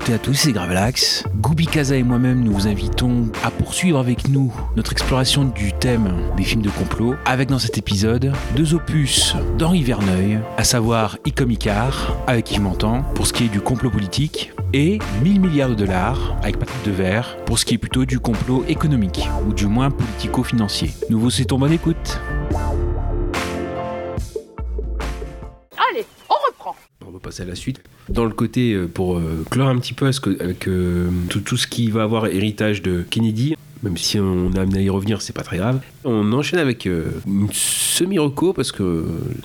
[0.00, 1.24] toutes et à tous, c'est Gravelax.
[1.36, 6.14] Goubi Kaza et moi-même nous vous invitons à poursuivre avec nous notre exploration du thème
[6.36, 11.50] des films de complot avec dans cet épisode deux opus d'Henri Verneuil, à savoir Icom
[11.50, 15.74] Icar avec Yves Montand pour ce qui est du complot politique et 1000 milliards de
[15.74, 19.90] dollars avec Patrick Devers pour ce qui est plutôt du complot économique ou du moins
[19.90, 20.92] politico-financier.
[21.10, 22.20] Nous vous souhaitons bonne écoute.
[27.44, 27.80] La suite.
[28.08, 31.90] Dans le côté, euh, pour euh, clore un petit peu avec euh, tout ce qui
[31.90, 35.42] va avoir héritage de Kennedy, même si on a amené à y revenir, c'est pas
[35.42, 35.80] très grave.
[36.04, 39.04] On enchaîne avec euh, une semi-reco parce que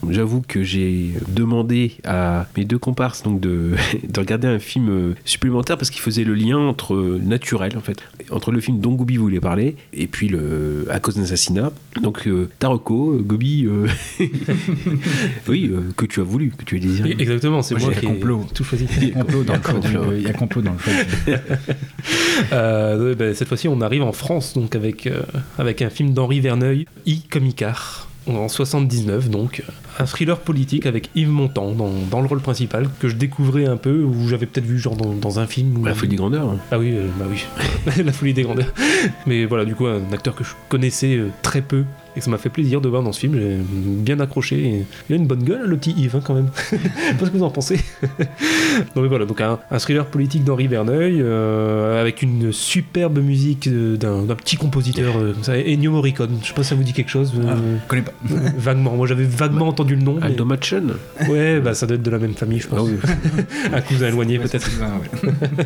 [0.09, 3.71] j'avoue que j'ai demandé à mes deux comparses donc de,
[4.07, 7.81] de regarder un film euh, supplémentaire parce qu'il faisait le lien entre euh, naturel en
[7.81, 7.97] fait,
[8.31, 11.71] entre le film dont Gobi voulait parler et puis le à cause d'un assassinat.
[12.01, 13.87] Donc euh, Taroko, Gobi, euh,
[15.47, 17.15] oui, euh, que tu as voulu, que tu as désiré.
[17.17, 18.45] Exactement, c'est Moi, qui ai complot.
[18.53, 18.85] tout choisi.
[19.01, 20.13] Il y a complot dans le complot.
[20.15, 20.93] Il y a complot dans le choix
[22.51, 24.24] Euh, bah, cette fois-ci, on arrive en France
[24.55, 25.21] donc avec, euh,
[25.57, 29.63] avec un film d'Henri Verneuil, I comme Icar, en 79 donc.
[29.97, 33.77] Un thriller politique avec Yves Montand dans, dans le rôle principal que je découvrais un
[33.77, 35.77] peu, ou j'avais peut-être vu genre dans, dans un film.
[35.77, 36.49] ou- La folie des grandeurs.
[36.49, 36.57] hein.
[36.71, 37.45] Ah oui, euh, bah oui,
[38.03, 38.73] la folie des grandeurs.
[39.25, 42.37] Mais voilà, du coup, un acteur que je connaissais euh, très peu et ça m'a
[42.37, 43.35] fait plaisir de voir dans ce film.
[43.35, 44.57] J'ai bien accroché.
[44.57, 46.49] et il a une bonne gueule, le petit Yves, hein, quand même.
[46.71, 46.79] Je sais
[47.19, 47.79] pas ce que vous en pensez.
[48.95, 53.69] non, mais voilà, donc un, un thriller politique d'Henri Verneuil euh, avec une superbe musique
[53.69, 56.37] d'un petit compositeur euh, comme ça, Ennio Morricone.
[56.41, 57.33] Je sais pas si ça vous dit quelque chose.
[57.37, 58.13] euh, Ah, je connais pas.
[58.57, 58.95] vaguement.
[58.95, 60.15] Moi, j'avais vaguement entendu le nom.
[60.19, 60.93] mais- Aldo Machen.
[61.29, 62.79] Ouais, bah ça doit être de la même famille, je pense.
[62.79, 63.43] Ah oui.
[63.73, 64.69] un cousin éloigné, peut-être.
[64.81, 65.65] Ah, ouais.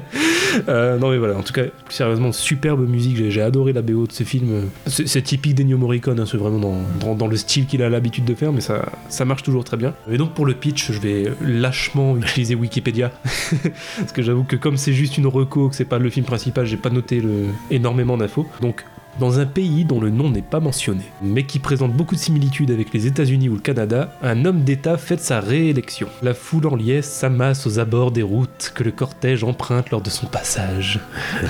[0.68, 4.08] Euh, non mais voilà, en tout cas, plus sérieusement, superbe musique, j'ai, adoré la BO
[4.08, 4.64] de ce film.
[4.88, 8.52] C'est, typique d'Ennio Morricone, hein, c'est vraiment dans, le style qu'il a l'habitude de faire,
[8.52, 9.94] mais ça, ça marche toujours très bien.
[10.10, 13.12] Et donc pour le pitch, je vais lâchement utiliser Wikipédia,
[13.98, 16.66] parce que j'avoue que comme c'est juste une reco, que c'est pas le film principal,
[16.66, 18.48] j'ai pas noté le, énormément d'infos.
[18.62, 18.86] Donc
[19.20, 22.72] dans un pays dont le nom n'est pas mentionné, mais qui présente beaucoup de similitudes
[22.72, 26.08] avec les États-Unis ou le Canada, un homme d'État fête sa réélection.
[26.22, 30.10] La foule en liesse s'amasse aux abords des routes que le cortège emprunte lors de
[30.10, 31.00] son passage.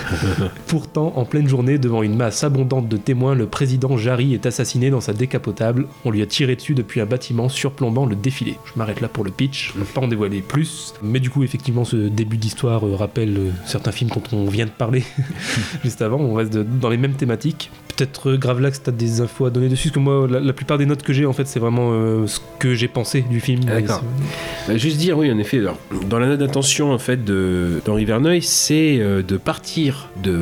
[0.67, 4.89] Pourtant, en pleine journée, devant une masse abondante de témoins, le président Jarry est assassiné
[4.89, 5.87] dans sa décapotable.
[6.05, 8.57] On lui a tiré dessus depuis un bâtiment surplombant le défilé.
[8.65, 10.95] Je m'arrête là pour le pitch, je ne vais pas en dévoiler plus.
[11.03, 14.65] Mais du coup, effectivement, ce début d'histoire euh, rappelle euh, certains films dont on vient
[14.65, 15.03] de parler
[15.83, 16.17] juste avant.
[16.17, 17.58] On reste dans les mêmes thématiques.
[17.95, 20.77] Peut-être euh, Gravelax, t'as des infos à donner dessus, parce que moi, la, la plupart
[20.77, 23.65] des notes que j'ai, en fait, c'est vraiment euh, ce que j'ai pensé du film.
[23.65, 24.03] D'accord.
[24.67, 25.77] Bah, juste dire, oui, en effet, alors,
[26.09, 30.39] dans la note d'intention en fait d'Henri Verneuil, c'est euh, de partir de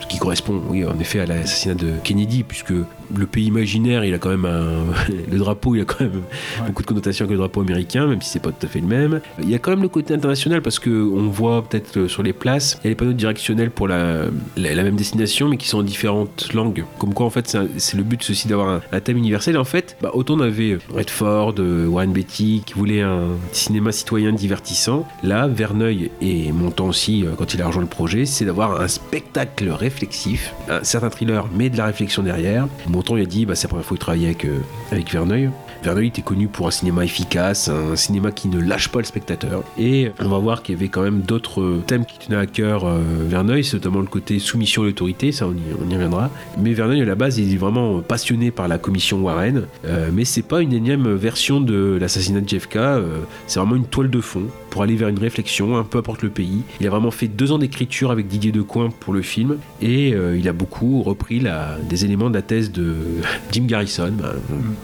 [0.00, 2.74] ce qui correspond, oui, en effet, à l'assassinat de Kennedy, puisque
[3.16, 4.86] le pays imaginaire, il a quand même un,
[5.30, 6.22] le drapeau, il a quand même
[6.66, 8.86] beaucoup de connotations avec le drapeau américain, même si c'est pas tout à fait le
[8.86, 9.20] même.
[9.42, 12.22] Il y a quand même le côté international parce que on voit peut-être euh, sur
[12.22, 14.24] les places, il y a les panneaux directionnels pour la,
[14.56, 16.84] la, la même destination, mais qui sont en différentes langues.
[16.98, 19.54] Comme quoi, en fait, c'est le but ceci d'avoir un, un thème universel.
[19.54, 23.92] Et en fait, bah, autant on avait Redford, euh, Warren Beatty qui voulait un cinéma
[23.92, 25.06] citoyen divertissant.
[25.22, 28.88] Là, Verneuil et Montand aussi, euh, quand il a rejoint le projet, c'est d'avoir un
[28.88, 32.68] spectacle réflexif, un certain thriller, mais de la réflexion derrière.
[33.00, 34.58] Montand il a dit, bah, c'est la première fois qu'il travaillait avec, euh,
[34.92, 35.48] avec Verneuil.
[35.82, 39.64] Verneuil était connu pour un cinéma efficace, un cinéma qui ne lâche pas le spectateur.
[39.78, 42.84] Et on va voir qu'il y avait quand même d'autres thèmes qui tenaient à cœur
[42.84, 46.28] euh, Verneuil, c'est notamment le côté soumission à l'autorité, ça on y, on y reviendra.
[46.58, 50.26] Mais Verneuil à la base il est vraiment passionné par la commission Warren, euh, mais
[50.26, 54.20] c'est pas une énième version de l'assassinat de JFK, euh, c'est vraiment une toile de
[54.20, 56.62] fond pour aller vers une réflexion, un peu importe le pays.
[56.80, 60.38] Il a vraiment fait deux ans d'écriture avec Didier Decoing pour le film, et euh,
[60.38, 62.94] il a beaucoup repris la- des éléments de la thèse de
[63.52, 64.34] Jim Garrison, bah,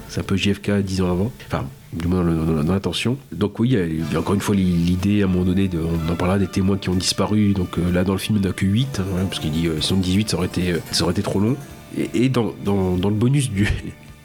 [0.09, 3.17] c'est un peu JFK dix ans avant, enfin du moins dans, l'intention.
[3.33, 6.13] Donc oui, il y, a, encore une fois l'idée à un moment donné, de, on
[6.13, 8.47] en parlera des témoins qui ont disparu, donc euh, là dans le film il n'y
[8.49, 11.13] en a que 8, parce qu'il dit euh, 78 ça aurait été, euh, ça aurait
[11.13, 11.57] été trop long.
[11.97, 13.67] Et, et dans, dans- dans le bonus du,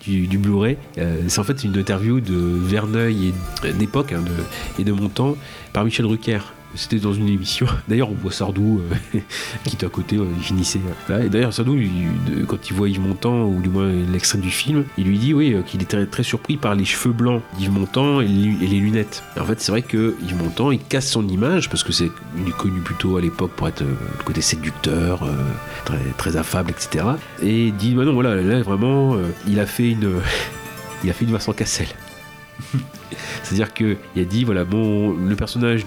[0.03, 3.33] du, Blu-ray, euh, c'est en fait une interview de Verneuil
[3.63, 5.35] et d'époque hein, de- et de Montand
[5.73, 6.39] par Michel Drucker.
[6.75, 7.65] C'était dans une émission.
[7.87, 8.81] D'ailleurs, on voit Sardou
[9.13, 9.19] euh,
[9.65, 10.79] qui est à côté, euh, il finissait.
[11.09, 11.77] Et d'ailleurs, Sardou,
[12.47, 15.53] quand il voit Yves Montand, ou du moins l'extrait du film, il lui dit oui,
[15.53, 18.79] euh, qu'il était très, surpris par les cheveux blancs d'Yves Montand et, les- et les
[18.79, 19.23] lunettes.
[19.35, 22.05] Et en fait, c'est vrai que Yves Montand, il casse son image parce que c'est
[22.05, 25.27] est connu plutôt à l'époque pour être le côté séducteur,
[26.17, 27.05] très, affable, etc.
[27.41, 30.13] Et il dit bah non, voilà, là vraiment, il a fait une,
[31.03, 31.87] il a fait une Vincent Cassel.
[33.43, 35.85] C'est-à-dire qu'il a dit voilà bon le personnage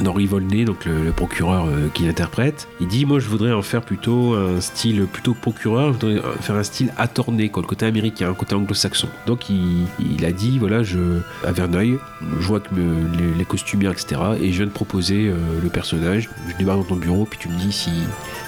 [0.00, 3.82] d'Henri Volney donc le, procureur euh, qu'il interprète il dit moi je voudrais en faire
[3.82, 8.28] plutôt un style plutôt procureur je voudrais faire un style attorné quoi le côté américain
[8.28, 10.98] le côté anglo-saxon donc il, a dit voilà je
[11.44, 11.98] à Verneuil
[12.40, 16.56] je vois les, les costumières etc et je viens de proposer euh, le personnage je
[16.56, 17.90] débarque dans ton bureau puis tu me dis si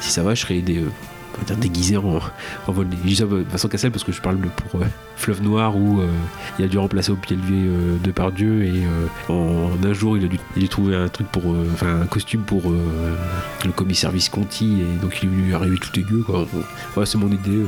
[0.00, 2.20] ça va je serai des euh, déguisé en,
[2.68, 2.96] Volney.
[3.02, 4.80] Je dis ça euh, Vincent Cassel parce que je parle de pour
[5.20, 6.08] Fleuve Noir où euh,
[6.58, 10.16] il a dû remplacer au pied levé euh, de Pardieu et euh, en, un jour
[10.16, 14.80] il a dû, il trouver un truc pour enfin un costume pour le commissaire Visconti
[14.80, 16.46] et donc il lui est arrivé tout dégueu quoi.
[16.94, 17.60] Voilà c'est mon idée.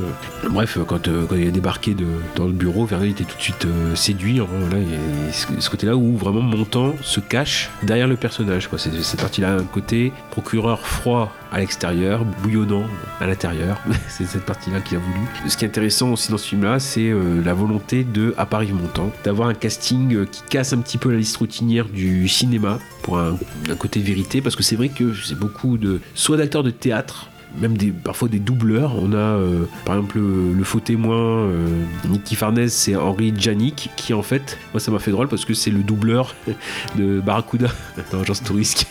[0.50, 2.06] Bref quand, quand il a débarqué de,
[2.36, 4.46] dans le bureau Verneuil était tout de suite séduit hein,
[4.76, 8.78] et ce, ce côté là où vraiment Montant se cache derrière le personnage quoi.
[8.78, 12.86] C'est cette partie là un côté procureur froid à l'extérieur, bouillonnant
[13.20, 13.80] à l'intérieur.
[14.08, 15.26] c'est cette partie-là qu'il a voulu.
[15.46, 17.10] Ce qui est intéressant aussi dans ce film-là, c'est
[17.42, 21.10] la volonté de, à Paris Montant, d'avoir un casting euh, qui casse un petit peu
[21.10, 25.14] la liste routinière du cinéma pour un, un côté vérité, parce que c'est vrai que
[25.14, 27.28] c'est beaucoup de, soit d'acteurs de théâtre,
[27.60, 28.94] même des, parfois des doubleurs.
[29.00, 31.66] On a euh, par exemple le, le faux témoin euh,
[32.08, 35.54] Nicky Farnez, c'est Henri Janik qui en fait, moi ça m'a fait drôle parce que
[35.54, 36.34] c'est le doubleur
[36.98, 37.68] de Barracuda
[38.12, 38.86] dans Agence Touriste.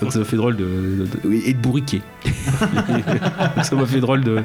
[0.00, 2.02] Donc ça m'a fait drôle de, de- de- oui, et de bourriquet.
[2.24, 4.42] Donc ça m'a fait drôle de,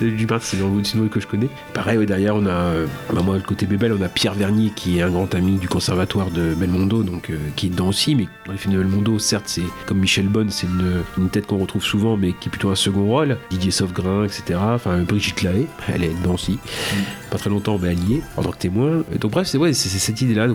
[0.00, 0.58] du Martin, c'est
[0.96, 1.48] une que je connais.
[1.74, 4.72] Pareil, ouais, derrière on a, euh, bah, moi le côté Bébel, on a Pierre Vernier
[4.74, 8.14] qui est un grand ami du conservatoire de Belmondo, donc euh, qui est dedans aussi,
[8.14, 11.46] mais dans les films de Belmondo, certes c'est comme Michel Bonne, c'est une, une tête
[11.46, 13.38] qu'on retrouve souvent, mais qui est plutôt un second rôle.
[13.50, 14.58] Didier Sauvegrin, etc.
[14.60, 16.58] Enfin Brigitte Lahaye, elle est dedans aussi.
[17.30, 19.04] Pas très longtemps, mais est en tant que témoin.
[19.20, 20.48] Donc bref, c'est ouais, cette idée-là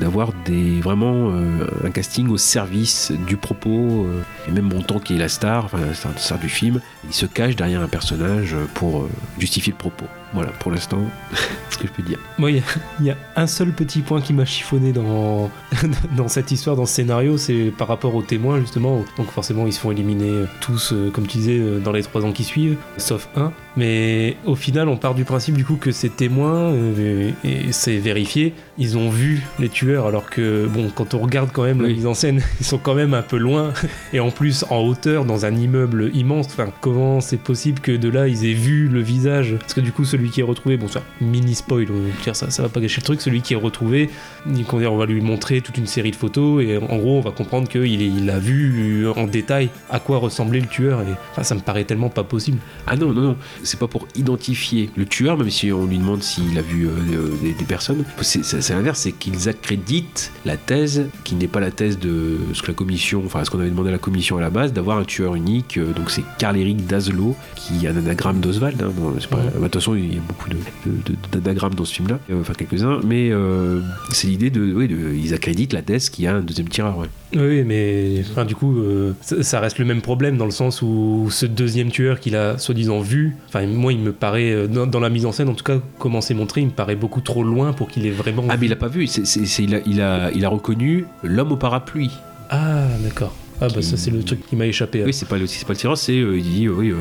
[0.00, 5.14] d'avoir des vraiment euh, un casting au service du propos euh, et même Montant qui
[5.14, 8.56] est la star, enfin la star, star du film, il se cache derrière un personnage
[8.74, 10.06] pour euh, justifier le propos.
[10.34, 10.98] Voilà, pour l'instant,
[11.70, 12.18] ce que je peux dire.
[12.38, 12.62] Moi, il y a-
[13.00, 15.48] il y, a un seul petit point qui m'a chiffonné dans,
[16.16, 19.04] dans cette histoire, dans ce scénario, c'est par rapport aux témoins, justement.
[19.16, 22.02] Donc, forcément, ils se font éliminer euh, tous, euh, comme tu disais, euh, dans les
[22.02, 23.52] trois ans qui suivent, sauf un.
[23.76, 27.96] Mais au final, on part du principe, du coup, que ces témoins, euh, et c'est
[27.98, 31.88] vérifié, ils ont vu les tueurs, alors que, bon, quand on regarde quand même la
[31.88, 33.72] mise en scène, ils sont quand même un peu loin,
[34.12, 36.46] et en plus, en hauteur, dans un immeuble immense.
[36.46, 39.56] Enfin, comment c'est possible que de là, ils aient vu le visage?
[39.58, 41.86] Parce que, du coup, celui qui est retrouvé, bon, ça, mini spoil,
[42.32, 44.10] ça, ça va pas gâcher le truc, celui qui est retrouvé,
[44.46, 47.68] on va lui montrer toute une série de photos, et en gros, on va comprendre
[47.68, 51.60] qu'il il a vu en détail à quoi ressemblait le tueur, et enfin, ça me
[51.60, 52.58] paraît tellement pas possible.
[52.86, 56.22] Ah non, non, non, c'est pas pour identifier le tueur, même si on lui demande
[56.22, 58.04] s'il a vu euh, euh, des, des personnes.
[58.22, 62.68] C'est l'inverse, c'est qu'ils accréditent la thèse qui n'est pas la thèse de ce que
[62.68, 65.04] la commission, enfin ce qu'on avait demandé à la commission à la base, d'avoir un
[65.04, 65.76] tueur unique.
[65.78, 68.80] Euh, Donc c'est Karl-Éric Daslo, qui est un anagramme d'Oswald.
[68.82, 68.90] hein.
[68.94, 69.42] Bon, c'est pas- Ouais.
[69.44, 70.56] bah, de toute façon, il y a beaucoup de-
[70.86, 73.80] de- de- d'anagrammes dans ce film-là, Euh, enfin quelques-uns, mais euh,
[74.10, 74.88] c'est l'idée de, oui,
[75.22, 76.98] ils accréditent la qu'il y a un deuxième tireur.
[76.98, 77.06] ouais.
[77.36, 80.82] Oui, mais enfin, du coup, euh, ça, ça reste le même problème dans le sens
[80.82, 85.00] où ce deuxième tueur qu'il a soi-disant vu, enfin, moi, il me paraît, dans, dans
[85.00, 87.42] la mise en scène, en tout cas, comment c'est montré, il me paraît beaucoup trop
[87.42, 88.44] loin pour qu'il ait vraiment.
[88.48, 89.24] Ah mais il a pas vu, c'est-
[89.62, 92.10] il, a, il, a, il a reconnu l'homme au parapluie.
[92.50, 93.34] Ah, d'accord.
[93.64, 95.02] Ah, bah, ça, c'est le truc qui m'a échappé.
[95.04, 96.96] Oui, c'est pas le, c'est pas le tireur, c'est euh, il dit euh, oui, euh,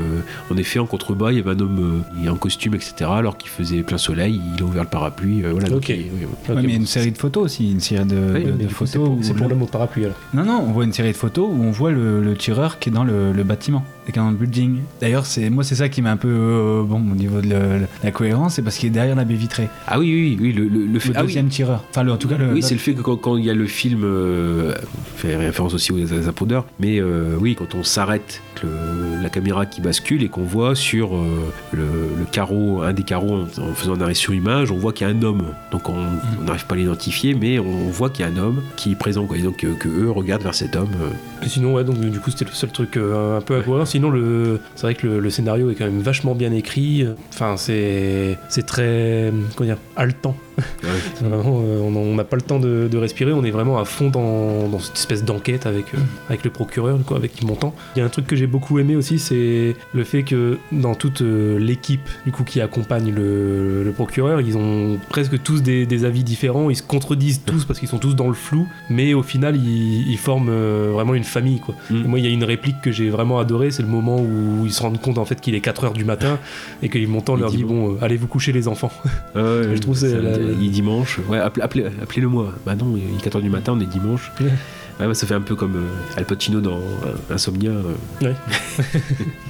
[0.51, 2.93] en effet en contrebas il y avait un homme euh, en costume etc.
[3.09, 5.69] Alors qu'il faisait plein soleil, il a ouvert le parapluie, euh, voilà.
[5.69, 5.89] donc Ok.
[5.89, 6.03] il- oui,
[6.49, 8.43] Ouais, mais il y a bon, une série de photos aussi, une série de, Oui,
[8.43, 9.17] de- mais de du coup, c'est photos.
[9.21, 10.17] c'est pour le- l'homme au parapluie, alors.
[10.33, 12.89] Non, non, on voit une série de photos où on voit le, le tireur qui
[12.89, 14.79] est dans le, le bâtiment, dans le building.
[15.01, 17.87] D'ailleurs, c'est moi, c'est ça qui m'a un peu euh, bon au niveau de le-
[18.03, 19.69] la cohérence, c'est parce qu'il est derrière la baie vitrée.
[19.87, 21.27] Ah oui, oui, oui, le, le, le ah oui.
[21.27, 21.83] deuxième tireur.
[21.89, 22.35] Enfin, le- en tout cas.
[22.51, 24.73] Oui, c'est le fait que quand, quand il y a le film, euh,
[25.15, 29.79] fait référence aussi aux zapodeurs, mais euh, oui, quand on s'arrête, le- la caméra qui
[29.81, 31.25] bascule et qu'on voit sur euh,
[31.71, 34.91] le, le carreau, un des carreaux, en, en faisant un arrêt sur image, on voit
[34.93, 35.43] qu'il y a un homme.
[35.71, 35.93] Donc on
[36.39, 38.95] on n'arrive pas à l'identifier, mais on voit qu'il y a un homme qui est
[38.95, 39.37] présent, quoi.
[39.37, 40.89] Et donc euh, que eux regardent vers cet homme.
[41.01, 41.45] euh.
[41.45, 43.85] Et sinon, ouais, donc du coup, c'était le seul truc un peu à voir.
[43.87, 47.05] Sinon, le, c'est vrai que le, le scénario est quand même vachement bien écrit.
[47.33, 50.35] Enfin, c'est, c'est très, comment dire, haletant.
[51.21, 54.09] Vraiment, euh, on n'a pas le temps de, de respirer, on est vraiment à fond
[54.09, 55.97] dans, dans cette espèce d'enquête avec, euh,
[56.29, 57.73] avec le procureur, quoi, avec Montant.
[57.95, 60.95] Il y a un truc que j'ai beaucoup aimé aussi, c'est le fait que dans
[60.95, 65.85] toute euh, l'équipe du coup qui accompagne le, le procureur, ils ont presque tous des,
[65.85, 69.13] des avis différents, ils se contredisent tous parce qu'ils sont tous dans le flou, mais
[69.13, 71.59] au final ils, ils forment euh, vraiment une famille.
[71.59, 71.75] Quoi.
[71.89, 71.95] Mm.
[71.95, 74.65] Et moi, il y a une réplique que j'ai vraiment adorée, c'est le moment où
[74.65, 76.39] ils se rendent compte en fait qu'il est 4h du matin
[76.83, 78.91] et que Montant leur dit dit bon, euh, allez vous coucher les enfants.
[79.35, 81.19] Je trouve c'est la- Il est dimanche.
[81.29, 82.53] Ouais, appelez, appelez, appelez-le moi.
[82.65, 84.31] Bah non, il est 4h du matin, on est dimanche.
[84.41, 84.47] Ouais.
[84.99, 87.71] Ouais, bah, ça fait un peu comme euh, Al Pacino dans euh, Insomnia.
[87.71, 87.93] euh.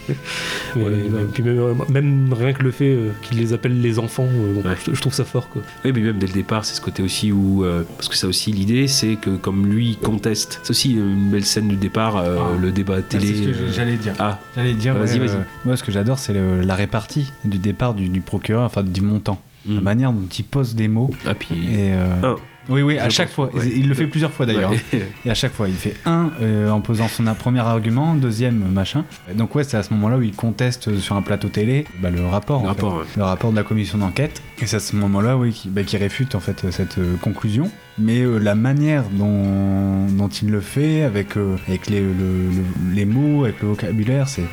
[0.76, 0.92] Mais, Ouais,
[1.34, 4.54] puis même, euh, même rien que le fait euh, qu'ils les appellent les enfants, euh,
[4.62, 4.76] bon, Ouais.
[4.88, 5.62] je, je trouve ça fort quoi.
[5.84, 7.64] Oui, mais même dès le départ, c'est ce côté aussi où.
[7.66, 10.60] euh, parce que ça aussi, l'idée, c'est que comme lui conteste.
[10.64, 12.58] C'est aussi une belle scène du départ, euh, Ah.
[12.60, 13.36] le débat C'est télé.
[13.36, 14.14] ce que euh, j'allais dire.
[14.20, 15.30] Ah, J'allais dire, Vas-y, vas-y.
[15.36, 19.02] euh, moi ce que j'adore c'est la répartie du départ du, du procureur, enfin du
[19.02, 19.42] montant.
[19.67, 21.10] La manière dont il pose des mots.
[21.25, 21.55] ah puis.
[21.55, 22.36] Et, euh, Un.
[22.70, 23.50] Oui, oui, à chaque fois.
[23.53, 23.67] ouais.
[23.75, 24.72] Il le fait plusieurs fois d'ailleurs.
[24.72, 24.79] Ouais.
[25.25, 29.03] Et à chaque fois, il fait un euh, en posant son premier argument, deuxième machin.
[29.36, 32.25] Donc ouais, c'est à ce moment-là où il conteste sur un plateau télé bah, le
[32.25, 32.62] rapport.
[32.62, 33.00] Le rapport, fait.
[33.00, 33.05] ouais.
[33.17, 34.41] Le rapport de la commission d'enquête.
[34.62, 37.70] Et c'est à ce moment-là, oui, qui, bah, qui réfute en fait cette euh, conclusion.
[38.00, 42.96] Mais euh, la manière dont, dont il le fait, avec, euh, avec les, le- le-
[42.96, 44.44] les mots, avec le vocabulaire, c'est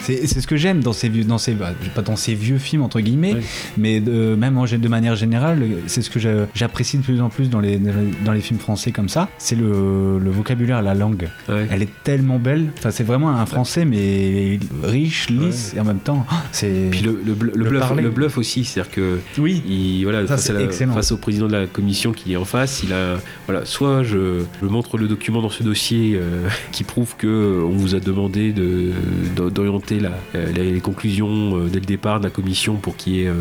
[0.00, 2.58] c'est c'est ce que j'aime dans ces vieux, dans ces bah, pas dans ces vieux
[2.58, 3.36] films entre guillemets,
[3.76, 7.50] mais de, même de manière générale, c'est ce que j'a- j'apprécie de plus en plus
[7.50, 7.78] dans les,
[8.24, 9.28] dans les- films français comme ça.
[9.38, 11.28] C'est le, le vocabulaire, la langue.
[11.48, 12.66] Elle est tellement belle.
[12.78, 16.88] Enfin, c'est vraiment un français, mais riche, lisse, et en même temps, ah, c'est.
[16.90, 18.02] Puis le, le, le Le bluff, parler.
[18.02, 19.62] le bluff aussi, c'est-à-dire que Oui.
[19.68, 20.94] il, voilà, Ça, face, c'est à la- excellent.
[20.94, 23.16] face au président de la commission qui est en face, il a
[23.46, 27.62] voilà, soit je, je montre le document dans ce dossier euh, qui prouve que euh,
[27.64, 28.92] on vous a demandé de-
[29.36, 32.96] d'o- d'orienter la- euh, les, les conclusions euh, dès le départ de la commission pour
[32.96, 33.32] qu'il y ait euh,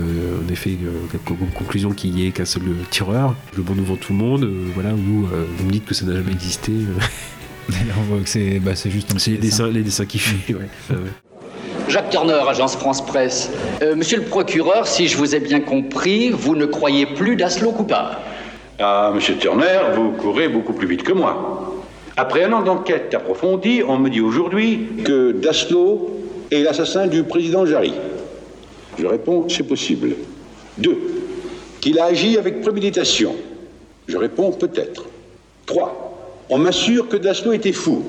[0.47, 3.35] en effet euh, comme conclusion qu'il y ait qu'un seul tireur.
[3.53, 6.05] Je le montre devant tout le monde, euh, voilà, euh, vous me dites que ça
[6.05, 6.71] n'a jamais existé.
[6.71, 7.01] euh.
[7.69, 10.21] D'ailleurs, on voit que c'est bah, c'est juste un C'est les dessins, les dessins qu'il
[10.21, 10.53] fait.
[10.53, 10.61] ouais.
[10.89, 10.99] Ah ouais.
[11.89, 13.49] Jacques Turner, agence France Presse.
[13.81, 17.71] Euh, monsieur le procureur, si je vous ai bien compris, vous ne croyez plus Daslo
[17.71, 18.17] coupable.
[18.79, 21.73] Ah, monsieur Turner, vous courez beaucoup plus vite que moi.
[22.15, 26.11] Après un an d'enquête approfondie, on me dit aujourd'hui que Daslo
[26.51, 27.93] est l'assassin du président Jarry.
[28.99, 30.15] Je réponds, c'est possible.
[30.77, 30.99] Deux,
[31.81, 33.35] qu'il a agi avec préméditation.
[34.07, 35.05] Je réponds, peut-être.
[35.65, 38.03] Trois, on m'assure que Daslo était fou.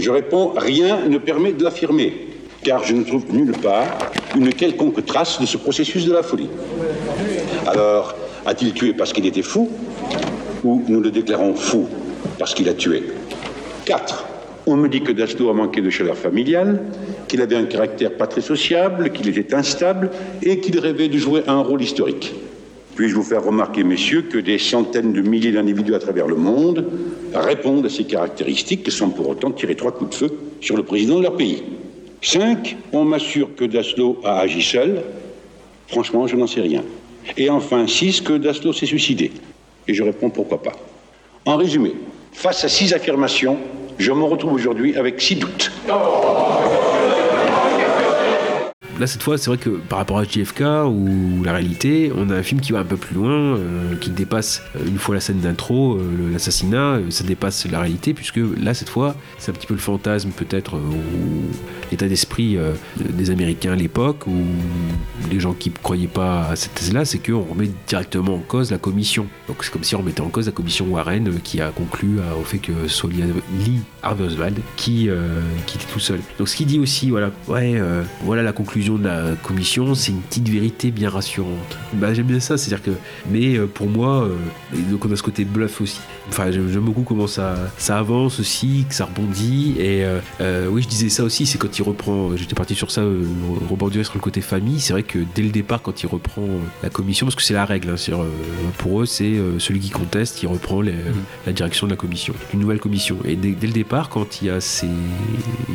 [0.00, 2.26] Je réponds, rien ne permet de l'affirmer,
[2.64, 3.98] car je ne trouve nulle part
[4.34, 6.50] une quelconque trace de ce processus de la folie.
[7.66, 8.14] Alors,
[8.46, 9.68] a-t-il tué parce qu'il était fou
[10.64, 11.86] Ou nous le déclarons fou
[12.38, 13.02] parce qu'il a tué?
[13.84, 14.26] 4.
[14.68, 16.82] On me dit que Daslo a manqué de chaleur familiale,
[17.28, 20.10] qu'il avait un caractère pas très sociable, qu'il était instable
[20.42, 22.34] et qu'il rêvait de jouer un rôle historique.
[22.96, 26.84] Puis-je vous faire remarquer, messieurs, que des centaines de milliers d'individus à travers le monde
[27.34, 31.18] répondent à ces caractéristiques sans pour autant tirer trois coups de feu sur le président
[31.18, 31.62] de leur pays?
[32.22, 32.76] 5.
[32.92, 35.02] On m'assure que Daslo a agi seul.
[35.88, 36.82] Franchement, je n'en sais rien.
[37.36, 38.20] Et enfin, 6.
[38.20, 39.32] Que Daslo s'est suicidé.
[39.88, 40.72] Et je réponds pourquoi pas.
[41.44, 41.92] En résumé,
[42.32, 43.56] face à six affirmations,
[43.98, 45.70] je me retrouve aujourd'hui avec six doutes.
[48.98, 52.34] Là, cette fois, c'est vrai que par rapport à JFK ou la réalité, on a
[52.34, 55.20] un film qui va un peu plus loin, euh, qui dépasse euh, une fois la
[55.20, 59.66] scène d'intro, euh, l'assassinat, ça dépasse la réalité, puisque là, cette fois, c'est un petit
[59.66, 60.96] peu le fantasme, peut-être, ou
[61.90, 62.56] l'état d'esprit
[62.98, 64.32] des Américains à l'époque, ou
[65.30, 68.70] les gens qui ne croyaient pas à cette thèse-là, c'est qu'on remet directement en cause
[68.70, 69.26] la commission.
[69.46, 72.44] Donc, c'est comme si on remettait en cause la commission Warren qui a conclu au
[72.44, 75.08] fait que soit Lee Harvey Oswald qui,
[75.66, 76.20] qui était tout seul.
[76.38, 77.80] Donc, ce qu'il dit aussi, voilà, ouais,
[78.22, 81.76] voilà la conclusion de la commission, c'est une petite vérité bien rassurante.
[81.94, 82.92] Bah, j'aime bien ça, c'est-à-dire que,
[83.28, 84.36] mais euh, pour moi, euh,
[84.74, 86.00] et donc on a ce côté bluff aussi.
[86.28, 89.76] Enfin, j'aime beaucoup comment ça, ça avance aussi, que ça rebondit.
[89.78, 92.90] Et euh, euh, oui, je disais ça aussi, c'est quand il reprend, j'étais parti sur
[92.90, 93.24] ça, euh,
[93.70, 94.80] rebondir sur le côté famille.
[94.80, 97.54] C'est vrai que dès le départ, quand il reprend euh, la commission, parce que c'est
[97.54, 98.24] la règle, hein, euh,
[98.78, 100.94] pour eux, c'est euh, celui qui conteste, il reprend les-
[101.46, 103.16] la direction de la commission, une nouvelle commission.
[103.24, 104.88] Et dès, dès le départ, quand il, a ses,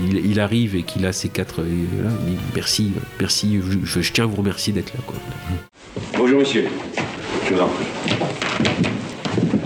[0.09, 3.59] il, il arrive et qu'il a ses quatre, et voilà, il dit merci, euh, merci,
[3.65, 4.99] je, je- je tiens à vous remercier d'être là.
[5.07, 5.15] Quoi.
[6.17, 6.65] Bonjour, monsieur.
[7.49, 8.90] Je vous en prie.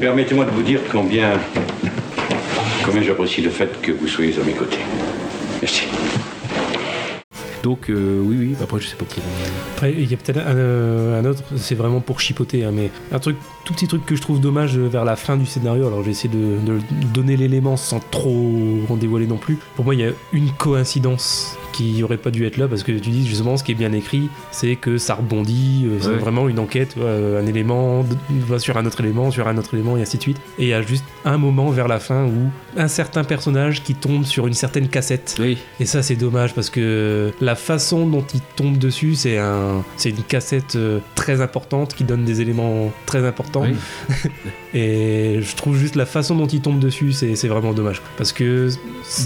[0.05, 1.31] Permettez-moi de vous dire combien,
[2.85, 4.77] combien j'apprécie le fait que vous soyez à mes côtés.
[5.59, 5.85] Merci.
[7.63, 9.23] Donc euh, oui, oui, après je sais pas pour...
[9.73, 12.91] Après, il y a peut-être un, euh, un autre, c'est vraiment pour chipoter, hein, mais
[13.11, 15.87] un truc, tout petit truc que je trouve dommage euh, vers la fin du scénario.
[15.87, 16.79] Alors, j'ai essayé de, de
[17.11, 19.57] donner l'élément sans trop en dévoiler non plus.
[19.75, 22.91] Pour moi, il y a une coïncidence qui aurait pas dû être là parce que
[22.91, 26.15] tu dis justement ce qui est bien écrit, c'est que ça rebondit, euh, c'est Ouais.
[26.15, 28.05] vraiment une enquête, euh, un élément
[28.47, 30.37] va sur un autre élément, sur un autre élément et ainsi de suite.
[30.59, 33.93] Et il y a juste un moment vers la fin où un certain personnage qui
[33.95, 35.35] tombe sur une certaine cassette.
[35.39, 39.83] Oui, Et ça c'est dommage parce que la façon dont il tombe dessus, c'est un,
[39.97, 43.63] c'est une cassette euh, très importante qui donne des éléments très importants.
[43.63, 43.75] Oui.
[44.73, 48.01] Et je trouve juste la façon dont il tombe dessus, c'est vraiment dommage.
[48.17, 48.69] Parce que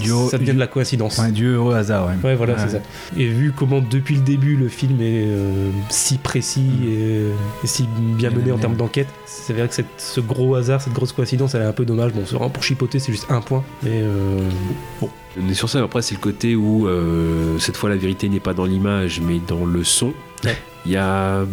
[0.00, 1.18] Du- ça devient de la coïncidence.
[1.18, 2.14] Ouais, du heureux hasard, ouais.
[2.30, 2.58] Ouais, voilà, Ouais.
[2.68, 2.82] c'est ça.
[3.16, 7.22] Et vu comment depuis le début le film est euh, si précis et,
[7.62, 10.80] et si bien Bien mené en termes d'enquête, c'est vrai que cette- ce gros hasard,
[10.82, 12.12] cette grosse coïncidence, elle est un peu dommage.
[12.12, 13.62] Bon, c'est vraiment pour chipoter, c'est juste un point.
[13.82, 14.38] Mais euh,
[15.40, 15.82] on est sur ça.
[15.82, 19.40] Après, c'est le côté où euh, cette fois la vérité n'est pas dans l'image, mais
[19.46, 20.12] dans le son.
[20.44, 20.56] Ouais.
[20.86, 21.44] Il y a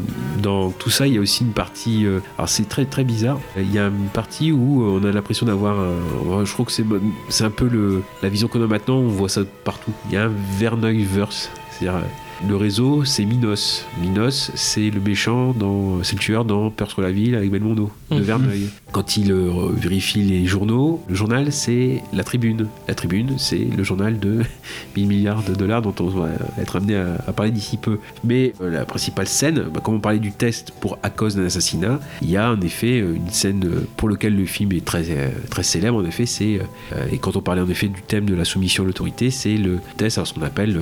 [0.41, 2.05] dans tout ça, il y a aussi une partie.
[2.05, 3.39] euh, alors c'est très très bizarre.
[3.57, 5.77] Il y a une partie où on a l'impression d'avoir.
[5.79, 6.85] un- je trouve que c'est
[7.29, 8.97] c'est un peu le, la vision qu'on a maintenant.
[8.99, 9.91] On voit ça partout.
[10.07, 11.49] Il y a un Verneuil-verse.
[11.71, 12.01] C'est-à-dire
[12.47, 13.85] le réseau, c'est Minos.
[14.01, 17.89] Minos, c'est le méchant, dans, c'est le tueur dans Peur sur la ville avec Belmondo,
[18.11, 18.21] de Mhm.
[18.21, 18.69] Verneuil.
[18.91, 22.67] Quand il euh, vérifie les journaux, le journal, c'est la tribune.
[22.87, 24.41] La tribune, c'est le journal de
[24.95, 26.29] 1000 milliards de dollars dont on va
[26.59, 27.97] être amené à, à parler d'ici peu.
[28.23, 31.45] Mais euh, la principale scène, bah, comme on parlait du test pour à cause d'un
[31.45, 33.67] assassinat, il y a en effet euh, une scène
[33.97, 35.97] pour laquelle le film est très, très célèbre.
[35.97, 36.59] En effet, c'est
[36.93, 39.57] euh, et quand on parlait en effet du thème de la soumission à l'autorité, c'est
[39.57, 40.79] le test, alors ce qu'on appelle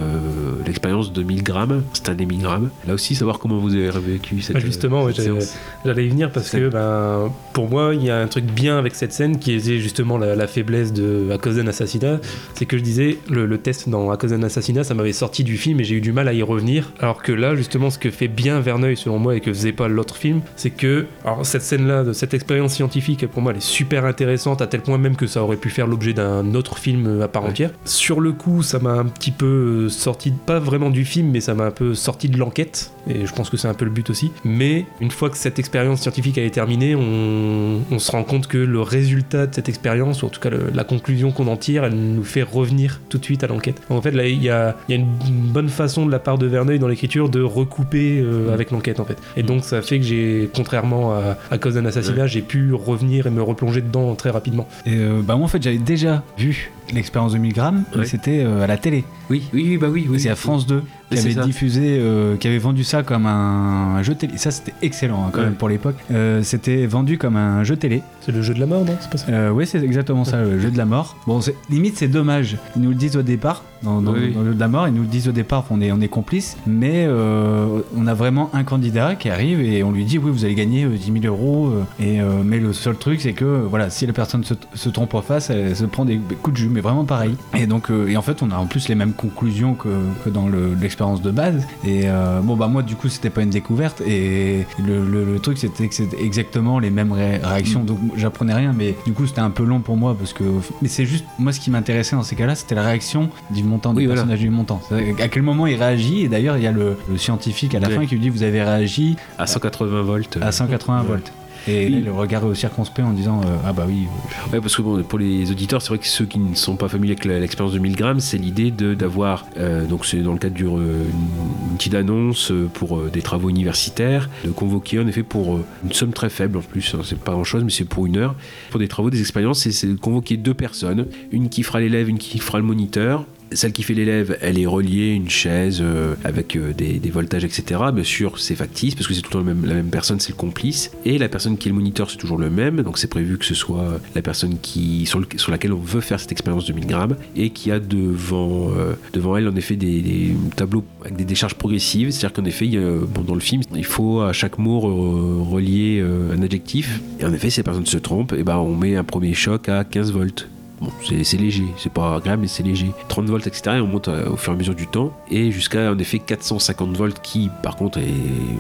[0.66, 1.84] l'expérience de 1000 grammes.
[1.94, 2.70] C'est un des 1000 grammes.
[2.88, 6.50] Là aussi, savoir comment vous avez vécu cette, Bah, justement, ouais, j'allais- y venir parce
[6.50, 9.60] que ben, pour moi, il y a un truc bien avec cette scène qui est
[9.80, 12.20] justement la, la faiblesse de À cause d'un assassinat.
[12.56, 15.44] C'est que je disais, le, le test dans À cause d'un assassinat, ça m'avait sorti
[15.44, 16.92] du film et j'ai eu du mal à y revenir.
[17.00, 19.88] Alors que là, justement, ce que fait bien Verneuil, selon moi, et que faisait pas
[19.88, 23.62] l'autre film, c'est que alors, cette scène-là, de cette expérience scientifique, pour moi, elle est
[23.62, 27.06] super intéressante à tel point même que ça aurait pu faire l'objet d'un autre film
[27.08, 27.50] euh, à part Ouais.
[27.52, 27.72] entière.
[27.86, 31.42] Sur le coup, ça m'a un petit peu euh, sorti, pas vraiment du film, mais
[31.42, 32.92] ça m'a un peu sorti de l'enquête.
[33.10, 34.32] Et je pense que c'est un peu le but aussi.
[34.46, 38.48] Mais une fois que cette expérience scientifique a été terminée, on, on se rend compte
[38.48, 41.58] que le résultat de cette expérience, ou en tout cas le- la conclusion qu'on en
[41.58, 43.82] tire, elle nous fait revenir tout de suite à l'enquête.
[43.90, 45.08] En fait, là, il y a, il y a une
[45.52, 49.06] bonne façon de la part de Verneuil dans l'écriture de recouper euh, avec l'enquête, en
[49.06, 49.18] fait.
[49.36, 53.28] Et donc, ça fait que j'ai, contrairement à, à cause d'un assassinat, j'ai pu revenir
[53.28, 54.68] et me replonger dedans très rapidement.
[54.86, 58.06] Et euh, bah moi en fait j'avais déjà vu l'expérience de 1000 grammes, mais Ouais.
[58.06, 59.04] c'était euh, à la télé.
[59.30, 60.20] Oui, oui, oui, bah oui, oui.
[60.20, 64.16] c'est à France 2 qui avait diffusé, euh, qui avait vendu ça comme un jeu
[64.16, 64.38] télé.
[64.38, 65.46] Ça c'était excellent hein, quand Ouais.
[65.46, 65.96] même pour l'époque.
[66.12, 68.02] Euh, c'était vendu comme un jeu télé.
[68.22, 68.96] C'est le jeu de la mort, non?
[69.00, 69.28] C'est pas ça?
[69.30, 71.16] Euh, oui, c'est exactement ça, le jeu de la mort.
[71.28, 71.40] Bon,
[71.70, 72.58] limite, c'est dommage.
[72.76, 74.34] Ils nous le disent au départ, dans, dans- Oui.
[74.34, 76.08] dans le de la mort, ils nous le disent au départ qu'on est, on est
[76.08, 80.32] complice, mais euh, on a vraiment un candidat qui arrive et on lui dit oui,
[80.32, 81.68] vous allez gagner euh, 10 000 euros.
[81.68, 84.54] euh, et, euh, mais le seul truc, c'est que euh, voilà, si la personne se,
[84.74, 87.36] se trompe en face, elle se prend des coups de jus, mais vraiment pareil.
[87.58, 89.90] Et donc, euh, et en fait, on a en plus les mêmes conclusions que,
[90.24, 91.66] que dans le- l'expérience de base.
[91.86, 94.02] Et euh, bon, bah moi, du coup, c'était pas une découverte.
[94.08, 97.84] Et le, le- le truc, c'était que c'était exactement les mêmes ré- réactions.
[97.84, 100.44] Donc, j'apprenais rien, mais du coup, c'était un peu long pour moi parce que.
[100.82, 103.94] Mais c'est juste, moi, ce qui m'intéressait dans ces cas-là, c'était la réaction du montant,
[103.94, 104.22] du Oui, voilà.
[104.22, 104.82] personnage du montant.
[105.20, 106.22] À quel moment il réagit.
[106.24, 108.44] Et d'ailleurs, il y a le, le scientifique à la fin qui lui dit Vous
[108.44, 110.38] avez réagi À 180 volts.
[110.42, 111.08] à 180 Ouais.
[111.08, 111.32] volts.
[111.68, 111.94] Et Oui.
[111.94, 114.04] là, le regard est circonspect en disant euh, Ah bah oui.
[114.06, 116.76] euh, Ouais, parce que bon, pour les auditeurs, c'est vrai que ceux qui ne sont
[116.76, 120.34] pas familiers avec l'expérience de 1000 grammes, c'est l'idée de d'avoir, euh, donc c'est dans
[120.34, 125.24] le cadre d'une une petite annonce pour euh, des travaux universitaires, de convoquer en effet
[125.24, 127.86] pour euh, une somme très faible en plus, hein, c'est pas grand chose, mais c'est
[127.86, 128.36] pour une heure,
[128.70, 132.10] pour des travaux, des expériences, et c'est de convoquer deux personnes, une qui fera l'élève,
[132.10, 133.26] une qui fera le moniteur.
[133.52, 137.44] Celle qui fait l'élève, elle est reliée, une chaise euh, avec euh, des, des voltages,
[137.44, 137.80] etc.
[137.94, 140.32] Bien sûr, c'est factice parce que c'est tout le temps même, la même personne, c'est
[140.32, 140.92] le complice.
[141.06, 142.82] Et la personne qui est le moniteur, c'est toujours le même.
[142.82, 146.02] Donc c'est prévu que ce soit la personne qui, sur, le- sur laquelle on veut
[146.02, 149.76] faire cette expérience de 1000 grammes et qui a devant, euh, devant elle en effet
[149.76, 152.12] des, tableaux avec des décharges progressives.
[152.12, 156.04] C'est-à-dire qu'en effet, il a- bon, dans le film, il faut à chaque mot relier
[156.36, 157.00] un adjectif.
[157.20, 159.70] Et en effet, si la personne se trompe, et ben, on met un premier choc
[159.70, 160.50] à 15 volts.
[160.82, 160.90] Bon,
[161.24, 162.92] c'est léger, c'est pas agréable, mais c'est léger.
[163.08, 163.78] 30 volts, etc.
[163.78, 165.14] Et on monte euh, au fur et à mesure du temps.
[165.32, 168.04] Et jusqu'à en effet 450 volts qui, par contre, est,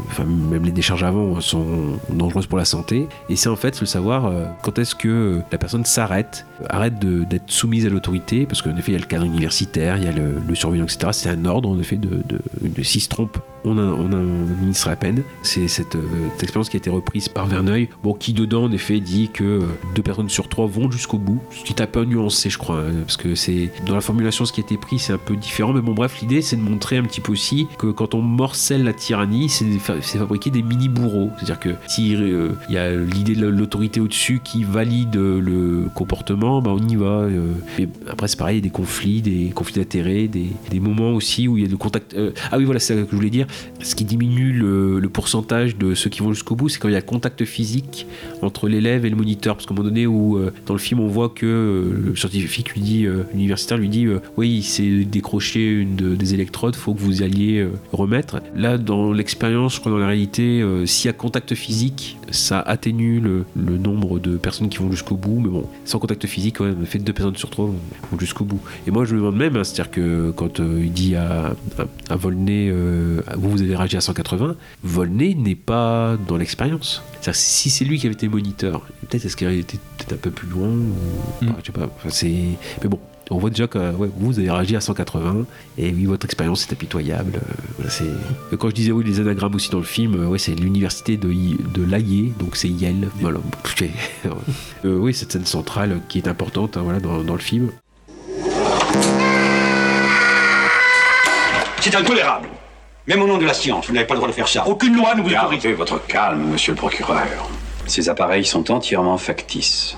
[0.07, 1.65] enfin, même les décharges avant sont
[2.09, 3.07] dangereuses pour la santé.
[3.29, 6.97] Et c'est en fait le savoir euh, quand est-ce que euh, la personne s'arrête, arrête
[6.99, 10.07] d'être soumise à l'autorité, parce qu'en effet, il y a le cadre universitaire, il y
[10.07, 11.09] a le, le surveillant, etc.
[11.11, 14.95] C'est un ordre, en effet, de, de, se trompe, on, a- on on administre la
[14.95, 15.23] peine.
[15.41, 15.97] C'est cette,
[16.39, 19.63] expérience qui a été reprise par Verneuil, bon, qui dedans, en effet, dit que
[19.95, 22.93] deux personnes sur trois vont jusqu'au bout, ce qui un peu nuancé, je crois, hein,
[23.01, 25.73] parce que c'est dans la formulation ce qui a été pris, c'est un peu différent.
[25.73, 28.83] Mais bon, bref, l'idée c'est de montrer un petit peu aussi que quand on morcelle
[28.83, 31.29] la tyrannie, c'est fa- c'est fabriquer des mini bourreaux.
[31.37, 35.89] C'est-à-dire que si euh, il y a l'idée de l'autorité au-dessus qui valide euh, le
[35.93, 37.05] comportement, bah, on y va.
[37.23, 37.53] euh.
[38.09, 41.57] Après, c'est pareil, il y a des conflits, des conflits d'intérêts, des, moments aussi où
[41.57, 42.13] il y a le contact.
[42.13, 43.47] euh, ah oui, voilà, c'est ça que je voulais dire.
[43.81, 46.93] Ce qui diminue le, le pourcentage de ceux qui vont jusqu'au bout, c'est quand il
[46.93, 48.05] y a contact physique
[48.41, 49.55] entre l'élève et le moniteur.
[49.55, 52.15] Parce qu'à un moment donné, où euh, dans le film, on voit que euh, le
[52.15, 56.33] scientifique lui dit, euh, l'universitaire lui dit, euh, oui, il s'est décroché une de- des
[56.33, 58.41] électrodes, faut que vous alliez euh, remettre.
[58.55, 63.19] Là, dans l'expérience, je crois dans la réalité, s'il y a contact physique, ça atténue
[63.19, 65.39] le, le nombre de personnes qui vont jusqu'au bout.
[65.39, 68.45] Mais bon, sans contact physique, quand même, fait de deux personnes sur trois vont, jusqu'au
[68.45, 68.59] bout.
[68.87, 72.15] Et moi, je me demande même, hein, c'est-à-dire que quand il dit à, à, à
[72.15, 72.71] Volney,
[73.37, 77.01] vous, vous avez réagi à 180, Volney n'est pas dans l'expérience.
[77.33, 80.47] Si c'est lui qui avait été moniteur, peut-être est-ce qu'il été peut-être un peu plus
[80.47, 81.47] loin ou Mm.
[81.61, 81.84] je sais pas.
[82.09, 82.31] C'est...
[82.81, 82.99] Mais bon,
[83.31, 85.45] on voit déjà que ouais, vous, avez réagi à 180
[85.77, 87.33] et oui, votre expérience est impitoyable.
[87.37, 88.57] Euh, voilà, c'est...
[88.57, 91.31] Quand je disais oui, les anagrammes aussi dans le film, euh, ouais, c'est l'université de,
[91.31, 93.09] I- de l'Aillé, donc c'est Yale.
[93.19, 93.39] Voilà.
[93.77, 93.89] C'est-
[94.85, 97.71] Euh, oui, cette scène centrale qui est importante hein, voilà, dans, dans le film.
[101.79, 102.49] C'est intolérable.
[103.07, 104.67] Même au nom de la science, vous n'avez pas le droit de faire ça.
[104.67, 105.65] Aucune loi ne vous autorise.
[105.77, 107.49] Votre calme, monsieur le procureur.
[107.85, 109.95] Ces appareils sont entièrement factices.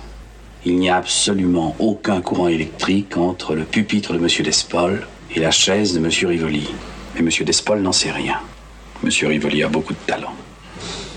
[0.69, 5.49] Il n'y a absolument aucun courant électrique entre le pupitre de monsieur Despol et la
[5.49, 6.69] chaise de monsieur Rivoli.
[7.15, 8.41] Mais monsieur Despol n'en sait rien.
[9.01, 10.33] Monsieur Rivoli a beaucoup de talent.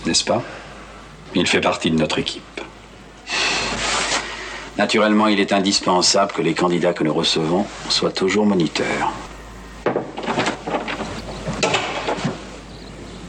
[0.07, 0.45] N'est-ce pas?
[1.35, 2.61] Il fait partie de notre équipe.
[4.79, 9.13] Naturellement, il est indispensable que les candidats que nous recevons soient toujours moniteurs.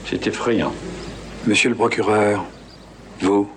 [0.05, 0.73] C'est effrayant.
[1.47, 2.45] Monsieur le procureur,
[3.21, 3.49] vous,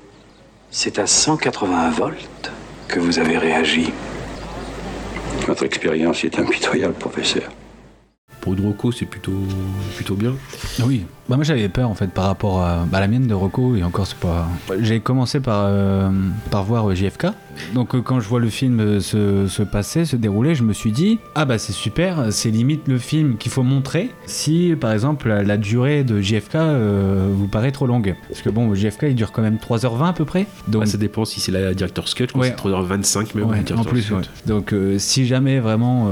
[0.75, 2.51] c'est à 180 volts
[2.89, 3.93] que vous avez réagi.
[5.47, 7.49] Votre expérience est impitoyable, professeur.
[8.41, 9.39] Pour une Rocco, c'est plutôt,
[9.95, 10.35] plutôt bien.
[10.85, 13.77] Oui, bah moi j'avais peur en fait par rapport à bah, la mienne de Rocco
[13.77, 14.47] et encore c'est pas.
[14.81, 16.11] J'ai commencé par, euh,
[16.51, 17.29] par voir euh, JFK.
[17.73, 20.93] Donc euh, quand je vois le film se, se passer, se dérouler, je me suis
[20.93, 25.29] dit ah bah c'est super, c'est limite le film qu'il faut montrer si par exemple
[25.29, 28.17] la, la durée de JFK euh, vous paraît trop longue.
[28.29, 30.47] Parce que bon, JFK il dure quand même 3h20 à peu près.
[30.69, 32.55] Donc ça dépend si c'est la director's cut, crois Ouais.
[32.57, 33.47] c'est 3h25 même.
[33.49, 34.21] Ouais, en plus, ouais.
[34.47, 36.11] Donc, si jamais vraiment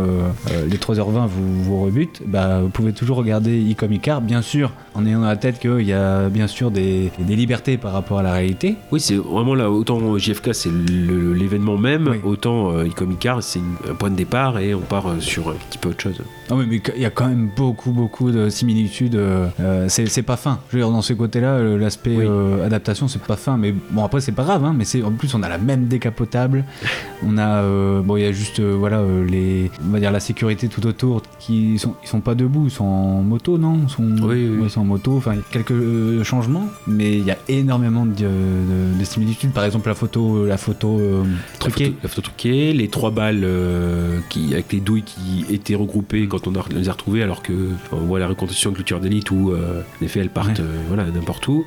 [0.66, 5.01] les 3h20 vous, vous rebutent, bah, vous pouvez toujours regarder Icom Icar, bien sûr, en
[5.06, 8.22] ayant dans la tête qu'il y a bien sûr des, des libertés par rapport à
[8.22, 8.76] la réalité.
[8.90, 12.16] Oui, c'est vraiment là, autant JFK c'est l'événement même, Oui.
[12.24, 13.60] autant euh, Icom Icar c'est
[13.90, 16.20] un point de départ et on part euh, sur un petit peu autre chose.
[16.50, 19.14] Oui, mais il y a quand même beaucoup, beaucoup de similitudes.
[19.14, 20.58] euh, euh, c'est pas fin.
[20.70, 22.62] Je veux dire, dans ce côté-là, l'aspect Oui.
[22.64, 23.56] adaptation, c'est pas fin.
[23.56, 24.64] Mais bon, après, c'est pas grave.
[24.64, 26.64] Hein, mais c'est en plus, on a la même décapotable.
[27.26, 27.62] on a,
[28.02, 31.78] bon, il y a juste, voilà, les, on va dire la sécurité tout autour qui
[31.78, 33.78] sont, ils sont pas debout, ils sont en moto, non?
[33.84, 34.58] Ils sont, Oui, oui, oui.
[34.58, 35.16] ouais, ils sont en moto.
[35.16, 39.52] Enfin, quelques euh, changements, mais il y a énormément de, de- de similitudes.
[39.52, 41.85] Par exemple, la photo, la photo euh, La truquée.
[41.87, 46.26] photo, la photo truquée, les trois balles euh, qui, avec les douilles qui étaient regroupées
[46.28, 47.52] quand on a, les a retrouvées, alors que
[47.92, 50.64] on voit la reconstitution de Culture d'élite où, euh, en effet, elles partent Ouais.
[50.64, 51.64] euh, voilà, n'importe où.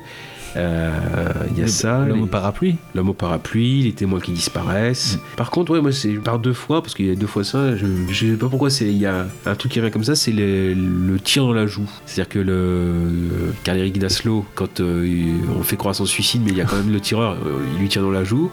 [0.56, 0.90] Euh,
[1.50, 2.04] Il y a Le- ça.
[2.06, 2.76] l'homme les- au parapluie.
[2.94, 5.18] L'homme au parapluie, les témoins qui disparaissent.
[5.36, 7.76] Par contre, ouais, moi, c'est par deux fois, parce qu'il y a deux fois ça,
[7.76, 10.14] je, je sais pas pourquoi, c'est- il y a un truc qui revient comme ça,
[10.16, 11.88] c'est le, le tir dans la joue.
[12.06, 15.06] C'est-à-dire que le Karl-Eric Daslo, quand euh,
[15.58, 17.58] on fait croire à son suicide, mais il y a quand même le tireur, euh,
[17.74, 18.50] il lui tire dans la joue.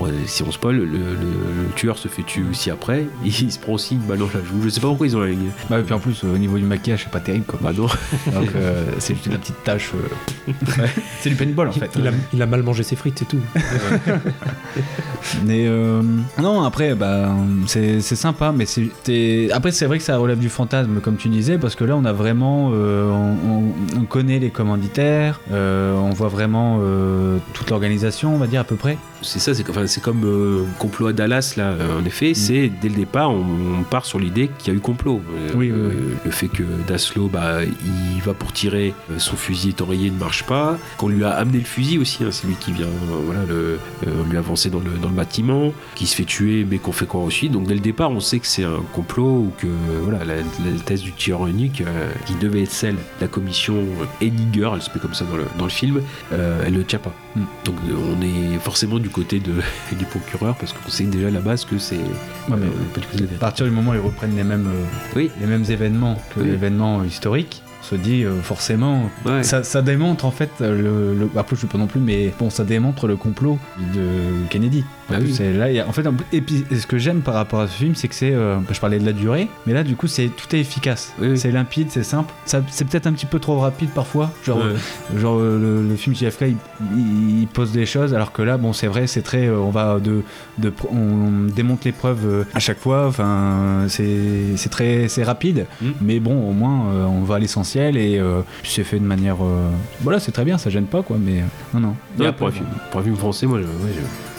[0.00, 3.58] Ouais, si on spoil, le, le- le tueur se fait tuer aussi après, il se
[3.60, 4.60] prend aussi une balle dans la joue.
[4.64, 5.50] Je sais pas pourquoi ils ont la ligne.
[5.70, 7.44] Bah, et puis en plus, au niveau du maquillage, c'est pas terrible.
[7.46, 7.58] Quoi.
[7.62, 7.86] Bah non.
[8.32, 9.92] Donc euh, c'est juste une petite tache.
[9.94, 10.52] euh,
[11.20, 11.90] c'est du paintball en fait.
[11.96, 13.40] Il a, il a mal mangé ses frites, c'est tout.
[15.44, 16.02] Mais euh,
[16.40, 17.30] non, après, bah,
[17.66, 21.28] c'est c'est sympa, mais c'est après c'est vrai que ça relève du fantasme, comme tu
[21.28, 25.94] disais, parce que là on a vraiment, euh, on, on- on connaît les commanditaires, euh,
[25.96, 28.98] on voit vraiment euh, toute l'organisation, on va dire à peu près.
[29.22, 32.70] C'est ça, c'est enfin, c'est comme euh, complot à Dallas, là, euh, en effet, c'est
[32.80, 33.44] dès le départ, on,
[33.80, 35.20] on part sur l'idée qu'il y a eu complot.
[35.32, 36.14] Euh, Oui, oui, euh, oui.
[36.24, 40.44] Le fait que Daslo, bah, il va pour tirer, son fusil est enrayé, ne marche
[40.44, 42.88] pas, qu'on lui a amené le fusil aussi, hein, c'est lui qui vient,
[43.24, 46.66] voilà, le, on lui a avancé dans le, dans le bâtiment, qui se fait tuer,
[46.68, 47.48] mais qu'on fait croire aussi.
[47.48, 49.68] Donc dès le départ, on sait que c'est un complot, ou que
[50.02, 53.74] voilà, la, la thèse du tireur unique, euh, qui devait être celle de la commission
[54.20, 56.00] Henniger, elle se fait comme ça dans le, dans le film,
[56.32, 57.14] euh, elle ne tient pas.
[57.36, 57.42] Hmm.
[57.64, 59.52] Donc on est forcément du côté de,
[59.98, 63.66] du procureur parce qu'on sait déjà à la base que c'est Ouais, euh, à partir
[63.66, 64.84] du moment où ils reprennent les mêmes, euh,
[65.16, 65.30] Oui.
[65.40, 66.46] les mêmes événements que Oui.
[66.50, 69.10] l'événement historique, on se dit euh, forcément.
[69.26, 69.42] Ouais.
[69.42, 72.50] Ça, ça démontre en fait le, le- Après, je sais pas non plus, mais bon,
[72.50, 73.58] ça démontre le complot
[73.94, 74.84] de Kennedy.
[75.30, 77.74] C'est- là, y a- en fait, et puis ce que j'aime par rapport à ce
[77.76, 78.32] film, c'est que c'est.
[78.32, 81.12] euh, je parlais de la durée, mais là, du coup, c'est tout est efficace.
[81.20, 81.38] Oui, oui.
[81.38, 82.32] C'est limpide, c'est simple.
[82.46, 84.30] Ça, c'est peut-être un petit peu trop rapide parfois.
[84.44, 85.18] Genre, Ouais.
[85.20, 86.56] genre euh, le, le film JFK, il,
[86.96, 89.46] il- il pose des choses, alors que là, bon, c'est vrai, c'est très.
[89.46, 90.22] euh, on va de,
[90.58, 93.06] de, on démonte les preuves euh, à chaque fois.
[93.06, 95.90] Enfin, c'est c'est très, c'est rapide, Mm.
[96.00, 99.36] mais bon, au moins, euh, on va à l'essentiel et euh, c'est fait de manière.
[99.44, 99.68] euh,
[100.00, 101.16] voilà, c'est très bien, ça gêne pas, quoi.
[101.20, 102.32] Mais euh, non, non.
[102.32, 104.33] Pour, un film, pour un film français, moi, je, ouais, je-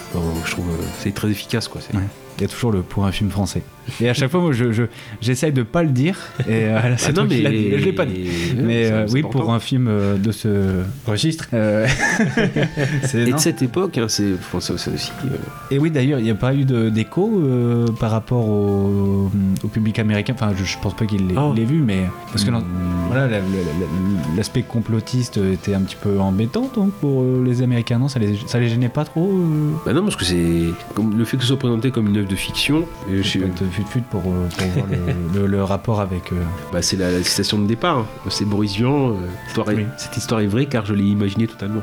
[0.46, 1.68] je trouve euh, c'est très efficace.
[1.68, 1.82] Quoi.
[1.82, 2.04] c'est- Ouais.
[2.38, 3.62] Il y a toujours le pour un film français.
[4.02, 4.84] Et à chaque fois, moi, je, je-
[5.22, 6.18] j'essaye de pas le dire.
[6.50, 7.70] Et euh, là, c'est Ah non, mais dit.
[7.78, 8.26] Je l'ai pas dit.
[8.58, 9.40] Mais euh, oui, important.
[9.40, 11.46] pour un film euh, de ce registre.
[11.54, 11.86] euh,
[13.14, 15.12] Et de cette époque, hein, c'est ça aussi.
[15.26, 15.30] euh,
[15.72, 19.30] Et oui, d'ailleurs, il n'y a pas eu de- d'écho euh, par rapport au,
[19.64, 20.34] au public américain.
[20.36, 21.54] Enfin, je, je pense pas qu'il l'ait Oh.
[21.54, 22.64] vu, mais parce que non, Mm.
[23.08, 27.62] voilà, la- la- la- l'aspect complotiste était un petit peu embêtant donc pour euh, les
[27.62, 28.00] Américains.
[28.00, 29.30] Non, ça les, ça les gênait pas trop.
[29.32, 32.36] Euh, Bah non, parce que c'est le fait que ce soit présenté comme une de
[32.36, 32.86] fiction.
[33.10, 36.32] euh, je peut-être fut-fut pour, euh, pour voir le, le- le rapport avec.
[36.32, 36.36] euh,
[36.74, 38.00] bah, c'est la, la citation de départ.
[38.00, 38.06] hein.
[38.30, 39.12] C'est Boris Vian.
[39.12, 39.14] euh,
[39.48, 39.86] histoire est- Oui.
[39.98, 41.82] Cette histoire est vraie car je l'ai imaginée totalement.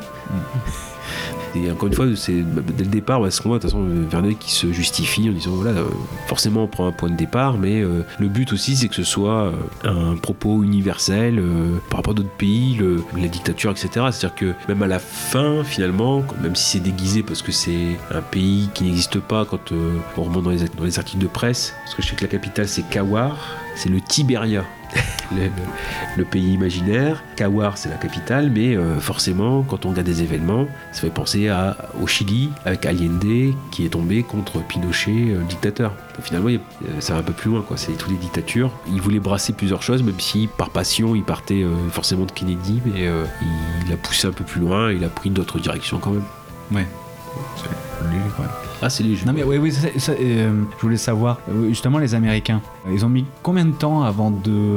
[1.55, 3.85] Et encore une fois, c'est dès le départ, bah, ce qu'on voit, de toute façon,
[3.85, 5.85] euh, Verneuil qui se justifie en disant voilà, euh,
[6.27, 9.05] forcément on prend un point de départ, mais euh, le but aussi c'est que ce
[9.05, 9.53] soit
[9.85, 11.43] un propos universel
[11.91, 12.79] par rapport à d'autres pays,
[13.17, 13.89] la dictature, etc.
[14.11, 18.23] C'est-à-dire que même à la fin, finalement, même si c'est déguisé parce que c'est un
[18.23, 19.73] pays qui n'existe pas quand
[20.17, 22.29] on remonte dans les, dans les articles de presse, parce que je sais que la
[22.29, 23.37] capitale c'est Kawar,
[23.77, 24.65] c'est le Tibéria.
[26.17, 27.23] le, pays imaginaire.
[27.37, 31.51] Kawar, c'est la capitale, mais euh, forcément, quand on regarde des événements, ça fait penser
[32.01, 35.95] au Chili, avec Allende, qui est tombé contre Pinochet, euh, dictateur.
[36.21, 36.59] Finalement, euh,
[37.01, 37.77] ça va un peu plus loin, quoi.
[37.77, 38.71] C'est toutes les dictatures.
[38.93, 43.09] Il voulait brasser plusieurs choses, même si par passion, il partait forcément de Kennedy, mais
[43.87, 46.25] il a poussé un peu plus loin, il a pris d'autres directions quand même.
[46.71, 46.87] Ouais.
[48.11, 48.72] Lui, ouais.
[48.83, 49.25] Ah, c'est léger.
[49.25, 52.61] Non mais oui, oui, ça- ça, euh, je voulais savoir, euh, justement les Américains,
[52.93, 54.33] ils ont mis combien de temps avant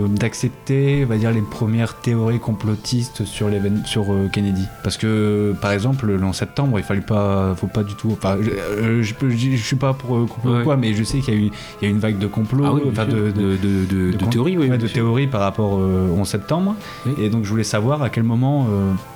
[0.10, 3.50] d'accepter, on va dire, les premières théories complotistes sur
[3.86, 4.66] sur euh, Kennedy?
[4.84, 8.38] Parce que, par exemple, le 11 septembre, il fallait pas, faut pas du tout, enfin,
[8.42, 10.64] je, je, peux- je, je suis pas pour euh, complot ou Ouais.
[10.64, 12.66] quoi, mais je sais qu'il y a eu, il y a une vague de complots,
[12.66, 14.18] Ah oui, enfin de, de, de, de, de-
[14.60, 14.90] oui.
[14.92, 15.80] théories par rapport au
[16.20, 16.76] 11 septembre.
[17.06, 17.14] Oui.
[17.20, 18.68] Et donc je voulais savoir à quel moment,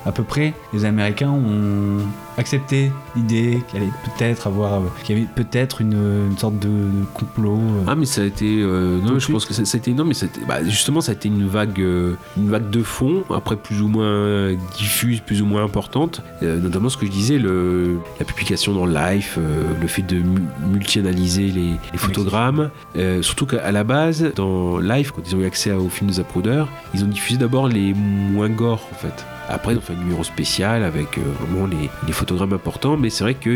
[0.06, 1.98] à peu près, les Américains ont
[2.38, 6.68] accepté l'idée qu'il allait peut-être avoir, qu'il y avait peut-être une, une sorte de,
[7.14, 7.56] complot.
[7.58, 7.84] euh.
[7.86, 10.04] Ah mais ça a été euh, non je pense que ça, ça a été non
[10.04, 12.82] mais ça a été- bah, justement ça a été une vague euh, une vague de
[12.82, 17.38] fond après plus ou moins diffuse plus ou moins importante notamment ce que je disais
[17.38, 19.38] le la publication dans Life
[19.80, 25.10] le fait de mu- multi-analyser les, les photogrammes euh, surtout qu'à la base dans Life
[25.12, 26.64] quand ils ont eu accès au film de Zapruder
[26.94, 30.84] ils ont diffusé d'abord les moins gore en fait après, ont fait un numéro spécial
[30.84, 33.50] avec euh, vraiment les, les photogrammes importants, mais c'est vrai que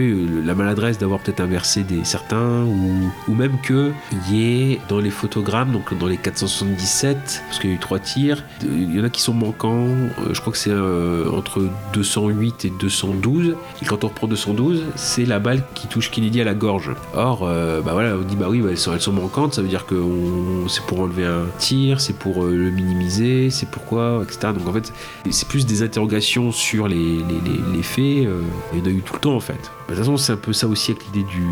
[0.44, 3.92] la maladresse d'avoir peut-être inversé des certains, ou, même que
[4.30, 7.78] il y ait dans les photogrammes, donc dans les 477, parce qu'il y a eu
[7.78, 11.30] trois tirs, il y en a qui sont manquants, euh, je crois que c'est euh,
[11.30, 16.40] entre 208 et 212, et quand on reprend 212, c'est la balle qui touche Kennedy
[16.40, 16.90] à la gorge.
[17.14, 19.94] Or, bah voilà, on dit bah oui, bah, elles, sont, manquantes, ça veut dire que
[19.94, 24.52] on- c'est pour enlever un tir, c'est pour le minimiser, c'est pourquoi, etc.
[24.56, 24.92] Donc en fait,
[25.30, 28.26] c'est plus des interrogations sur les, les, les- faits,
[28.72, 29.52] il y en a eu tout le temps en fait.
[29.52, 31.46] Bah, De toute façon, c'est un peu ça aussi avec l'idée du,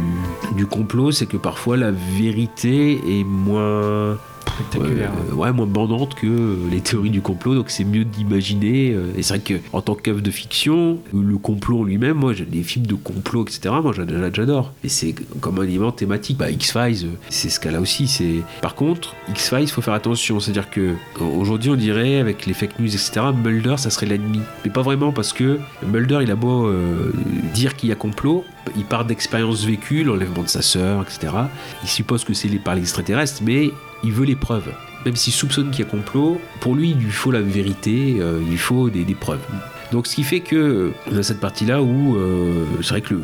[0.56, 4.18] du complot, c'est que parfois la vérité est moins
[4.54, 5.10] Spectaculaire.
[5.30, 8.92] euh, ouais, moins bandante que euh, les théories du complot, donc c'est mieux d'imaginer.
[8.92, 12.62] euh, et c'est vrai que en tant qu'œuvre de fiction, le complot lui-même, moi, les
[12.62, 14.72] films de complot, etc., moi, j'a- j'a- j'adore.
[14.84, 16.38] Et c'est comme un élément thématique.
[16.38, 18.42] Bah, X-Files, c'est ce cas-là aussi.
[18.60, 20.40] Par contre, X-Files, il faut faire attention.
[20.40, 24.40] C'est-à-dire que aujourd'hui, on dirait, avec les fake news, etc., Mulder, ça serait l'ennemi.
[24.64, 26.70] Mais pas vraiment, parce que Mulder, il a beau
[27.54, 28.44] dire qu'il y a complot,
[28.76, 31.32] il part d'expériences vécues, l'enlèvement de sa sœur, etc.
[31.82, 33.70] Il suppose que c'est les- par l'extraterrestre, mais
[34.02, 34.72] il veut les preuves.
[35.04, 38.40] Même s'il soupçonne qu'il y a complot, pour lui, il lui faut la vérité, euh,
[38.42, 39.40] il lui faut des preuves.
[39.92, 43.14] Donc ce qui fait que on a cette partie-là où euh, c'est vrai que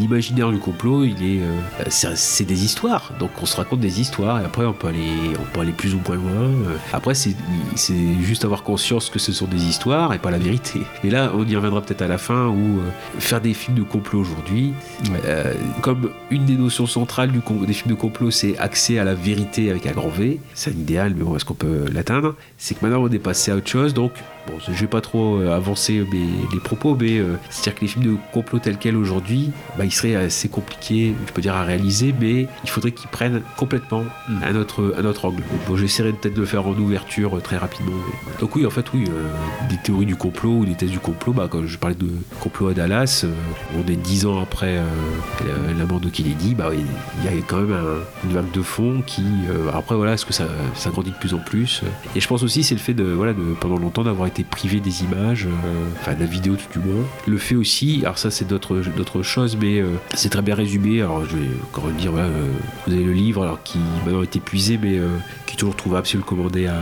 [0.00, 3.12] l'imaginaire du complot, il est, euh, c'est des histoires.
[3.20, 5.94] Donc on se raconte des histoires et après on peut aller, on peut aller plus
[5.94, 6.42] ou moins loin.
[6.42, 7.36] Euh, Après c'est
[8.22, 10.80] juste avoir conscience que ce sont des histoires et pas la vérité.
[11.04, 13.82] Et là on y reviendra peut-être à la fin où euh, faire des films de
[13.82, 14.72] complot aujourd'hui,
[15.26, 15.52] euh,
[15.82, 19.70] comme une des notions centrales du des films de complot, c'est accès à la vérité
[19.70, 20.40] avec un grand V.
[20.54, 22.34] C'est un idéal, mais bon, est-ce qu'on peut l'atteindre?
[22.56, 23.94] C'est que maintenant on est passé à autre chose.
[23.94, 24.12] Donc,
[24.46, 28.04] bon, je vais pas trop euh, avancer les propos, mais euh, c'est-à-dire que les films
[28.04, 32.14] de complot tels quels aujourd'hui, bah, ils seraient assez compliqués, je peux dire, à réaliser,
[32.20, 34.04] mais il faudrait qu'ils prennent complètement
[34.42, 35.42] un, autre, un autre angle.
[35.68, 37.92] Bon, j'essaierai peut-être de le faire en ouverture euh, très rapidement.
[37.96, 40.98] mais- Donc oui, en fait, oui, euh, des théories du complot ou des thèses du
[41.00, 42.08] complot, bah, quand je parlais de
[42.40, 43.32] complot à Dallas, euh,
[43.76, 44.84] on est dix ans après euh,
[45.40, 48.62] la, la mort de Kennedy, bah, il y a quand même un- une vague de
[48.62, 49.22] fond qui,
[49.72, 51.82] après voilà, est-ce que ça, ça grandit de plus en plus?
[52.14, 54.80] Et je pense aussi c'est le fait de, voilà, de pendant longtemps d'avoir été privé
[54.80, 55.46] des images,
[56.00, 57.04] enfin la vidéo tout du moins.
[57.26, 61.00] Le fait aussi, alors ça c'est d'autres choses, mais euh, c'est très bien résumé.
[61.00, 62.28] Alors je vais encore dire, euh,
[62.86, 65.08] vous avez le livre alors qui maintenant est épuisé, mais euh,
[65.46, 66.76] qui est toujours trouvable si vous le commandez à,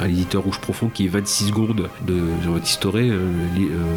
[0.00, 2.86] à l'éditeur Rouge Profond, qui est 26 secondes de Jean-Baptiste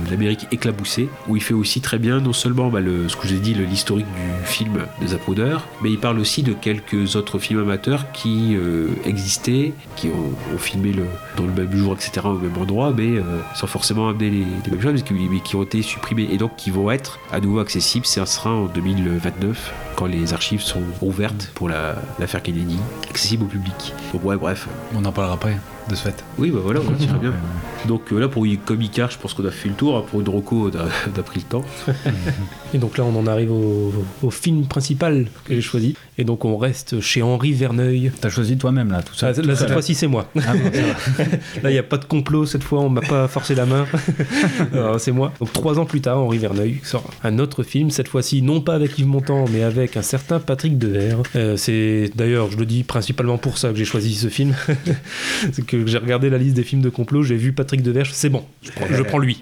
[0.09, 3.39] l'Amérique éclaboussée, où il fait aussi très bien non seulement bah, le, ce que j'ai
[3.39, 8.11] dit, l'historique du film de Zapruder, mais il parle aussi de quelques autres films amateurs
[8.11, 8.55] qui
[9.05, 10.93] existaient, qui ont, filmé
[11.37, 13.21] dans le même jour, etc., au même endroit, mais
[13.55, 16.37] sans forcément amener les, les mêmes choses, mais qui, mais qui ont été supprimés et
[16.37, 18.05] donc qui vont être à nouveau accessibles.
[18.05, 22.77] Ça sera en 2029 quand les archives sont ouvertes pour la- l'affaire Kennedy,
[23.09, 23.93] accessibles au public.
[24.13, 24.67] Donc ouais, bref.
[24.95, 25.57] On en parlera après,
[25.89, 26.23] de ce fait.
[26.37, 27.33] Oui, bah voilà, on tire bien.
[27.87, 29.97] Donc euh, là, pour comme Icar, je pense qu'on a fait le tour.
[29.97, 30.03] hein.
[30.09, 30.83] Pour une Rocco, on a,
[31.15, 31.65] on a pris le temps.
[32.73, 35.95] Et donc là, on en arrive au, au film principal que j'ai choisi.
[36.21, 38.11] Et donc, on reste chez Henri Verneuil.
[38.21, 39.31] T'as choisi toi-même, là, tout ça.
[39.35, 40.29] Ah, là, cette fois-ci, c'est moi.
[40.37, 40.69] Ah, bon.
[41.63, 43.87] Là, il n'y a pas de complot cette fois, on m'a pas forcé la main.
[44.99, 45.33] C'est moi.
[45.39, 48.75] Donc, trois ans plus tard, Henri Verneuil sort un autre film, cette fois-ci non pas
[48.75, 51.23] avec Yves Montand, mais avec un certain Patrick Devers.
[51.35, 54.53] Euh, c'est d'ailleurs, je le dis principalement pour ça que j'ai choisi ce film.
[55.51, 58.29] c'est que j'ai regardé la liste des films de complot, j'ai vu Patrick Devers, c'est
[58.29, 59.41] bon, je prends, je prends lui.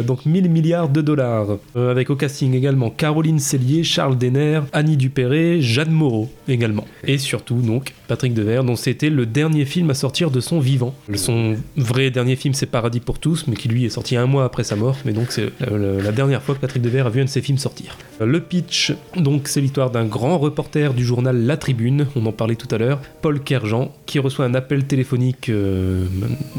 [0.00, 1.58] Donc 1000 milliards de dollars.
[1.76, 6.86] Euh, avec au casting également Caroline Cellier, Charles Denner, Annie Dupéré, Jeanne Moreau également.
[7.06, 10.94] Et surtout donc Patrick Devers, dont c'était le dernier film à sortir de son vivant.
[11.14, 14.44] Son vrai dernier film c'est Paradis pour tous, mais qui lui est sorti un mois
[14.44, 14.96] après sa mort.
[15.04, 17.42] Mais donc c'est la, la- dernière fois que Patrick Devers a vu un de ses
[17.42, 17.98] films sortir.
[18.20, 22.32] Euh, Le pitch, donc c'est l'histoire d'un grand reporter du journal La Tribune, on en
[22.32, 26.06] parlait tout à l'heure, Paul Kerjean, qui reçoit un appel téléphonique euh,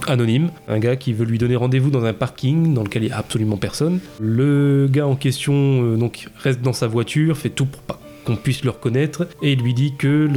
[0.08, 3.12] anonyme, un gars qui veut lui donner rendez-vous dans un parking dans lequel il n'y
[3.14, 4.00] a absolument personne.
[4.20, 8.36] Le gars en question euh, donc reste dans sa voiture, fait tout pour pas qu'on
[8.36, 10.28] puisse le reconnaître, et il lui dit que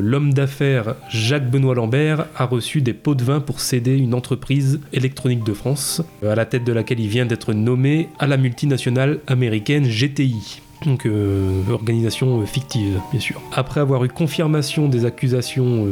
[0.00, 5.42] l'homme d'affaires Jacques-Benoît Lambert a reçu des pots de vin pour céder une entreprise électronique
[5.42, 9.18] de France, euh, à la tête de laquelle il vient d'être nommé à la multinationale
[9.26, 10.62] américaine GTI.
[10.86, 13.42] Donc, euh, organisation euh, fictive, bien sûr.
[13.52, 15.88] Après avoir eu confirmation des accusations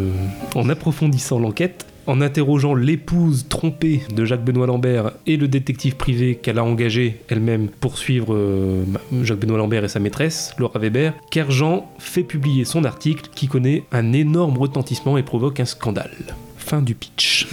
[0.54, 6.58] en approfondissant l'enquête, en interrogeant l'épouse trompée de Jacques-Benoît Lambert et le détective privé qu'elle
[6.58, 8.84] a engagé elle-même pour suivre euh,
[9.22, 14.12] Jacques-Benoît Lambert et sa maîtresse, Laura Weber, Kerjean fait publier son article qui connaît un
[14.12, 16.36] énorme retentissement et provoque un scandale.
[16.66, 17.46] Fin du pitch.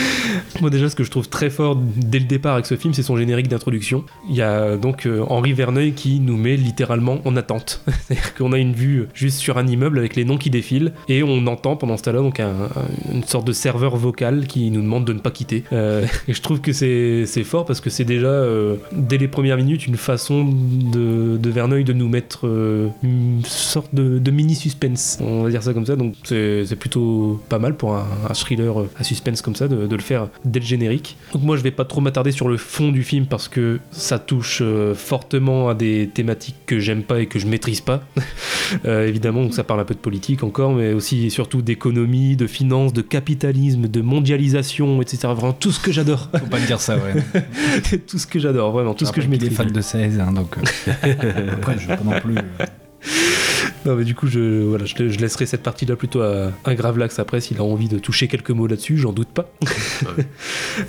[0.60, 3.02] Moi déjà ce que je trouve très fort dès le départ avec ce film c'est
[3.02, 4.04] son générique d'introduction.
[4.28, 7.82] Il y a donc euh, Henri Verneuil qui nous met littéralement en attente.
[7.86, 11.22] C'est-à-dire qu'on a une vue juste sur un immeuble avec les noms qui défilent et
[11.22, 14.82] on entend pendant ce temps-là donc un- un- une sorte de serveur vocal qui nous
[14.82, 15.64] demande de ne pas quitter.
[15.72, 19.56] Euh, et je trouve que c'est fort parce que c'est déjà euh, dès les premières
[19.56, 25.18] minutes une façon de, de Verneuil de nous mettre euh, une sorte de, mini suspense.
[25.22, 28.34] On va dire ça comme ça donc c'est c'est plutôt pas mal pour un, un
[28.50, 31.16] thriller euh, à suspense comme ça de, de le faire dès le générique.
[31.32, 34.18] Donc moi je vais pas trop m'attarder sur le fond du film parce que ça
[34.18, 38.02] touche euh, fortement à des thématiques que j'aime pas et que je maîtrise pas.
[38.84, 42.36] Euh, évidemment, donc ça parle un peu de politique encore, mais aussi et surtout d'économie,
[42.36, 45.26] de finance, de capitalisme, de mondialisation, etc.
[45.34, 46.28] Vraiment tout ce que j'adore.
[46.38, 47.98] Faut pas me dire ça, ouais.
[48.06, 49.54] tout ce que j'adore, vraiment, tout ce que je maîtrise.
[49.54, 50.56] fan de 16, hein, donc.
[50.86, 52.36] Après, je vais pas non plus.
[53.04, 53.08] Euh,
[53.86, 57.18] Non, mais du coup, je, voilà, je, je laisserai cette partie-là plutôt à un Gravelax
[57.18, 59.50] après s'il a envie de toucher quelques mots là-dessus, j'en doute pas.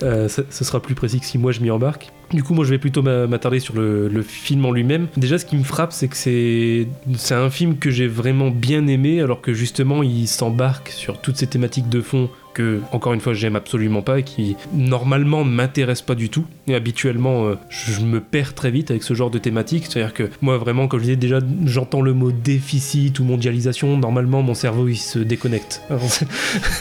[0.04, 2.12] Euh, ça- ce sera plus précis que si moi je m'y embarque.
[2.32, 5.08] Du coup, moi je vais plutôt m'a- m'attarder sur le, le film en lui-même.
[5.17, 6.88] Déjà, ce qui me frappe, c'est que c'est
[7.32, 11.47] un film que j'ai vraiment bien aimé, alors que justement il s'embarque sur toutes ces
[11.47, 16.06] thématiques de fond que, encore une fois, j'aime absolument pas et qui normalement ne m'intéressent
[16.06, 16.46] pas du tout.
[16.68, 19.86] Et habituellement, euh, je me perds très vite avec ce genre de thématique.
[19.90, 24.42] C'est-à-dire que moi, vraiment, comme je disais déjà, j'entends le mot déficit ou mondialisation, normalement
[24.42, 25.82] mon cerveau il se déconnecte.
[26.08, 26.28] C'est-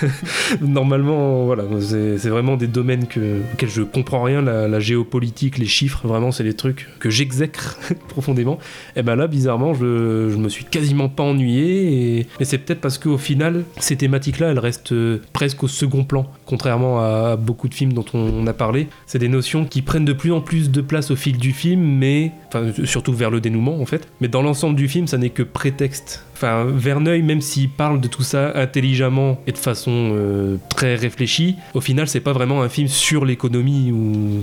[0.61, 5.67] normalement, voilà, c'est c'est vraiment des domaines que, auxquels je comprends rien, la, géopolitique les
[5.67, 7.79] chiffres, vraiment, c'est des trucs que j'exècre
[8.09, 8.59] profondément.
[8.97, 12.19] Et ben là, bizarrement, je, je me suis quasiment pas ennuyé.
[12.19, 15.19] Et, et c'est peut-être parce qu'au final, ces thématiques-là, elles restent euh,
[15.63, 18.89] au second plan, contrairement à beaucoup de films dont on a parlé.
[19.07, 21.81] C'est des notions qui prennent de plus en plus de place au fil du film,
[21.81, 24.09] mais enfin, surtout vers le dénouement en fait.
[24.21, 26.25] Mais dans l'ensemble du film, ça n'est que prétexte.
[26.35, 31.57] Enfin, Verneuil, même s'il parle de tout ça intelligemment et de façon euh, très réfléchie,
[31.75, 34.41] au final, c'est pas vraiment un film sur l'économie ou,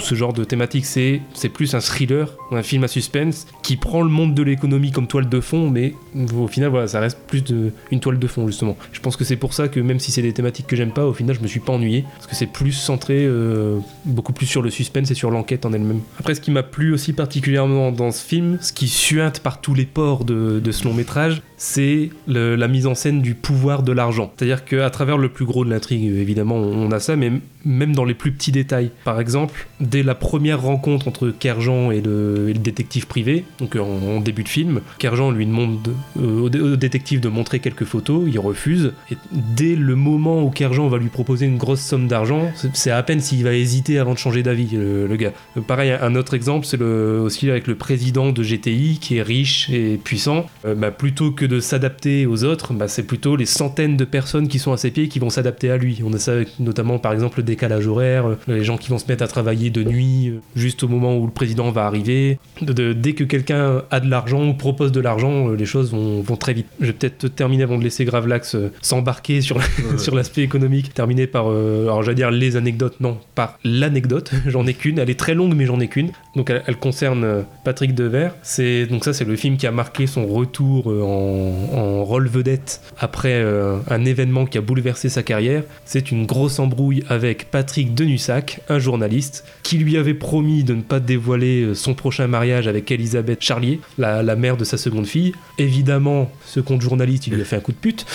[0.00, 0.84] ce genre de thématique.
[0.84, 4.90] C'est c'est plus un thriller, un film à suspense qui prend le monde de l'économie
[4.90, 5.94] comme toile de fond, mais
[6.36, 8.76] au final, voilà, ça reste plus de, une toile de fond justement.
[8.90, 11.06] Je pense que c'est pour ça que même si c'est des thématiques que j'aime pas,
[11.06, 14.46] au final, je me suis pas ennuyé parce que c'est plus centré, euh, beaucoup plus
[14.46, 16.00] sur le suspense et sur l'enquête en elle-même.
[16.18, 19.74] Après, ce qui m'a plu aussi particulièrement dans ce film, ce qui suinte par tous
[19.74, 23.92] les pores de, de ce long métrage, c'est la mise en scène du pouvoir de
[23.92, 24.32] l'argent.
[24.36, 27.32] C'est-à-dire qu'à travers le plus gros de l'intrigue, évidemment, on a ça, mais
[27.64, 28.90] même dans les plus petits détails.
[29.04, 34.42] Par exemple, dès la première rencontre entre Kerjan et le, détective privé, donc en, début
[34.44, 38.24] de film, Kerjan lui demande de- euh, au, dé- au détective de montrer quelques photos,
[38.26, 42.50] il refuse, et dès le moment où Kerjan va lui proposer une grosse somme d'argent,
[42.74, 45.32] c'est- à peine s'il va hésiter avant de changer d'avis, le, gars.
[45.66, 49.98] Pareil, un autre exemple, c'est aussi avec le président de GTI qui est riche et
[50.02, 50.46] puissant.
[50.64, 54.48] Euh, bah, plutôt que de s'adapter aux autres, bah, c'est plutôt les centaines de personnes
[54.48, 56.00] qui sont à ses pieds qui vont s'adapter à lui.
[56.04, 58.98] On a ça avec notamment par exemple le décalage horaire, euh, les gens qui vont
[58.98, 62.38] se mettre à travailler de nuit euh, juste au moment où le président va arriver.
[62.60, 65.90] De- de- dès que quelqu'un a de l'argent ou propose de l'argent, euh, les choses
[65.92, 66.66] vont, vont très vite.
[66.80, 69.58] Je vais peut-être terminer avant de laisser Gravelax s'embarquer sur,
[69.98, 70.94] sur l'aspect économique.
[70.94, 74.30] Terminer par, euh, alors j'allais dire les anecdotes, non, par l'anecdote.
[74.46, 74.98] j'en ai qu'une.
[74.98, 76.10] Elle est très longue, mais j'en ai qu'une.
[76.34, 78.32] Donc elle, elle concerne Patrick Devers.
[78.42, 81.35] C'est donc ça, c'est le film qui a marqué son retour en,
[81.72, 85.62] en rôle vedette après euh, un événement qui a bouleversé sa carrière.
[85.84, 90.82] C'est une grosse embrouille avec Patrick Denussac, un journaliste, qui lui avait promis de ne
[90.82, 95.06] pas dévoiler euh, son prochain mariage avec Elisabeth Charlier, la, la mère de sa seconde
[95.06, 95.32] fille.
[95.58, 98.06] Évidemment, ce compte journaliste, il lui a fait un coup de pute.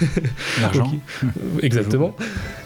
[0.60, 0.90] L'argent.
[1.24, 1.26] Euh,
[1.62, 2.14] Exactement.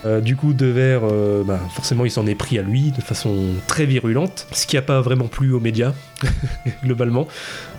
[0.05, 3.35] Euh, du coup, Devers, euh, bah, forcément, il s'en est pris à lui de façon
[3.67, 5.93] très virulente, ce qui n'a pas vraiment plu aux médias,
[6.85, 7.27] globalement.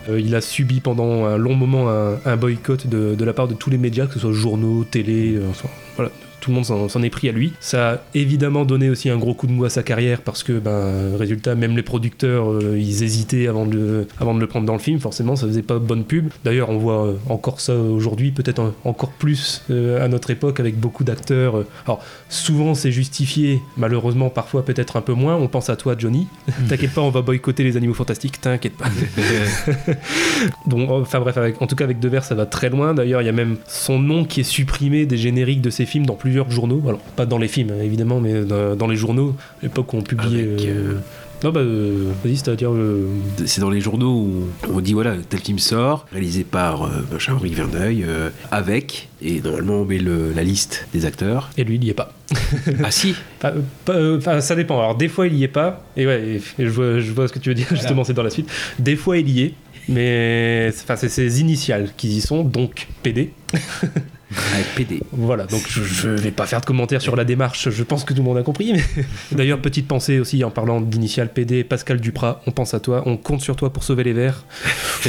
[0.08, 3.54] Euh, il a subi pendant un long moment un, boycott de, de la part de
[3.54, 6.10] tous les médias, que ce soit journaux, télé, euh, enfin, voilà.
[6.46, 7.54] Tout le monde s'en est pris à lui.
[7.58, 10.52] Ça a évidemment donné aussi un gros coup de mou à sa carrière parce que,
[10.60, 14.64] ben, résultat, même les producteurs, euh, ils hésitaient avant de, le- avant de le prendre
[14.64, 15.00] dans le film.
[15.00, 16.28] Forcément, ça faisait pas bonne pub.
[16.44, 20.60] D'ailleurs, on voit euh, encore ça aujourd'hui, peut-être en- encore plus euh, à notre époque
[20.60, 21.64] avec beaucoup d'acteurs.
[21.84, 25.34] Alors, souvent, c'est justifié, malheureusement, parfois peut-être un peu moins.
[25.34, 26.28] On pense à toi, Johnny.
[26.68, 28.40] T'inquiète pas, on va boycotter les animaux fantastiques.
[28.40, 28.86] T'inquiète pas.
[30.66, 32.94] Donc, enfin bref, avec- en tout cas avec Devers, ça va très loin.
[32.94, 36.06] D'ailleurs, il y a même son nom qui est supprimé des génériques de ses films
[36.06, 36.82] dans plusieurs journaux.
[36.86, 40.02] Alors, pas dans les films, évidemment, mais dans, dans les journaux, à l'époque où on
[40.02, 40.42] publiait.
[40.42, 40.94] Avec, euh,
[41.44, 42.72] Non, bah, euh, vas-y, c'est-à-dire.
[42.72, 43.06] euh,
[43.44, 47.34] C'est dans les journaux où on dit voilà, tel film sort, réalisé par euh, machin,
[47.34, 51.50] Henri Verneuil, euh, avec, et normalement on met le- la liste des acteurs.
[51.58, 52.12] Et lui, il y est pas.
[52.82, 53.14] ah si
[53.44, 53.52] euh,
[53.84, 54.78] pas- euh, ça dépend.
[54.78, 55.84] Alors, des fois, il y est pas.
[55.96, 56.22] Et ouais,
[56.58, 58.30] et- et je, vois, je vois ce que tu veux dire, justement, c'est dans la
[58.30, 58.48] suite.
[58.78, 59.54] Des fois, il y est.
[59.88, 63.30] Mais c'est ses initiales qui y sont, donc PD.
[64.54, 65.00] Avec PD.
[65.12, 68.12] Voilà, donc je, je vais pas faire de commentaires sur la démarche, je pense que
[68.12, 68.72] tout le monde a compris.
[68.72, 69.04] Mais...
[69.32, 73.16] D'ailleurs, petite pensée aussi en parlant d'initial PD, Pascal Duprat, on pense à toi, on
[73.16, 74.44] compte sur toi pour sauver les Verts.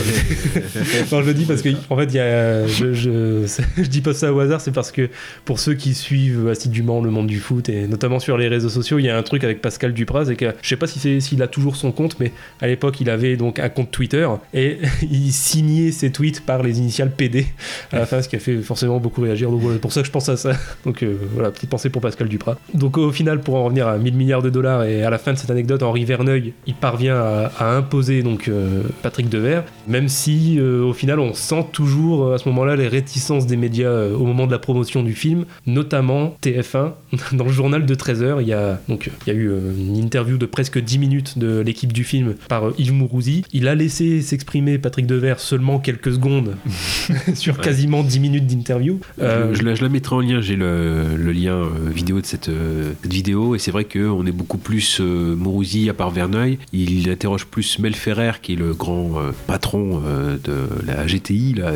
[1.11, 3.45] non, je le dis parce que, en fait, il y a, je, je,
[3.78, 5.09] je dis pas ça au hasard, c'est parce que
[5.45, 8.99] pour ceux qui suivent assidûment le monde du foot et notamment sur les réseaux sociaux,
[8.99, 11.19] il y a un truc avec Pascal Duprat, c'est que je sais pas si c'est
[11.19, 14.80] s'il a toujours son compte, mais à l'époque, il avait donc un compte Twitter et
[15.01, 17.47] il signait ses tweets par les initiales PD
[17.91, 19.49] à la fin, ce qui a fait forcément beaucoup réagir.
[19.49, 20.51] Donc voilà, c'est pour ça que je pense à ça.
[20.86, 22.57] Donc euh, voilà, petite pensée pour Pascal Duprat.
[22.74, 25.34] Donc au final, pour en revenir à 1000 milliards de dollars et à la fin
[25.34, 30.07] de cette anecdote, Henri Verneuil, il parvient à, à imposer donc euh, Patrick Devers, même
[30.07, 34.26] si euh, au final on sent toujours à ce moment-là les réticences des médias au
[34.26, 36.91] moment de la promotion du film, notamment TF1
[37.34, 40.38] dans le journal de 13h, il y a donc il y a eu une interview
[40.38, 43.43] de presque 10 minutes de l'équipe du film par Yves Mourouzi.
[43.53, 46.55] Il a laissé s'exprimer Patrick Devers seulement quelques secondes
[47.34, 48.97] sur quasiment 10 minutes d'interview.
[49.22, 52.26] Euh, je, la, je la mettrai en lien, j'ai le, le lien euh, vidéo de
[52.26, 56.58] cette, euh, cette vidéo, et c'est vrai qu'on est beaucoup plus Mourouzi à part Verneuil.
[56.74, 59.14] Il interroge plus Mel Ferrer, qui est le grand
[59.48, 60.02] patron
[60.43, 61.72] de la GTI, là,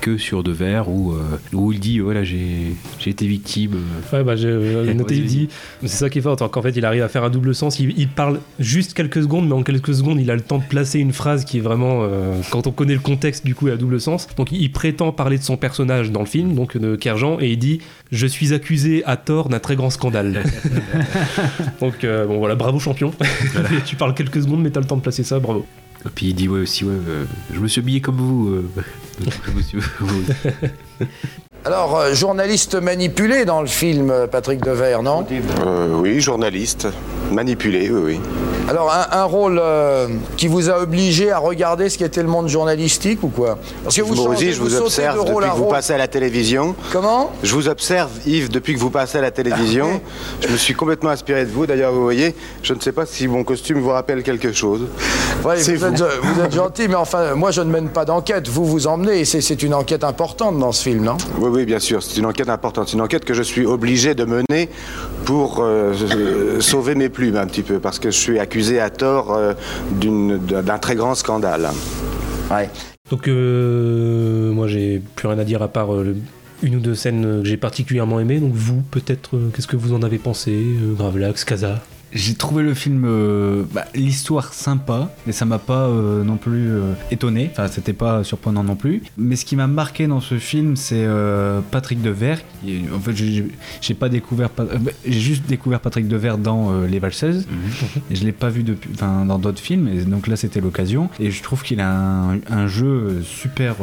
[0.00, 1.16] que sur Devers, où, euh,
[1.52, 3.76] où il dit voilà, j'ai j'ai été victime.
[4.12, 4.34] Ouais, bah,
[5.10, 5.48] il dit.
[5.82, 7.78] C'est ça qui est fort, qu'en fait, il arrive à faire un double sens.
[7.80, 10.64] Il, il parle juste quelques secondes, mais en quelques secondes, il a le temps de
[10.64, 12.00] placer une phrase qui est vraiment.
[12.02, 14.28] euh, quand on connaît le contexte, du coup, à double sens.
[14.36, 17.58] Donc, il prétend parler de son personnage dans le film, donc de Kerjan et il
[17.58, 17.80] dit
[18.12, 20.42] je suis accusé à tort d'un très grand scandale.
[21.80, 23.12] donc euh, bon voilà bravo champion.
[23.86, 25.66] tu parles quelques secondes mais t'as le temps de placer ça bravo.
[26.06, 28.48] Et puis il dit ouais aussi ouais, euh, je me suis habillé comme vous.
[28.48, 28.70] euh.
[29.46, 29.78] Je me suis-
[31.66, 35.26] Alors, euh, journaliste manipulé dans le film, euh, Patrick Devers, non
[35.66, 36.88] Euh, oui, journaliste.
[37.30, 38.20] Manipulé, oui, oui.
[38.68, 42.48] Alors, un, un rôle euh, qui vous a obligé à regarder ce qu'était le monde
[42.48, 45.92] journalistique ou quoi Parce que vous, changez, je vous observe de depuis que vous passez
[45.92, 46.74] à la télévision.
[46.92, 50.00] Comment Je vous observe, Yves, depuis que vous passez à la télévision.
[50.40, 51.66] je me suis complètement inspiré de vous.
[51.66, 54.82] D'ailleurs, vous voyez, je ne sais pas si mon costume vous rappelle quelque chose.
[55.44, 56.40] Ouais, vous, êtes, vous.
[56.42, 58.48] êtes gentil, mais enfin, moi je ne mène pas d'enquête.
[58.48, 61.64] Vous vous emmenez, et c'est c'est une enquête importante dans ce film, non Oui, oui,
[61.66, 62.02] bien sûr.
[62.02, 62.88] C'est une enquête importante.
[62.88, 64.68] C'est une enquête que je suis obligé de mener
[65.24, 68.90] pour euh, euh, sauver mes plumes un petit peu, parce que je suis accusé à
[68.90, 69.52] tort euh,
[70.00, 71.68] d'un très grand scandale.
[72.50, 72.68] Ouais.
[73.10, 76.16] Donc euh, moi j'ai plus rien à dire à part euh, le-
[76.62, 78.38] une ou deux scènes que j'ai particulièrement aimées.
[78.38, 81.80] Donc vous peut-être euh, qu'est-ce que vous en avez pensé euh, Gravelax, Kaza
[82.12, 86.68] J'ai trouvé le film, euh, bah, l'histoire sympa, mais ça m'a pas euh, non plus
[86.68, 87.48] euh, étonné.
[87.52, 89.02] Enfin, c'était pas surprenant non plus.
[89.16, 92.38] Mais ce qui m'a marqué dans ce film, c'est euh, Patrick Devers.
[92.64, 94.64] Qui, en fait, j'ai pas découvert, bah,
[95.06, 97.46] j'ai juste découvert Patrick Devers dans Les Valseuses.
[98.10, 99.86] Et je l'ai pas vu depuis, enfin, dans d'autres films.
[99.88, 101.10] Et donc là, c'était l'occasion.
[101.20, 103.76] Et je trouve qu'il a un, un jeu super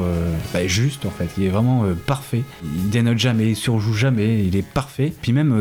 [0.53, 1.30] bah, juste en fait.
[1.38, 2.43] Il est vraiment parfait.
[2.63, 4.43] Il dénote jamais, il surjoue jamais.
[4.43, 5.13] Il est parfait.
[5.21, 5.53] Puis même,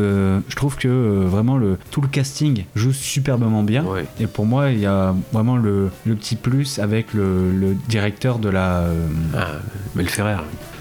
[0.47, 3.83] je trouve que vraiment le tout le casting joue superbement bien.
[3.83, 4.05] Ouais.
[4.19, 8.39] Et pour moi, il y a vraiment le, le petit plus avec le, le directeur
[8.39, 8.79] de la.
[8.79, 9.47] euh, Ah,
[9.95, 10.37] Mel Ferrer.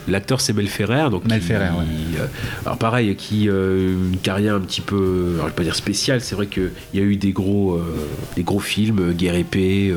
[0.08, 1.84] L'acteur c'est Mel Ferrer, donc Mel Ferrer, ouais.
[2.20, 2.26] euh,
[2.64, 6.20] alors pareil, qui euh, une carrière un petit peu, alors je vais pas dire spéciale.
[6.20, 7.82] C'est vrai que il y a eu des gros, euh,
[8.36, 9.94] des gros films, Guerre épée.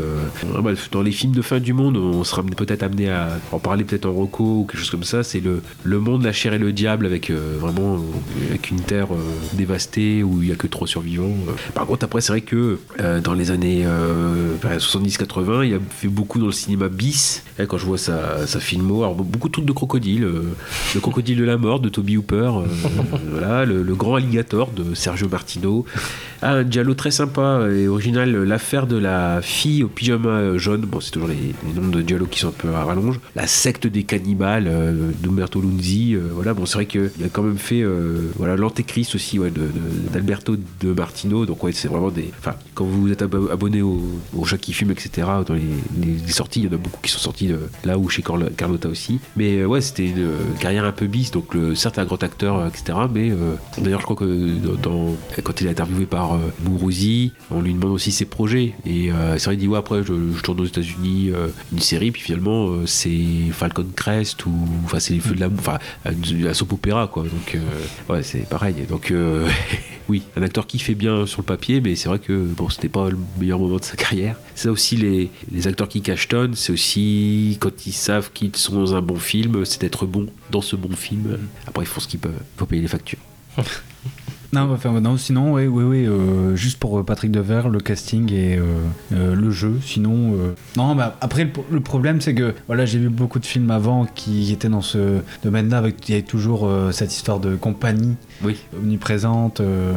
[0.55, 3.59] ah, bref, dans les films de fin du monde, on sera peut-être amené à en
[3.59, 5.23] parler peut-être en reco ou quelque chose comme ça.
[5.23, 7.99] C'est le, le monde, la chair et le diable avec vraiment
[8.49, 9.07] avec une terre
[9.53, 11.35] dévastée où il y a que trois survivants.
[11.73, 12.79] Par contre, après c'est vrai que
[13.23, 17.43] dans les années euh, enfin, 70-80, il a fait beaucoup dans le cinéma bis.
[17.57, 20.43] Et quand je vois sa, sa filmo, alors beaucoup de trucs de crocodile, euh,
[20.95, 22.65] le crocodile de la mort de Toby Hooper, euh,
[23.31, 25.85] voilà, le, le grand alligator de Sergio Martino,
[26.41, 30.81] ah, un giallo très sympa et original, l'affaire de la fille au pyjama jaune.
[30.81, 33.19] Bon, c'est toujours les, les noms de giallo qui sont un peu à rallonge.
[33.35, 36.13] La secte des cannibales euh, d'Umberto Lunzi.
[36.15, 39.51] euh, voilà, bon, c'est vrai qu'il a quand même fait euh, voilà l'antéchrist aussi ouais,
[40.13, 41.45] d'Alberto de, Martino.
[41.45, 42.31] Donc ouais, c'est vraiment des.
[42.39, 44.01] Enfin, quand vous êtes abo- abonné au,
[44.35, 45.27] au chat qui fume, etc.
[45.45, 48.21] Dans les, sorties, il y en a beaucoup qui sont sortis de, là ou chez
[48.21, 49.19] Carlo- Carlotta aussi.
[49.35, 51.31] Mais euh, ouais, c'était une euh, carrière un peu bis.
[51.31, 52.97] Donc le, certes un grand acteur, euh, etc.
[53.13, 54.55] Mais euh, d'ailleurs, je crois que
[55.43, 58.73] quand il est interviewé par euh, Mourouzi, on lui demande aussi ses projets.
[58.85, 62.11] Et euh, c'est vrai, il dit ouais après je, tourne aux États-Unis euh, une série,
[62.11, 63.09] puis finalement euh, c'est
[63.51, 64.53] Falcon Crest ou
[64.85, 67.23] enfin c'est les feux de l'amour, enfin la soap opéra quoi.
[67.23, 68.75] Donc euh, ouais c'est pareil.
[68.87, 69.49] Donc euh,
[70.09, 72.89] oui, un acteur qui fait bien sur le papier, mais c'est vrai que bon c'était
[72.89, 74.35] pas le meilleur moment de sa carrière.
[74.55, 78.75] C'est ça aussi les, les acteurs qui cachetonnent, c'est aussi quand ils savent qu'ils sont
[78.75, 81.37] dans un bon film, c'est d'être bon dans ce bon film.
[81.67, 83.19] Après ils font ce qu'ils peuvent, faut payer les factures.
[84.51, 88.33] Non, enfin, non, sinon, oui, oui, oui, euh, juste pour euh, Patrick Devers, le casting
[88.33, 88.63] et euh,
[89.13, 89.79] euh, le jeu.
[89.85, 93.45] Sinon, euh, non, bah, après, le, le problème, c'est que voilà, j'ai vu beaucoup de
[93.45, 97.39] films avant qui étaient dans ce domaine-là, avec il y avait toujours euh, cette histoire
[97.39, 98.57] de compagnie Oui.
[98.75, 99.93] omniprésente euh,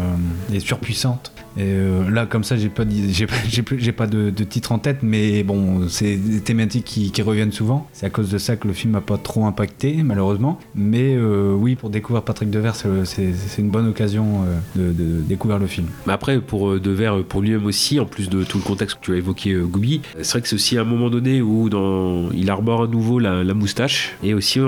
[0.53, 1.32] et surpuissante.
[1.59, 6.41] Euh, là, comme ça, j'ai pas, de, de titre en tête, mais bon, c'est des
[6.41, 7.89] thématiques qui, reviennent souvent.
[7.93, 10.59] C'est à cause de ça que le film m'a pas trop impacté, malheureusement.
[10.75, 14.45] Mais euh, oui, pour découvrir Patrick Devers, c'est, une bonne occasion
[14.77, 15.87] euh, de, découvrir le film.
[16.09, 19.17] Après, pour Devers, pour lui-même aussi, en plus de tout le contexte que tu as
[19.17, 21.69] évoqué, Goubi, c'est vrai que c'est aussi un moment donné où
[22.35, 24.59] il arbore à nouveau la, moustache et aussi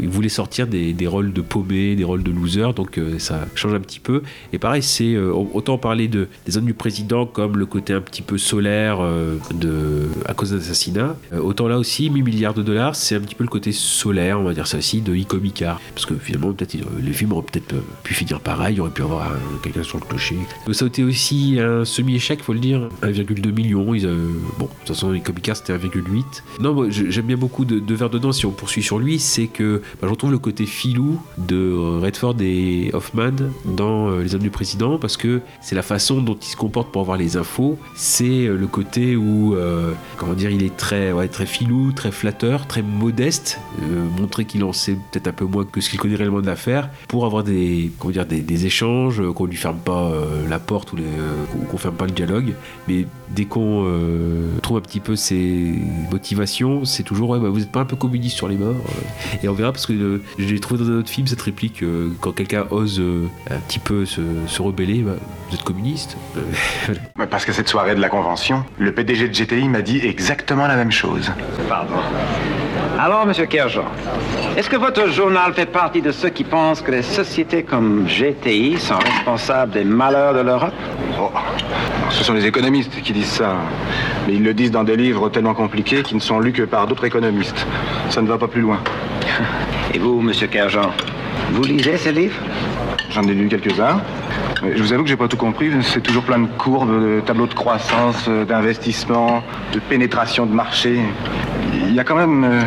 [0.00, 3.74] il voulait sortir des, des rôles de paumé, des rôles de loser, donc ça change
[3.74, 4.22] un petit peu.
[4.52, 8.22] Et pareil, c'est autant parler de, des hommes du président comme le côté un petit
[8.22, 12.94] peu solaire euh, de, à cause d'assassinat, euh, autant là aussi, 1000 milliards de dollars,
[12.96, 15.80] c'est un petit peu le côté solaire, on va dire ça aussi, de Icom Icar.
[15.94, 19.02] Parce que finalement, peut-être les films auraient peut-être euh, pu finir pareil, il aurait pu
[19.02, 20.36] avoir un- quelqu'un sur le clocher.
[20.66, 23.94] Donc, ça a été aussi un semi-échec, faut le dire, 1,2 million.
[23.94, 24.06] Ils,
[24.58, 26.24] bon, de toute façon, Icom Icar c'était 1,8.
[26.60, 29.80] Non, moi, j'aime bien beaucoup de, de dedans si on poursuit sur lui, c'est que
[30.00, 33.30] bah, je retrouve le côté filou de Redford et Hoffman
[33.64, 37.02] dans Les Hommes du Président parce que c'est la façon dont il se comporte pour
[37.02, 41.28] avoir les infos, c'est euh, le côté où, euh, comment dire, il est très, ouais,
[41.28, 45.64] très filou, très flatteur, très modeste, euh, montrer qu'il en sait peut-être un peu moins
[45.64, 49.46] que ce qu'il connaît réellement de l'affaire, pour avoir des, comment dire, des, échanges, qu'on
[49.46, 50.12] lui ferme pas
[50.48, 51.04] la porte ou, les,
[51.56, 52.52] ou qu'on ferme pas le dialogue.
[52.86, 55.74] Mais dès qu'on euh, trouve un petit peu ses
[56.10, 59.36] motivations, c'est toujours, ouais, bah, vous êtes pas un peu communiste sur les morts euh.
[59.42, 62.10] Et on verra parce que euh, j'ai trouvé dans un autre film cette réplique, euh,
[62.20, 65.12] quand quelqu'un ose euh, un petit peu se, se rebeller, bah,
[65.48, 66.16] vous êtes communiste.
[67.30, 70.76] Parce que cette soirée de la convention, le PDG de GTI m'a dit exactement la
[70.76, 71.30] même chose.
[71.68, 71.94] Pardon.
[73.04, 73.82] Alors, Monsieur Kerjean,
[74.56, 78.78] est-ce que votre journal fait partie de ceux qui pensent que les sociétés comme GTI
[78.78, 80.72] sont responsables des malheurs de l'Europe?
[81.20, 81.32] Oh,
[82.10, 83.56] ce sont les économistes qui disent ça.
[84.28, 86.86] Mais ils le disent dans des livres tellement compliqués qui ne sont lus que par
[86.86, 87.66] d'autres économistes.
[88.08, 88.78] Ça ne va pas plus loin.
[89.92, 90.92] Et vous, Monsieur Kerjean,
[91.50, 92.38] vous lisez ces livres?
[93.10, 94.00] J'en ai lu quelques-uns.
[94.62, 95.72] Je vous avoue que j'ai pas tout compris.
[95.82, 99.42] C'est toujours plein de courbes, de tableaux de croissance, euh, d'investissement,
[99.72, 101.00] de pénétration de marché.
[101.92, 102.62] Il y a quand même euh,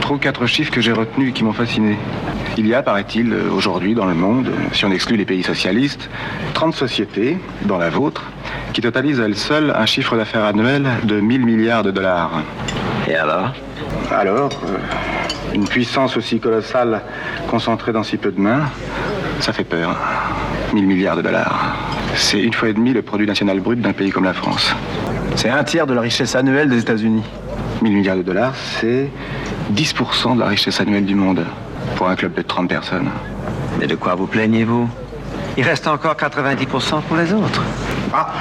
[0.00, 1.98] trois ou quatre chiffres que j'ai retenus et qui m'ont fasciné.
[2.56, 6.08] Il y a, paraît-il, euh, aujourd'hui dans le monde, si on exclut les pays socialistes,
[6.54, 7.36] 30 sociétés,
[7.66, 8.24] dont la vôtre,
[8.72, 12.30] qui totalisent à elles seules un chiffre d'affaires annuel de 1000 milliards de dollars.
[13.06, 13.52] Et alors?
[14.10, 14.78] Alors, euh,
[15.54, 17.02] une puissance aussi colossale
[17.50, 18.62] concentrée dans si peu de mains,
[19.40, 19.94] ça fait peur.
[20.72, 21.76] 1000 milliards de dollars.
[22.14, 24.74] C'est une fois et demie le produit national brut d'un pays comme la France.
[25.36, 27.24] C'est un tiers de la richesse annuelle des États-Unis.
[27.82, 29.08] 1000 milliards de dollars, c'est
[29.74, 31.44] 10% de la richesse annuelle du monde
[31.96, 33.10] pour un club de 30 personnes.
[33.78, 34.88] Mais de quoi vous plaignez-vous?
[35.56, 37.62] Il reste encore 90% pour les autres.
[38.12, 38.32] Ah,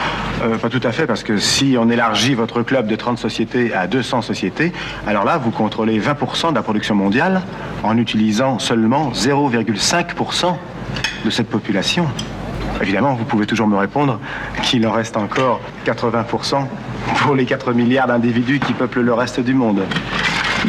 [0.43, 3.73] euh, pas tout à fait, parce que si on élargit votre club de 30 sociétés
[3.73, 4.71] à 200 sociétés,
[5.07, 7.41] alors là, vous contrôlez 20% de la production mondiale
[7.83, 10.55] en utilisant seulement 0,5%
[11.25, 12.07] de cette population.
[12.81, 14.19] Évidemment, vous pouvez toujours me répondre
[14.63, 16.65] qu'il en reste encore 80%
[17.21, 19.81] pour les 4 milliards d'individus qui peuplent le reste du monde.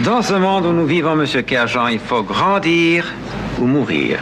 [0.05, 3.07] Dans ce monde où nous vivons, Monsieur Kerjean, il faut grandir
[3.59, 4.19] ou mourir.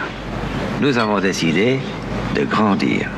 [0.80, 1.80] Nous avons décidé
[2.34, 3.08] de grandir.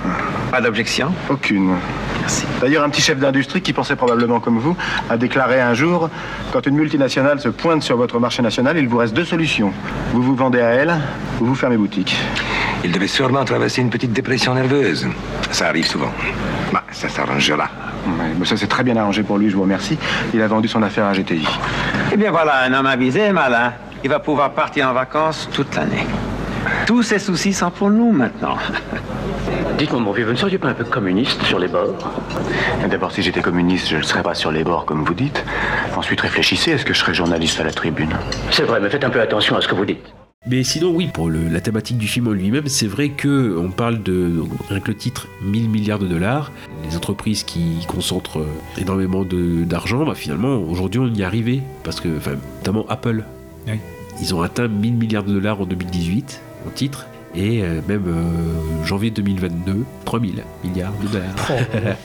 [0.50, 1.12] Pas d'objection?
[1.28, 1.76] Aucune.
[2.20, 2.44] Merci.
[2.60, 4.76] D'ailleurs, un petit chef d'industrie qui pensait probablement comme vous
[5.08, 6.10] a déclaré un jour
[6.52, 9.72] quand une multinationale se pointe sur votre marché national, il vous reste deux solutions.
[10.12, 10.94] Vous vous vendez à elle
[11.40, 12.16] ou vous fermez boutique.
[12.82, 15.06] Il devait sûrement traverser une petite dépression nerveuse.
[15.50, 16.12] Ça arrive souvent.
[16.72, 17.68] Bah, ça s'arrangera.
[18.06, 19.98] Ouais, mais ça s'est très bien arrangé pour lui, je vous remercie.
[20.34, 21.46] Il a vendu son affaire à GTI.
[22.12, 23.72] Eh bien voilà, un homme avisé et malin.
[24.02, 26.06] Il va pouvoir partir en vacances toute l'année.
[26.86, 28.56] Tous ces soucis sont pour nous maintenant.
[29.78, 31.94] Dites-moi, mon vieux, vous ne seriez pas un peu communiste sur les bords?
[32.88, 35.44] D'abord, si j'étais communiste, je ne serais pas sur les bords, comme vous dites.
[35.96, 38.14] Ensuite, réfléchissez, est-ce que je serais journaliste à la tribune
[38.50, 40.04] C'est vrai, mais faites un peu attention à ce que vous dites.
[40.48, 43.70] Mais sinon, oui, pour le- la thématique du film en lui-même, c'est vrai que on
[43.70, 46.50] parle de, donc, rien que le titre, 1000 milliards de dollars.
[46.88, 51.60] Les entreprises qui concentrent euh, énormément d'argent, bah, finalement, aujourd'hui, on y est arrivé.
[51.84, 52.08] Parce que,
[52.56, 53.22] notamment Apple,
[53.68, 53.74] Oui.
[54.18, 57.06] ils ont atteint 1000 milliards de dollars en 2018, en titre.
[57.34, 61.36] Et euh, même euh, janvier 2022, 3000 milliards de dollars.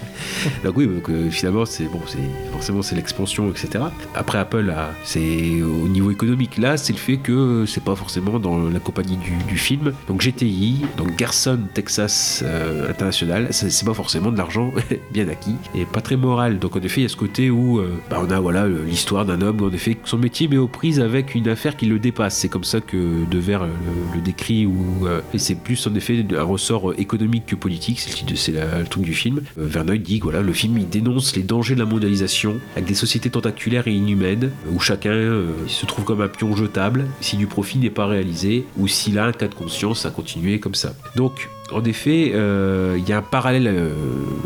[0.63, 2.19] donc oui, donc, euh, finalement, c'est bon, c'est
[2.51, 3.85] forcément c'est l'expansion, etc.
[4.13, 4.71] Après Apple,
[5.03, 6.59] c'est au niveau économique.
[6.59, 9.93] Là, c'est le fait que c'est pas forcément dans la compagnie du, du film.
[10.07, 14.71] Donc GTI, donc Garson Texas euh, International, c'est pas forcément de l'argent
[15.11, 16.59] bien acquis et pas très moral.
[16.59, 19.41] Donc en effet, il y a ce côté où bah, on a voilà l'histoire d'un
[19.41, 22.37] homme en effet son métier met aux prises avec une affaire qui le dépasse.
[22.37, 23.71] C'est comme ça que Devers le,
[24.13, 27.99] le décrit ou et c'est plus en effet un ressort euh, économique que politique.
[27.99, 29.41] C'est le truc du film.
[29.57, 32.95] Euh, Verneuil dit voilà le film il dénonce les dangers de la mondialisation avec des
[32.95, 37.37] sociétés tentaculaires et inhumaines euh, où chacun euh, se trouve comme un pion jetable si
[37.37, 40.75] du profit n'est pas réalisé ou s'il a un cas de conscience à continuer comme
[40.75, 40.93] ça.
[41.15, 43.93] Donc en effet, euh, il y a un parallèle euh,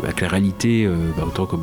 [0.04, 1.62] avec la réalité, euh, bah, autant comme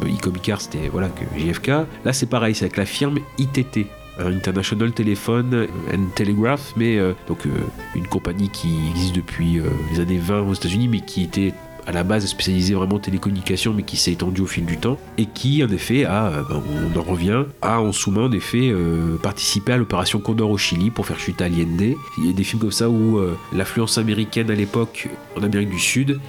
[0.59, 1.67] c'était voilà que JFK.
[2.05, 3.87] Là c'est pareil, c'est avec la firme ITT.
[4.19, 7.49] Un International Telephone and Telegraph, mais euh, donc euh,
[7.95, 11.53] une compagnie qui existe depuis euh, les années 20 aux États-Unis, mais qui était
[11.87, 14.97] à la base spécialisée vraiment en télécommunications, mais qui s'est étendue au fil du temps,
[15.17, 16.61] et qui en effet a, euh, ben,
[16.93, 20.91] on en revient, a en sous-main en effet euh, participé à l'opération Condor au Chili
[20.91, 21.95] pour faire chuter Allende.
[22.17, 25.07] Il y a des films comme ça où euh, l'influence américaine à l'époque
[25.37, 26.19] en Amérique du Sud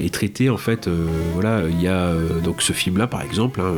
[0.00, 0.86] est, traitée en fait.
[0.86, 2.12] euh, voilà, il y a
[2.44, 3.72] donc ce film-là par exemple, hein,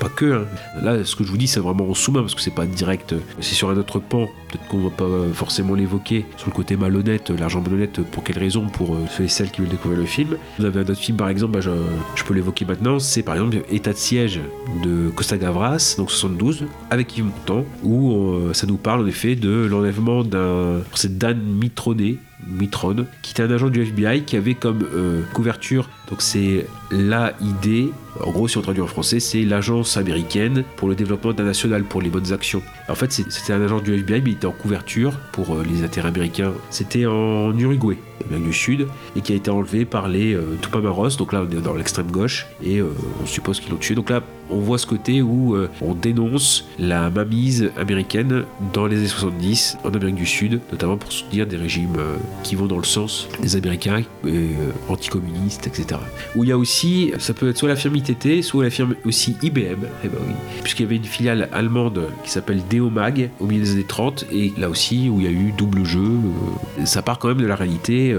[0.00, 0.32] pas que.
[0.32, 0.44] hein.
[0.82, 3.14] Là, ce que je vous dis, c'est vraiment en sous-main parce que c'est pas direct,
[3.40, 4.26] c'est sur un autre pan.
[4.48, 8.00] Peut-être qu'on va pas forcément l'évoquer sur le côté malhonnête, l'argent malhonnête.
[8.02, 10.36] Pour quelle raison Pour ceux et celles qui veulent découvrir le film.
[10.58, 12.98] Vous avez un autre film par exemple, bah, je, peux l'évoquer maintenant.
[12.98, 14.40] C'est par exemple État de siège
[14.82, 19.36] de Costa Gavras, donc 72, avec Yves Montand, où euh, ça nous parle en effet
[19.36, 22.16] de l'enlèvement d'un, c'est Dan Mitronet,
[22.46, 27.34] Mitron, qui était un agent du FBI qui avait comme euh, couverture, donc c'est la
[27.40, 31.84] idée, en gros, si on traduit en français, c'est l'agence américaine pour le développement international
[31.84, 32.62] pour les bonnes actions.
[32.88, 35.84] En fait, c'était un agent du FBI, mais il était en couverture pour euh, les
[35.84, 36.52] intérêts américains.
[36.70, 41.16] C'était en Uruguay, l'Amérique du Sud, et qui a été enlevé par les euh, Tupamaros.
[41.16, 43.94] Donc là, on est dans l'extrême gauche, et on suppose qu'ils l'ont tué.
[43.94, 48.98] Donc là, on voit ce côté où euh, on dénonce la mainmise américaine dans les
[48.98, 52.78] années 70 en Amérique du Sud, notamment pour soutenir des régimes euh, qui vont dans
[52.78, 54.48] le sens des Américains, euh,
[54.88, 56.00] anticommunistes, etc.
[56.34, 58.94] Où il y a aussi, ça peut être soit la firme ITT, soit la firme
[59.04, 63.46] aussi IBM, eh ben oui, puisqu'il y avait une filiale allemande qui s'appelle Deomag au
[63.46, 66.84] milieu des années 30, et là aussi où il y a eu double jeu, euh,
[66.84, 68.16] ça part quand même de la réalité.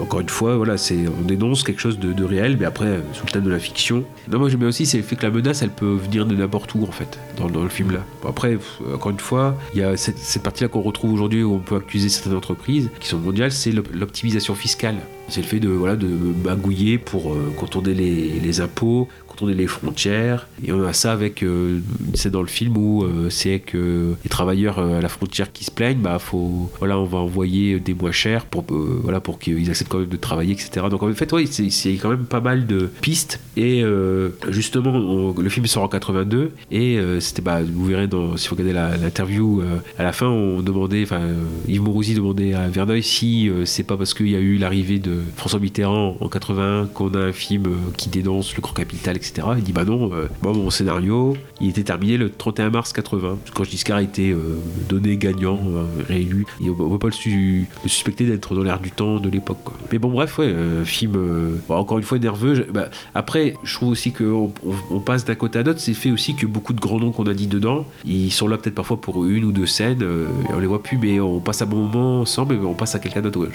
[0.00, 3.44] Encore une fois, on dénonce quelque chose de, réel, mais après euh, sous le thème
[3.44, 4.04] de la fiction.
[4.30, 6.34] Non, moi j'aime bien aussi, c'est le fait que la menace, elle peut venir de
[6.34, 8.00] n'importe où en fait, dans, le film là.
[8.22, 8.58] Bon, après,
[8.92, 12.08] encore une fois, il y a cette, partie-là qu'on retrouve aujourd'hui où on peut accuser
[12.08, 14.96] certaines entreprises qui sont mondiales, c'est l'op- l'optimisation fiscale.
[15.28, 20.48] C'est le fait de voilà de magouiller pour euh, contourner les impôts, contourner les frontières.
[20.66, 21.80] Et on a ça avec euh,
[22.14, 25.64] scène dans le film où euh, c'est que les travailleurs euh, à la frontière qui
[25.64, 29.38] se plaignent, bah faut voilà on va envoyer des moins chers pour euh, voilà pour
[29.38, 30.86] qu'ils acceptent quand même de travailler, etc.
[30.90, 33.40] Donc en fait ouais c'est c'est quand même pas mal de pistes.
[33.56, 38.06] Et euh, justement on- le film sort en 82 et euh, c'était bah vous verrez
[38.06, 38.72] dans si vous regardez
[39.02, 41.34] l'interview euh, à la fin on demandait enfin euh,
[41.68, 44.98] Yves Mourouzi demandait à Verneuil si euh, c'est pas parce qu'il y a eu l'arrivée
[44.98, 49.16] de François Mitterrand en 81 qu'on a un film euh, qui dénonce le grand capital
[49.16, 49.25] etc.
[49.58, 53.38] Il dit bah non euh, moi mon scénario il était terminé le 31 mars 80
[53.54, 54.58] quand Giscard était euh,
[54.88, 58.80] donné gagnant euh, réélu on, on peut pas le, su- le suspecter d'être dans l'air
[58.80, 59.58] du temps de l'époque
[59.92, 63.74] mais bon bref ouais euh, film euh, bon, encore une fois nerveux bah, après je
[63.74, 65.80] trouve aussi qu'on on, on passe d'un côté à l'autre.
[65.80, 68.56] C'est fait aussi que beaucoup de grands noms qu'on a dit dedans ils sont là
[68.58, 71.62] peut-être parfois pour une ou deux scènes euh, on les voit plus mais on passe
[71.62, 73.48] un bon moment ensemble et on passe à quelqu'un d'autre.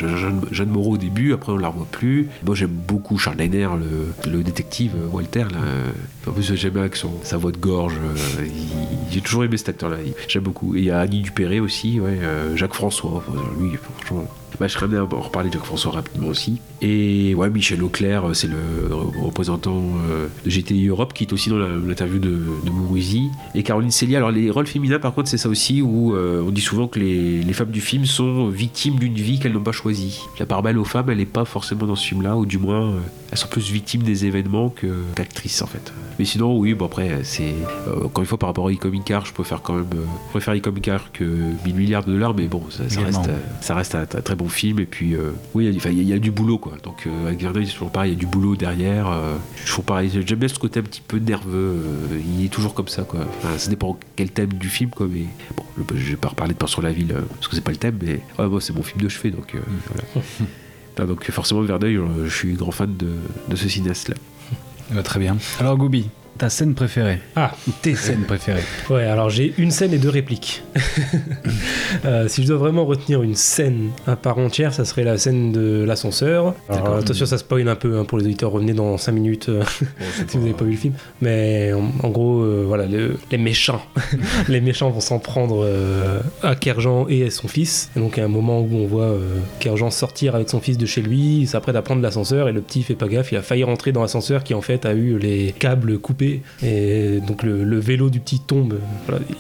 [0.52, 2.28] Jeanne, Moreau au début après on la revoit plus.
[2.46, 3.68] Moi j'aime beaucoup Charles Leiner
[4.26, 5.60] le, le détective euh, Walter là.
[6.28, 8.46] En plus j'aime bien avec son, sa voix de gorge euh,
[9.12, 9.98] j'ai toujours aimé cet acteur là
[10.28, 13.24] j'aime beaucoup et il y a Annie Dupéré aussi ouais, euh, Jacques François
[13.60, 14.28] lui franchement
[14.60, 16.60] bah, je serais bien à en reparler de Jacques François rapidement aussi.
[16.84, 18.58] Et ouais, Michel Auclair, euh, c'est le
[18.94, 19.82] re- représentant
[20.12, 22.30] euh, de GTI Europe qui est aussi dans l'interview de,
[22.64, 23.30] de Mourouzi.
[23.56, 26.52] Et Caroline Célia, alors les rôles féminins par contre, c'est ça aussi où euh, on
[26.52, 29.72] dit souvent que les, les femmes du film sont victimes d'une vie qu'elles n'ont pas
[29.72, 30.20] choisie.
[30.38, 32.92] La part belle aux femmes, elle n'est pas forcément dans ce film-là, ou du moins,
[32.92, 33.00] euh,
[33.32, 35.92] elles sont plus victimes des événements que- qu'actrices en fait.
[36.20, 37.54] Mais sinon, oui, bon après, c'est.
[37.88, 39.86] euh, encore une fois, par rapport à Icom Car, je préfère quand même.
[39.96, 41.24] euh, je préfère Icom Car que
[41.66, 44.50] 1000 milliards de dollars, mais bon, ça, reste, euh, ça reste un, un très bon
[44.50, 44.80] film.
[44.80, 45.16] Et puis,
[45.56, 46.74] oui, il y, a- y y du boulot quoi.
[46.84, 49.10] Donc, avec c'est toujours pareil, il y a du boulot derrière.
[49.10, 51.78] euh, toujours pareil, j'aime bien ce côté un petit peu nerveux.
[52.38, 53.22] il est toujours comme ça quoi.
[53.38, 55.08] Enfin, ça dépend quel thème du film quoi.
[55.10, 55.26] Mais
[55.56, 57.72] bon, je, je vais pas reparler de Peur sur la ville parce que c'est pas
[57.72, 60.26] le thème, mais ouais, moi, c'est mon film de chevet donc euh, voilà.
[60.98, 64.16] Ah, donc forcément Verneuil, euh, je suis grand fan de, ce cinéaste là.
[64.92, 65.38] Eh ben, très bien.
[65.60, 66.10] Alors Goubi,
[66.42, 67.52] ta scène préférée Ah
[67.84, 70.64] tes scènes préférées Ouais, alors j'ai une scène et deux répliques.
[72.06, 75.52] Euh, si je dois vraiment retenir une scène à part entière, ça serait la scène
[75.52, 76.56] de l'ascenseur.
[76.70, 79.62] Alors attention, ça spoil un peu hein, pour les auditeurs, revenez dans 5 minutes euh,
[80.28, 80.94] si vous n'avez pas vu le film.
[81.22, 83.82] Mais en, en gros, euh, voilà, le- les méchants.
[84.48, 85.68] les méchants vont s'en prendre
[86.42, 87.92] à Kerjan et à son fils.
[87.96, 89.14] Et donc, il y a un moment où on voit
[89.60, 92.62] Kerjan sortir avec son fils de chez lui, il s'apprête à prendre l'ascenseur et le
[92.62, 95.18] petit fait pas gaffe, il a failli rentrer dans l'ascenseur qui en fait a eu
[95.20, 96.31] les câbles coupés.
[96.64, 98.80] Et donc, le, vélo du petit tombe.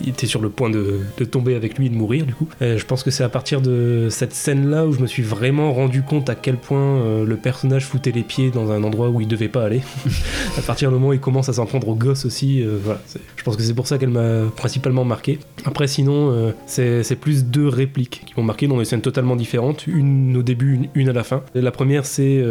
[0.02, 2.48] Il était sur le point de, tomber avec lui et de mourir du coup.
[2.60, 6.02] Je pense que c'est à partir de cette scène-là où je me suis vraiment rendu
[6.02, 9.28] compte à quel point euh, le personnage foutait les pieds dans un endroit où il
[9.28, 9.82] devait pas aller.
[10.58, 13.02] à partir du moment où il commence à s'en prendre aux gosses aussi, euh, voilà.
[13.36, 15.40] Je pense que c'est pour ça qu'elle m'a principalement marqué.
[15.66, 19.88] Après, sinon, euh, c'est plus deux répliques qui m'ont marqué dans des scènes totalement différentes.
[19.88, 21.44] Une au début, une, à la fin.
[21.54, 22.44] La première, c'est.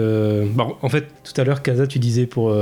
[0.57, 2.55] en fait, tout à l'heure, Kaza, tu disais pour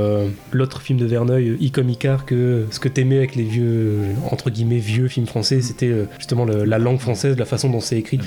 [0.51, 3.99] l'autre film de Verneuil, Icom Icar, que ce que t'aimais avec les vieux,
[4.31, 7.79] entre guillemets, vieux films français, c'était euh, justement le- la langue française, la façon dont
[7.81, 8.19] c'est écrit.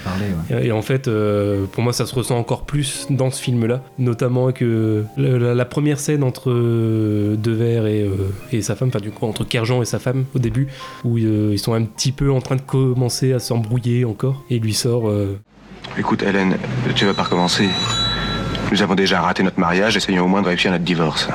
[0.51, 3.83] Et, et en fait, euh, pour moi, ça se ressent encore plus dans ce film-là,
[3.99, 8.11] notamment que le- la, la première scène entre euh, Devers et, euh,
[8.53, 10.69] et sa femme, enfin du coup entre Kerjan et sa femme au début,
[11.05, 14.59] où euh, ils sont un petit peu en train de commencer à s'embrouiller encore, et
[14.59, 15.09] lui sort.
[15.09, 15.39] euh,
[15.99, 16.57] Écoute, Hélène,
[16.95, 17.69] tu vas pas recommencer.
[18.71, 21.29] Nous avons déjà raté notre mariage, essayons au moins de réussir notre divorce.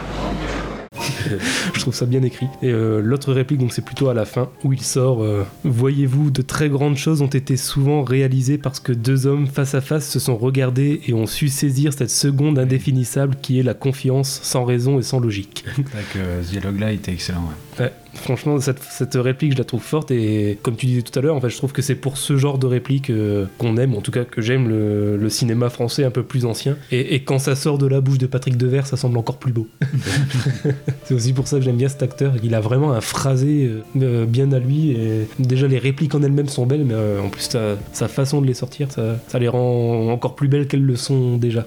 [1.73, 2.47] je trouve ça bien écrit.
[2.61, 6.31] Et euh, l'autre réplique, donc c'est plutôt à la fin, où il sort euh, Voyez-vous,
[6.31, 10.09] de très grandes choses ont été souvent réalisées parce que deux hommes face à face
[10.09, 14.65] se sont regardés et ont su saisir cette seconde indéfinissable qui est la confiance sans
[14.65, 15.65] raison et sans logique.
[15.75, 17.41] C'est vrai que ce dialogue-là était excellent.
[17.79, 17.85] ouais.
[17.85, 21.21] Ouais, franchement, cette, cette réplique, je la trouve forte et comme tu disais tout à
[21.21, 23.95] l'heure, en fait, je trouve que c'est pour ce genre de réplique euh, qu'on aime,
[23.95, 26.77] en tout cas que j'aime le, le cinéma français un peu plus ancien.
[26.91, 29.51] Et, et quand ça sort de la bouche de Patrick Devers, ça semble encore plus
[29.51, 29.67] beau.
[31.03, 32.33] c'est aussi pour ça que j'aime bien cet acteur.
[32.43, 34.91] Il a vraiment un phrasé euh, euh, bien à lui.
[34.91, 38.41] Et déjà, les répliques en elles-mêmes sont belles, mais euh, en plus, sa, sa façon
[38.41, 41.65] de les sortir, ça, ça les rend encore plus belles qu'elles le sont déjà.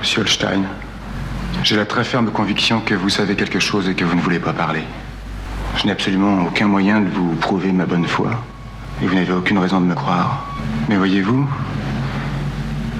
[0.00, 0.62] Monsieur Holstein,
[1.62, 4.40] j'ai la très ferme conviction que vous savez quelque chose et que vous ne voulez
[4.40, 4.82] pas parler.
[5.76, 8.30] Je n'ai absolument aucun moyen de vous prouver ma bonne foi.
[9.02, 10.46] Et vous n'avez aucune raison de me croire.
[10.88, 11.46] Mais voyez-vous,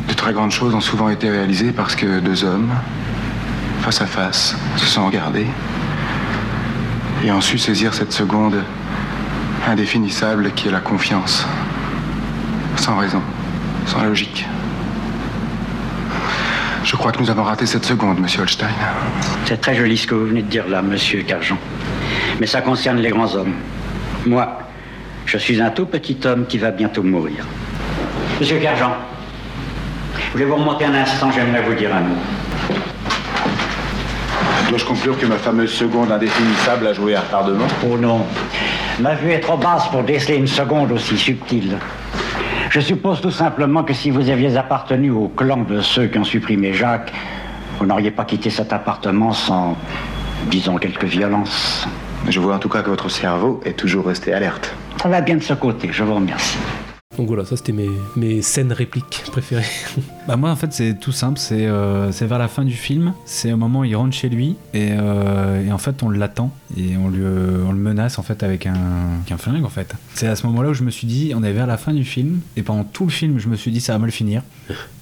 [0.08, 2.70] de très grandes choses ont souvent été réalisées parce que deux hommes,
[3.80, 5.46] face à face, se sont regardés
[7.24, 8.62] et ont su saisir cette seconde
[9.66, 11.46] indéfinissable qui est la confiance.
[12.76, 13.22] Sans raison,
[13.86, 14.46] sans logique.
[16.84, 18.68] Je crois que nous avons raté cette seconde, monsieur Holstein.
[19.46, 21.56] C'est très joli ce que vous venez de dire là, monsieur Carjon.
[22.38, 23.54] Mais ça concerne les grands hommes.
[24.26, 24.58] Moi,
[25.24, 27.46] je suis un tout petit homme qui va bientôt mourir.
[28.38, 28.90] Monsieur Carjon,
[30.32, 31.30] voulez-vous remonter un instant?
[31.32, 32.16] J'aimerais vous dire un mot.
[34.68, 38.26] Dois-je conclure que ma fameuse seconde indéfinissable a joué retardement Oh non.
[39.00, 41.78] Ma vue est trop basse pour déceler une seconde aussi subtile.
[42.74, 46.24] Je suppose tout simplement que si vous aviez appartenu au clan de ceux qui ont
[46.24, 47.12] supprimé Jacques,
[47.78, 49.76] vous n'auriez pas quitté cet appartement sans,
[50.50, 51.86] disons, quelques violences.
[52.28, 54.74] Je vois en tout cas que votre cerveau est toujours resté alerte.
[55.00, 56.58] Ça va bien de ce côté, je vous remercie.
[57.16, 59.64] Donc voilà, ça c'était mes, mes scènes répliques préférées.
[60.26, 63.12] Bah moi en fait c'est tout simple, c'est euh, c'est vers la fin du film,
[63.26, 66.50] c'est au moment où il rentre chez lui et, euh, et en fait on l'attend
[66.78, 69.68] et on, lui, euh, on le menace en fait avec un, avec un flingue en
[69.68, 69.94] fait.
[70.14, 72.04] C'est à ce moment-là où je me suis dit, on est vers la fin du
[72.06, 74.40] film et pendant tout le film je me suis dit ça va mal finir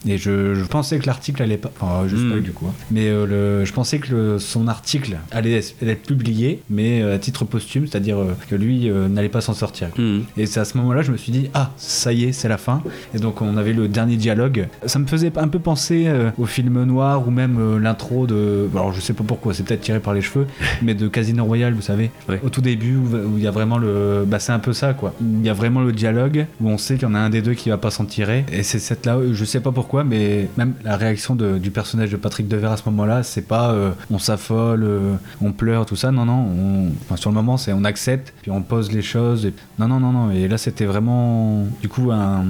[0.08, 2.42] et je, je pensais que l'article allait pas, enfin je spoil Mm.
[2.42, 2.74] du coup, hein.
[2.90, 3.24] mais euh,
[3.60, 7.44] le, je pensais que le- son article allait, allait être publié mais euh, à titre
[7.44, 9.90] posthume, c'est-à-dire euh, que lui euh, n'allait pas s'en sortir.
[10.36, 11.70] Et c'est à ce moment-là je me suis dit, ah
[12.02, 12.82] ça y est c'est la fin
[13.14, 14.68] et donc on avait le dernier dialogue.
[14.86, 18.68] Ça me faisait un peu penser euh, au film noir ou même euh, l'intro de.
[18.74, 20.46] Alors je sais pas pourquoi, c'est peut-être tiré par les cheveux,
[20.82, 22.10] mais de Casino Royale, vous savez,
[22.44, 24.24] au tout début où il y a vraiment le.
[24.26, 25.14] Bah c'est un peu ça quoi.
[25.20, 27.42] Il y a vraiment le dialogue où on sait qu'il y en a un des
[27.42, 28.44] deux qui va pas s'en tirer.
[28.52, 32.10] Et c'est cette là, je sais pas pourquoi, mais même la réaction de- du personnage
[32.10, 35.96] de Patrick Devers à ce moment-là, c'est pas euh, on s'affole, euh, on pleure, tout
[35.96, 36.10] ça.
[36.10, 39.46] Non, non, on- enfin, sur le moment c'est on accepte, puis on pose les choses.
[39.46, 39.54] Et...
[39.78, 40.30] Non, non, non, non.
[40.30, 42.44] Et là c'était vraiment du coup un-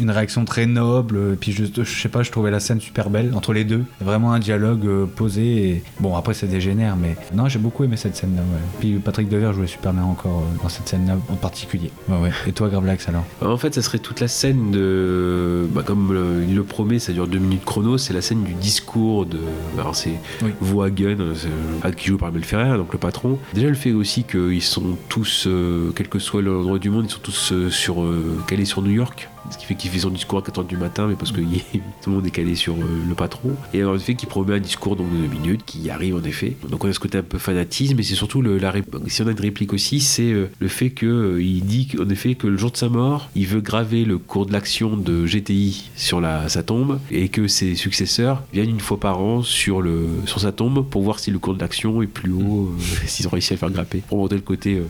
[0.00, 1.18] une réaction très noble.
[1.34, 3.84] Et puis je, je sais pas, je trouvais la scène super belle entre les deux.
[4.00, 5.68] Vraiment un dialogue euh, posé.
[5.70, 5.82] Et...
[6.00, 8.42] Bon, après ça dégénère, mais non, j'ai beaucoup aimé cette scène-là.
[8.42, 8.60] Ouais.
[8.80, 11.90] Puis Patrick Devers jouait super bien encore euh, dans cette scène-là en particulier.
[12.08, 12.30] Ouais, ouais.
[12.46, 13.24] Et toi, Gravelax alors?
[13.42, 15.66] En fait, ça serait toute la scène de.
[15.72, 17.98] bah, comme euh, il le promet, ça dure deux minutes chrono.
[17.98, 19.38] C'est la scène du discours de.
[19.78, 21.48] Alors, c'est euh, c'est-
[21.82, 23.38] ah, qui joue par Mel Ferrer, donc le patron.
[23.54, 27.10] Déjà, le fait aussi qu'ils sont tous, euh, quel que soit l'endroit du monde, ils
[27.10, 29.28] sont tous euh, sur, euh, calés sur New York.
[29.50, 31.62] Ce qui fait qu'il fait son discours à 4h du matin, mais parce que y-
[32.02, 32.78] tout le monde est calé sur euh,
[33.08, 33.54] le patron.
[33.72, 36.56] Et en effet, qu'il promet un discours donc, de deux minutes, qui arrive en effet.
[36.68, 39.22] Donc on a ce côté un peu fanatisme, et c'est surtout le, la rép- si
[39.22, 42.48] on a une réplique aussi, c'est euh, le fait que euh, dit en effet que
[42.48, 46.20] le jour de sa mort, il veut graver le cours de l'action de GTI sur
[46.20, 50.40] la, sa tombe, et que ses successeurs viennent une fois par an sur, le, sur
[50.40, 53.30] sa tombe pour voir si le cours de l'action est plus haut, euh, s'ils ont
[53.30, 54.02] réussi à le faire grapper.
[54.08, 54.82] Pour montrer le côté,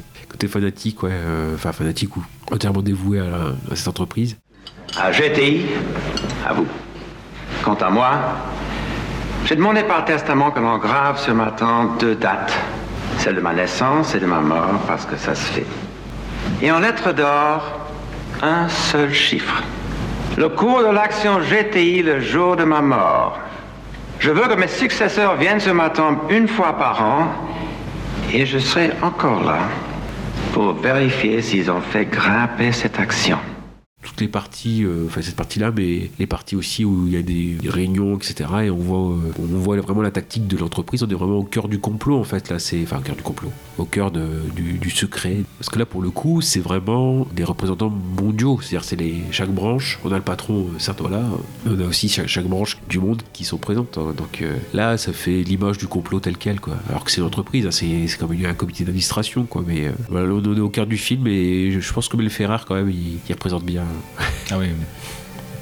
[0.47, 4.37] fanatique, euh, enfin fanatique ou entièrement dévoué à, cette entreprise.
[4.97, 5.67] À GTI,
[6.47, 6.67] à vous.
[7.63, 8.11] Quant à moi,
[9.47, 12.53] j'ai demandé par testament que l'on grave sur ma tombe deux dates.
[13.19, 15.67] Celle de ma naissance et de ma mort, parce que ça se fait.
[16.63, 17.81] Et en lettres d'or,
[18.43, 19.63] un seul chiffre.
[20.37, 23.39] Le cours de l'action GTI le jour de ma mort.
[24.19, 27.29] Je veux que mes successeurs viennent sur ma tombe une fois par an,
[28.33, 29.61] et je serai encore là
[30.53, 33.39] pour vérifier s'ils ont fait grimper cette action.
[34.07, 37.23] Toutes les parties, euh, enfin cette partie-là, mais les parties aussi où il y a
[37.23, 38.49] des réunions, etc.
[38.65, 41.03] Et on voit, euh, on voit vraiment la tactique de l'entreprise.
[41.03, 42.49] On est vraiment au cœur du complot en fait.
[42.49, 45.39] Là, c'est enfin au cœur du complot, au cœur du, secret.
[45.59, 48.59] Parce que là, pour le coup, c'est vraiment des représentants mondiaux.
[48.61, 49.99] C'est-à-dire, c'est les chaque branche.
[50.05, 51.23] On a le patron, euh, certes voilà.
[51.67, 53.99] On a aussi chaque, branche du monde qui sont présentes.
[53.99, 54.15] hein.
[54.17, 56.77] Donc là, ça fait l'image du complot tel quel, quoi.
[56.89, 59.65] Alors que c'est une entreprise, hein, c'est comme un comité d'administration, quoi.
[59.67, 62.59] Mais euh, voilà, on est au cœur du film et je, pense que Mel Ferrer,
[62.67, 63.85] quand même, il représente bien.
[64.51, 64.73] Ah oui,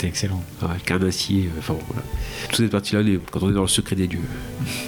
[0.05, 0.43] était excellent.
[0.63, 2.03] Le carnassier, euh, enfin bon, voilà.
[2.49, 4.21] Toute cette partie-là, quand on est dans le secret des dieux.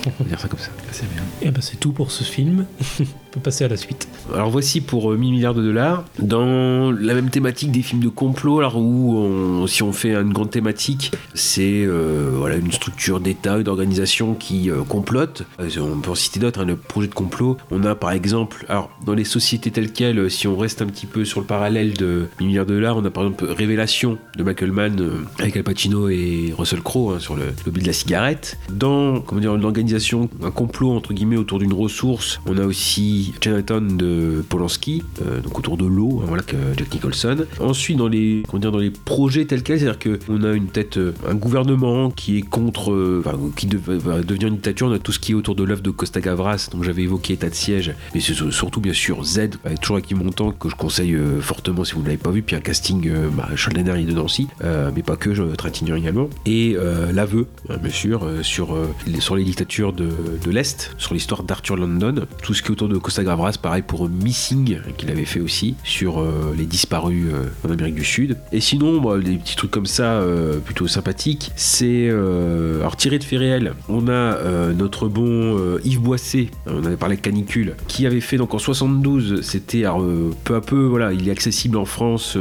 [0.07, 0.71] On va dire ça comme ça.
[0.93, 1.23] C'est bien.
[1.43, 2.67] Et ben c'est tout pour ce film.
[3.01, 4.09] On peut passer à la suite.
[4.35, 8.09] Alors voici pour euh, 1000 milliards de dollars, dans la même thématique des films de
[8.09, 13.21] complot, alors où on- si on fait une grande thématique, c'est euh, voilà, une structure
[13.21, 15.43] d'État, une organisation qui euh, complote.
[15.61, 17.59] Euh, On peut en citer d'autres, hein, le projet de complot.
[17.71, 20.87] On a par exemple, alors dans les sociétés telles quelles, euh, si on reste un
[20.87, 24.17] petit peu sur le parallèle de 1000 milliards de dollars, on a par exemple Révélation
[24.39, 27.87] de Michael Mann euh, avec Al Pacino et Russell Crowe hein, sur le lobby de
[27.87, 28.59] la cigarette.
[28.71, 33.33] Dans comment dire, une organisation, un complot entre guillemets autour d'une ressource, on a aussi
[33.43, 37.47] Chinatown de Polanski, euh, donc autour de l'eau, hein, voilà que Jack Nicholson.
[37.61, 40.97] Ensuite, dans les, comment dire, dans les projets tels quels, c'est-à-dire qu'on a une tête,
[40.99, 43.23] euh, un gouvernement qui est contre, euh,
[43.57, 45.83] qui de- va devenir une dictature, on a tout ce qui est autour de l'œuvre
[45.83, 49.51] de Costa Gavras, donc j'avais évoqué État de siège, mais c'est surtout bien sûr Z,
[49.65, 52.57] avec toujours Yves Montand, que je conseille fortement si vous ne l'avez pas vu, puis
[52.57, 53.49] un casting, euh, bah,
[54.07, 58.25] dedans aussi, euh, mais pas que, je, Trintignant également, et euh, l'aveu, hein, bien sûr,
[58.25, 60.09] euh, sur, euh, les, sur les dictatures de,
[60.45, 63.83] de l'Est, sur l'histoire d'Arthur London, tout ce qui est autour de Costa Gavras, pareil
[63.83, 66.25] pour Missing, qu'il avait fait aussi, sur
[66.57, 67.27] les disparus
[67.67, 68.37] en Amérique du Sud.
[68.53, 70.23] Et sinon, des petits trucs comme ça,
[70.65, 76.85] plutôt sympathiques, c'est, alors tiré de faits réels, on a notre bon Yves Boisset, on
[76.85, 79.85] avait parlé de Canicule, qui avait fait donc en 72, c'était
[80.45, 82.37] peu à peu, voilà, il est accessible en France,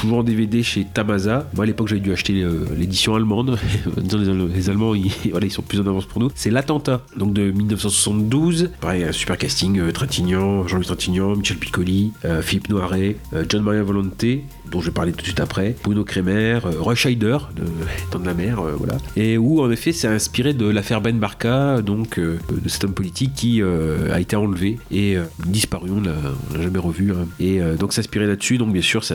[0.00, 1.48] toujours en DVD chez Tamaza.
[1.54, 3.58] Moi à l'époque j'avais dû acheter euh, l'édition allemande,
[3.96, 6.30] les, Alle- les Allemands ils, voilà, ils sont plus en avance pour nous.
[6.34, 12.12] C'est l'attentat, donc de 1972, pareil, un super casting, euh, Trintignant, Jean-Louis Trintignant, Michel Piccoli,
[12.24, 13.16] euh, Philippe Noiret,
[13.48, 17.38] John Maria Volonté, dont je vais parler tout de suite après, Bruno Kremer, Roy Scheider,
[17.56, 17.62] de
[18.10, 18.96] Temps de la mer, voilà.
[19.16, 22.38] Et où en effet c'est inspiré de l'affaire Ben Barka, donc de
[22.68, 25.16] cet homme politique qui a été enlevé et
[25.46, 27.12] disparu, on l'a jamais revu.
[27.12, 27.26] hein.
[27.40, 29.14] Et donc c'est inspiré là-dessus, donc bien sûr c'est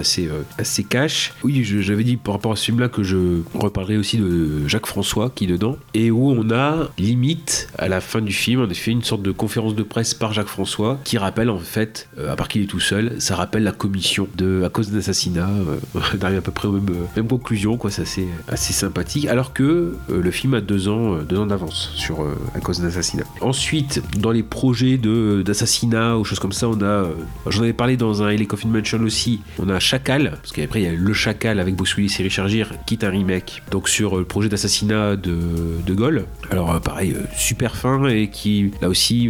[0.57, 1.33] assez, cash.
[1.43, 5.31] Oui, j'avais dit par rapport à ce film-là que je reparlerai aussi de Jacques François
[5.33, 8.91] qui est dedans, et où on a limite à la fin du film, en effet,
[8.91, 12.35] une sorte de conférence de presse par Jacques François qui rappelle en fait, euh, à
[12.35, 15.77] part qu'il est tout seul, ça rappelle la commission de à cause d'un assassinat, euh,
[15.95, 19.53] on arrive à peu près aux mêmes, euh, mêmes conclusions, quoi, c'est assez, sympathique, alors
[19.53, 19.63] que
[20.09, 23.23] euh, le film a deux ans, deux ans d'avance sur à cause d'un assassinat.
[23.41, 27.05] Ensuite, dans les projets de d'assassinat ou choses comme ça, on a,
[27.47, 30.83] j'en avais parlé dans un Ellie Coffin Mansion aussi, on a Chacal, parce qu'après il
[30.83, 33.89] y a Le Chacal avec Bruce Willis et Richard Gere, qui est un remake, donc
[33.89, 35.37] sur euh, le projet d'assassinat de
[35.85, 36.25] De Gaulle.
[36.51, 39.29] Alors euh, pareil, euh, super fin et qui là aussi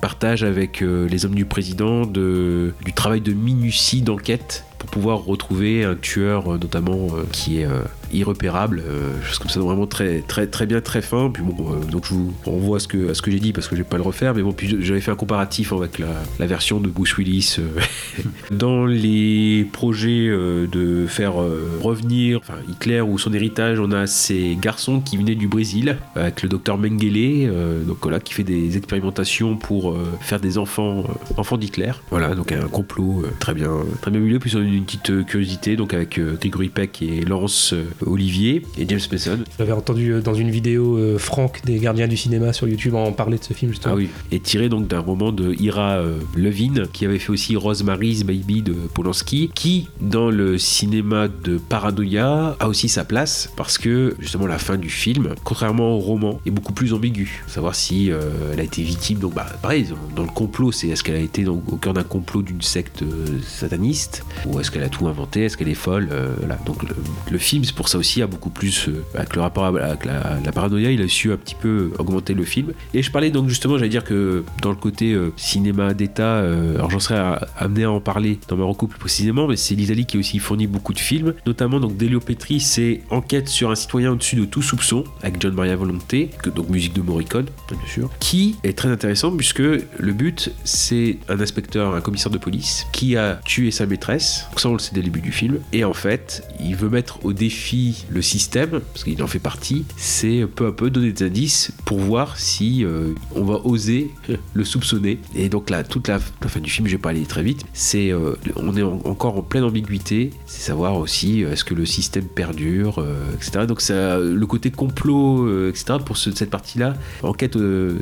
[0.00, 5.84] partage avec les hommes du président de, du travail de minutie d'enquête pour pouvoir retrouver
[5.84, 7.68] un tueur notamment qui est
[8.12, 11.30] irrepérable, euh, chose comme ça, vraiment très très très bien, très fin.
[11.32, 13.68] Puis bon, euh, donc je vous renvoie à ce que ce que j'ai dit parce
[13.68, 16.46] que je vais pas le refaire, mais bon, puis j'avais fait un comparatif avec la,
[16.46, 23.18] version de Bruce Willis euh, dans les projets euh, de faire euh, revenir Hitler ou
[23.18, 23.78] son héritage.
[23.78, 28.20] On a ces garçons qui venaient du Brésil avec le docteur Mengele, euh, donc voilà,
[28.20, 31.92] qui fait des expérimentations pour euh, faire des enfants euh, enfants d'Hitler.
[32.10, 34.38] Voilà, donc un complot euh, très bien très bien milieu.
[34.38, 37.84] Puis on a une petite euh, curiosité donc avec euh, Gregory Peck et Laurence euh,
[38.06, 39.38] Olivier et James Mason.
[39.58, 43.12] J'avais entendu euh, dans une vidéo euh, Franck des Gardiens du cinéma sur YouTube en
[43.12, 43.94] parler de ce film justement.
[43.94, 47.56] Ah oui, et tiré donc d'un roman de Ira euh, Levin, qui avait fait aussi
[47.56, 53.78] Rosemary's Baby de Polanski, qui dans le cinéma de Paranoia a aussi sa place parce
[53.78, 57.42] que justement la fin du film, contrairement au roman, est beaucoup plus ambiguë.
[57.46, 58.20] Savoir si euh,
[58.52, 59.86] elle a été victime, donc bah pareil,
[60.16, 63.04] dans le complot, c'est est-ce qu'elle a été donc, au cœur d'un complot d'une secte
[63.46, 66.58] sataniste ou est-ce qu'elle a tout inventé, est-ce qu'elle est folle, voilà.
[66.66, 66.94] Donc le,
[67.30, 70.52] le film, c'est pour ça aussi, a beaucoup plus euh, avec le rapport avec la,
[70.52, 72.72] paranoïa, il a su un petit peu augmenter le film.
[72.94, 76.76] Et je parlais donc justement, j'allais dire que dans le côté euh, cinéma d'État, euh,
[76.76, 80.16] alors j'en serais amené à en parler dans Marocco plus précisément, mais c'est l'Italie qui
[80.16, 84.12] a aussi fourni beaucoup de films, notamment donc Delio Petri, c'est Enquête sur un citoyen
[84.12, 88.56] au-dessus de tout soupçon, avec John Maria Volonté, donc musique de Morricone, bien sûr, qui
[88.62, 93.40] est très intéressant puisque le but c'est un inspecteur, un commissaire de police qui a
[93.44, 95.94] tué sa maîtresse, donc ça on le sait dès le début du film, et en
[95.94, 97.79] fait il veut mettre au défi
[98.10, 101.98] le système, parce qu'il en fait partie, c'est peu à peu donner des indices pour
[101.98, 104.10] voir si euh, on va oser
[104.54, 105.18] le soupçonner.
[105.34, 107.64] Et donc là, toute la, la fin du film, je vais pas aller très vite,
[107.72, 111.74] c'est euh, on est en- encore en pleine ambiguïté, c'est savoir aussi euh, est-ce que
[111.74, 113.66] le système perdure, euh, etc.
[113.66, 115.98] Donc ça, le côté complot, etc.
[116.04, 117.56] Pour ce- cette partie-là, enquête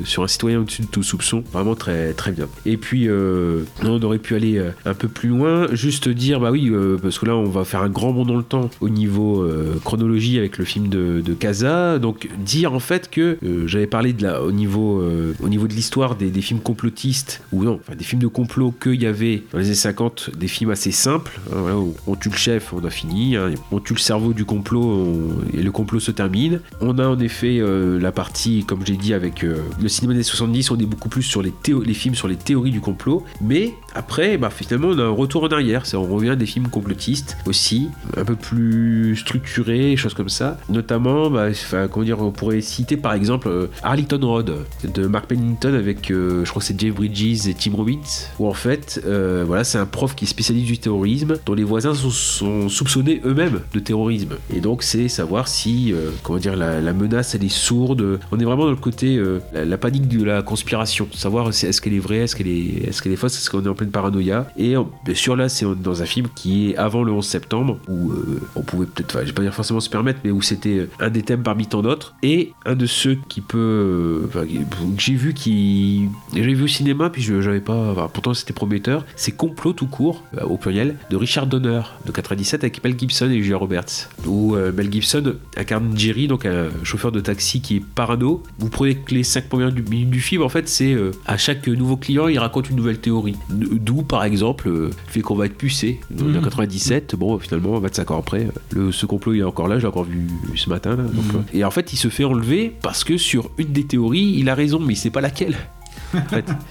[0.05, 2.47] sur un citoyen au-dessus de tout soupçon, vraiment très très bien.
[2.67, 6.71] Et puis on aurait pu aller un peu plus loin, juste dire bah oui,
[7.03, 9.47] parce que là on va faire un grand bond dans le temps au niveau
[9.85, 11.99] chronologie avec le film de, de Casa.
[11.99, 16.15] Donc dire en fait que euh, j'avais parlé au niveau euh, au niveau de l'histoire
[16.15, 19.67] des, films complotistes ou non, enfin des films de complot qu'il y avait dans les
[19.67, 21.41] années 50 des films assez simples.
[21.55, 23.37] hein, on tue le chef, on a fini.
[23.37, 25.19] hein, on tue le cerveau du complot
[25.53, 26.61] et le complot se termine.
[26.81, 30.23] On a en effet euh, la partie, comme j'ai dit, avec euh, le cinéma des
[30.23, 31.53] 70, on est beaucoup plus sur les,
[31.85, 33.25] les films sur les théories du complot.
[33.41, 35.83] Mais après, bah, finalement, on a un retour en arrière.
[35.95, 39.58] On revient à des films complotistes aussi, un peu plus structurés,
[39.97, 40.59] choses comme ça.
[40.69, 41.49] Notamment, bah,
[41.91, 44.55] comment dire, on pourrait citer par exemple euh, Arlington Road
[44.85, 48.01] de Mark Pennington avec, euh, je crois c'est Jeff Bridges et Tim Robbins,
[48.39, 51.65] où en fait, euh, voilà, c'est un prof qui est spécialiste du terrorisme, dont les
[51.65, 54.37] voisins sont, soupçonnés eux-mêmes de terrorisme.
[54.55, 58.19] Et donc, c'est savoir si, euh, comment dire, la, menace elle est sourde.
[58.33, 59.21] On est vraiment dans le côté
[59.53, 63.17] la, panique de la conspiration, savoir est-ce qu'elle est vraie, est-ce qu'elle est, est-ce est
[63.17, 64.49] fausse, est-ce qu'on est en pleine paranoïa.
[64.57, 68.13] Et bien sûr, là, c'est dans un film qui est avant le 11 septembre, où
[68.57, 71.23] on pouvait peut-être, enfin, pas dire forcément se permettre, mais où c'était euh, un des
[71.23, 72.15] thèmes parmi tant d'autres.
[72.23, 76.67] Et un de ceux qui peut, euh, enfin, que j'ai vu qui, j'ai vu au
[76.67, 79.05] cinéma, puis je j'avais pas, enfin, pourtant c'était prometteur.
[79.17, 83.31] C'est Complot tout court, euh, au pluriel, de Richard Donner de 97 avec Mel Gibson
[83.31, 84.09] et Julia Roberts.
[84.27, 88.43] Où Mel Gibson incarne Jerry, donc un chauffeur de taxi qui est parano.
[88.59, 91.97] Vous prenez que les 5 premières minutes du film, en fait, c'est à chaque nouveau
[91.97, 93.37] client, il raconte une nouvelle théorie.
[93.51, 96.01] D'où, par exemple, le fait qu'on va être pucé.
[96.21, 96.43] En Mhm.
[96.43, 99.89] 97, bon, finalement, 25 ans après, le, ce complot il est encore là, je l'ai
[99.89, 100.27] encore vu
[100.57, 100.91] ce matin.
[100.97, 101.37] là, donc, Mhm.
[101.37, 104.49] euh, Et en fait, il se fait enlever parce que sur une des théories, il
[104.49, 105.57] a raison, mais il sait pas laquelle.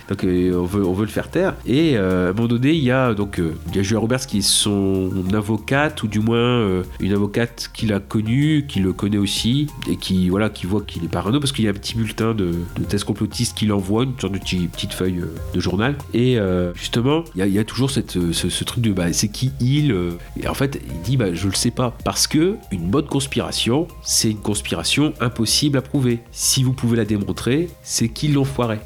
[0.10, 1.56] Donc euh, on, veut, le faire taire.
[1.66, 4.42] Et euh, à un moment donné, il y a donc euh, Julia Roberts qui est
[4.42, 9.96] son avocate, ou du moins une avocate qu'il a connue, qui le connaît aussi, et
[9.96, 12.52] qui voilà, qui voit qu'il est parano parce qu'il y a un petit bulletin de,
[12.78, 15.24] de thèse complotiste qu'il envoie, une sorte de petit- petite feuille
[15.54, 15.96] de journal.
[16.14, 16.38] Et
[16.76, 19.96] justement, il y, a- toujours ce, truc de bah, c'est qui il
[20.42, 23.88] Et en fait, il dit bah, je le sais pas parce que une bonne conspiration,
[24.04, 26.20] c'est une conspiration impossible à prouver.
[26.32, 28.80] Si vous pouvez la démontrer, c'est qu'ils l'ont foiré.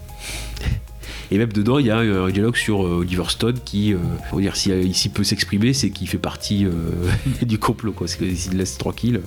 [1.32, 3.98] Et même dedans, il y a un dialogue sur euh, Oliver Stone qui, euh,
[4.34, 6.72] on va dire, si euh, ici peut s'exprimer, c'est qu'il fait partie euh,
[7.42, 8.08] du complot, quoi.
[8.10, 9.22] C'est qu'il laisse tranquille.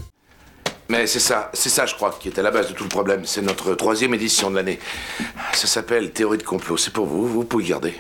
[0.91, 2.91] Mais c'est ça, c'est ça, je crois, qui est à la base de tout le
[2.91, 3.23] problème.
[3.25, 4.79] C'est notre troisième édition de l'année.
[5.55, 6.77] Ça s'appelle Théorie de complot.
[6.77, 7.95] C'est pour vous, vous pouvez le garder.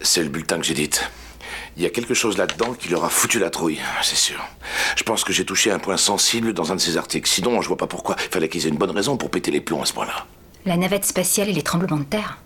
[0.00, 1.08] C'est le bulletin que j'édite.
[1.76, 4.44] Il y a quelque chose là-dedans qui leur a foutu la trouille, c'est sûr.
[4.96, 7.28] Je pense que j'ai touché un point sensible dans un de ces articles.
[7.28, 8.16] Sinon, je vois pas pourquoi.
[8.18, 10.26] Il fallait qu'ils aient une bonne raison pour péter les plombs à ce point-là.
[10.66, 12.38] La navette spatiale et les tremblements de terre.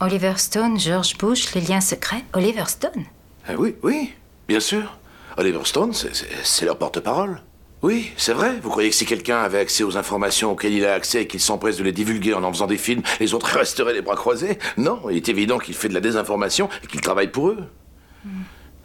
[0.00, 2.24] Oliver Stone, George Bush, les liens secrets.
[2.34, 3.04] Oliver Stone
[3.48, 4.12] Ah oui, oui,
[4.48, 4.98] bien sûr.
[5.38, 7.40] Oliver Stone, c'est- leur porte-parole.
[7.82, 8.58] Oui, c'est vrai.
[8.62, 11.40] Vous croyez que si quelqu'un avait accès aux informations auxquelles il a accès et qu'il
[11.40, 14.58] s'empresse de les divulguer en en faisant des films, les autres resteraient les bras croisés?
[14.76, 17.58] Non, il est évident qu'il fait de la désinformation et qu'il travaille pour eux.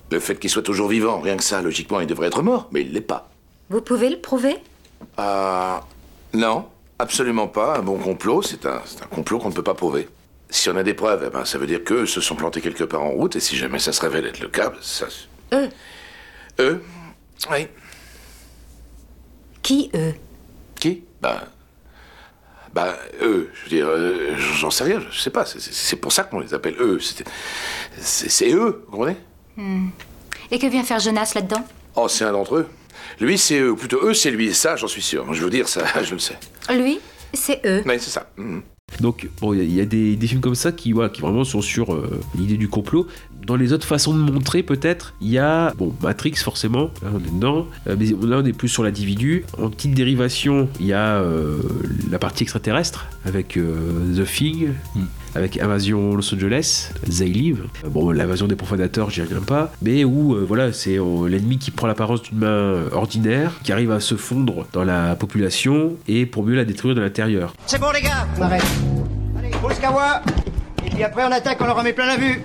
[0.09, 2.81] Le fait qu'il soit toujours vivant, rien que ça, logiquement, il devrait être mort, mais
[2.81, 3.29] il l'est pas.
[3.69, 4.55] Vous pouvez le prouver?
[5.17, 5.81] Ah.
[6.33, 6.65] non,
[6.99, 7.77] absolument pas.
[7.77, 10.07] Un bon complot, c'est un, complot qu'on ne peut pas prouver.
[10.49, 12.83] Si on a des preuves, eh ben, ça veut dire qu'eux se sont plantés quelque
[12.85, 15.07] part en route, et si jamais ça se révèle être le cas, ça.
[15.53, 15.69] Eux
[16.59, 16.81] Eux
[17.51, 17.67] Oui.
[19.61, 20.13] Qui eux?
[20.79, 21.03] Qui?
[21.21, 21.43] Bah.
[22.73, 26.23] Bah, eux, je veux dire, euh, j'en sais rien, je sais pas, c'est- pour ça
[26.23, 26.99] qu'on les appelle eux.
[27.99, 29.17] C'est eux, vous comprenez?
[29.55, 29.89] Hmm.
[30.51, 31.65] Et que vient faire Jonas là-dedans?
[31.95, 32.69] Oh, c'est un d'entre eux.
[33.19, 35.33] Lui, c'est eux, ou plutôt eux, c'est lui, ça, j'en suis sûr.
[35.33, 36.37] Je veux dire, ça, je le sais.
[36.75, 36.99] Lui,
[37.33, 37.83] c'est eux.
[37.85, 38.29] Oui, c'est ça.
[38.37, 38.61] Mhm.
[39.01, 41.09] Donc, bon, il y a- il y, a des, des films comme ça qui, voilà,
[41.09, 43.05] qui vraiment sont sur euh, l'idée du complot.
[43.47, 47.19] Dans les autres façons de montrer, peut-être, il y a, bon, Matrix, forcément, là, on
[47.19, 49.45] est dedans, euh, mais là, on est plus sur l'individu.
[49.57, 51.55] En petite dérivation, il y a euh,
[52.11, 53.73] la partie extraterrestre, avec euh,
[54.17, 54.73] The Thing,
[55.33, 57.63] avec Invasion Los Angeles, They Live.
[57.89, 61.71] Bon, l'invasion des profanateurs, j'y reviens pas, mais où, euh, voilà, c'est euh, l'ennemi qui
[61.71, 66.25] prend l'apparence d'une main euh, ordinaire, qui arrive à se fondre dans la population, et
[66.25, 67.53] pour mieux la détruire de l'intérieur.
[67.65, 68.65] C'est bon les gars On arrête.
[69.39, 70.21] Allez, pour le Skawa
[70.85, 72.41] Et puis après on attaque, on leur en met plein la vue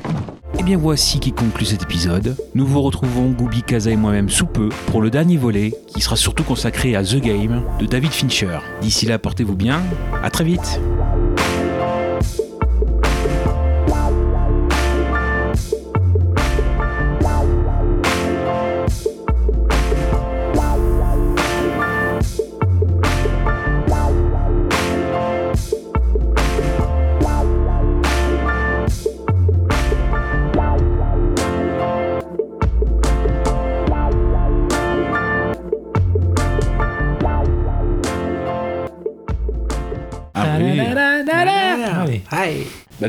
[0.59, 2.37] Et bien voici qui conclut cet épisode.
[2.55, 6.17] Nous vous retrouvons Goubi Kaza et moi-même sous peu pour le dernier volet qui sera
[6.17, 8.59] surtout consacré à The Game de David Fincher.
[8.81, 9.81] D'ici là, portez-vous bien.
[10.23, 10.81] À très vite.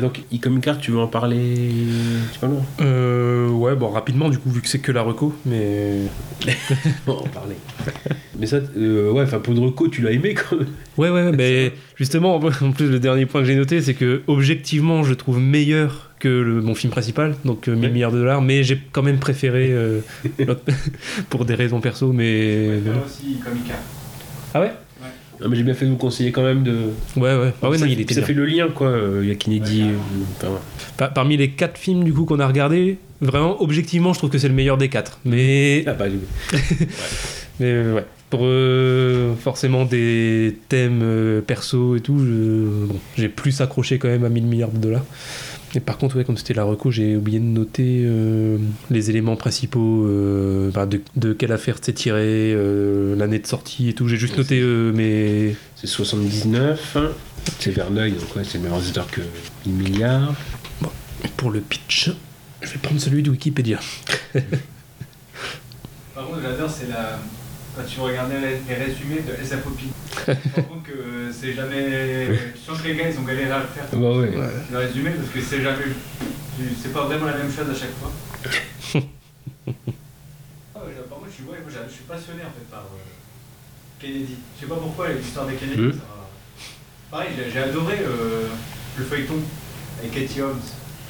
[0.04, 1.56] Donc, Iconic Art, tu veux en parler
[2.34, 2.40] Tu
[2.82, 6.00] Euh, ouais, bon, rapidement, du coup, vu que c'est que la reco, mais.
[7.08, 7.56] On va en parler.
[8.38, 10.68] Mais ça, euh, ouais, enfin, pour une reco, tu l'as aimé quand même.
[10.98, 12.40] Ouais, ouais, ouais, mais justement, en
[12.72, 16.62] plus, le dernier point que j'ai noté, c'est que, objectivement, je trouve meilleur que le-
[16.62, 20.00] mon film principal, donc euh, 1000 milliards de dollars, mais j'ai quand même préféré euh,
[20.40, 20.62] l'autre,
[21.30, 22.80] pour des raisons perso, mais.
[23.06, 23.78] aussi Comic Art.
[24.54, 24.72] Ah ouais?
[25.50, 26.74] Mais j'ai bien fait de vous conseiller quand même de.
[27.18, 27.54] Ouais, ouais.
[27.62, 28.28] Ah ouais, ça, non, il était ça bien.
[28.28, 28.94] fait le lien, quoi.
[29.22, 29.84] Il y a Kennedy.
[30.42, 31.08] enfin, ouais.
[31.14, 34.48] Parmi les quatre films du coup qu'on a regardé, vraiment objectivement, je trouve que c'est
[34.48, 35.20] le meilleur des quatre.
[35.26, 36.06] Mais Ah, bah,
[37.60, 43.30] mais euh, ouais, pour euh, forcément des thèmes euh, perso et tout, je- bon, j'ai
[43.30, 45.06] plus accroché quand même à 1000 milliards de dollars.
[45.76, 48.58] Et par contre, ouais, comme c'était la reco, j'ai oublié de noter euh,
[48.92, 53.90] les éléments principaux, euh, bah, de, de quelle affaire c'est tiré, euh, l'année de sortie
[53.90, 54.08] et tout.
[54.08, 55.56] J'ai juste noté euh, mes.
[55.76, 56.96] C'est 79.
[56.98, 57.10] hein.
[57.60, 59.22] C'est Verneuil, donc ouais, c'est le même réalisateur que
[59.66, 60.36] 1000 milliards.
[61.38, 62.12] Pour le pitch,
[62.62, 63.80] je vais prendre celui de Wikipédia.
[66.14, 67.20] Par contre, j'adore, c'est la.
[67.76, 68.36] Quand tu regardais
[68.68, 69.34] les, résumés de
[70.56, 72.28] rends compte que c'est jamais.
[72.54, 73.86] Tu sens que les gars, ils ont galéré à le faire.
[73.94, 74.32] Bah ouais.
[74.72, 75.86] Le résumé, parce que c'est jamais.
[76.82, 78.12] C'est pas vraiment la même chose à chaque fois.
[80.76, 83.00] Ah ouais, par contre, je suis, ouais, moi, je suis passionné en fait par euh,
[84.00, 84.36] Kennedy.
[84.56, 85.98] Je sais pas pourquoi l'histoire des Kennedy.
[85.98, 86.04] Ça
[87.10, 88.48] Pareil, j'ai- adoré euh,
[88.98, 89.36] le feuilleton
[90.00, 90.60] avec Katie Holmes.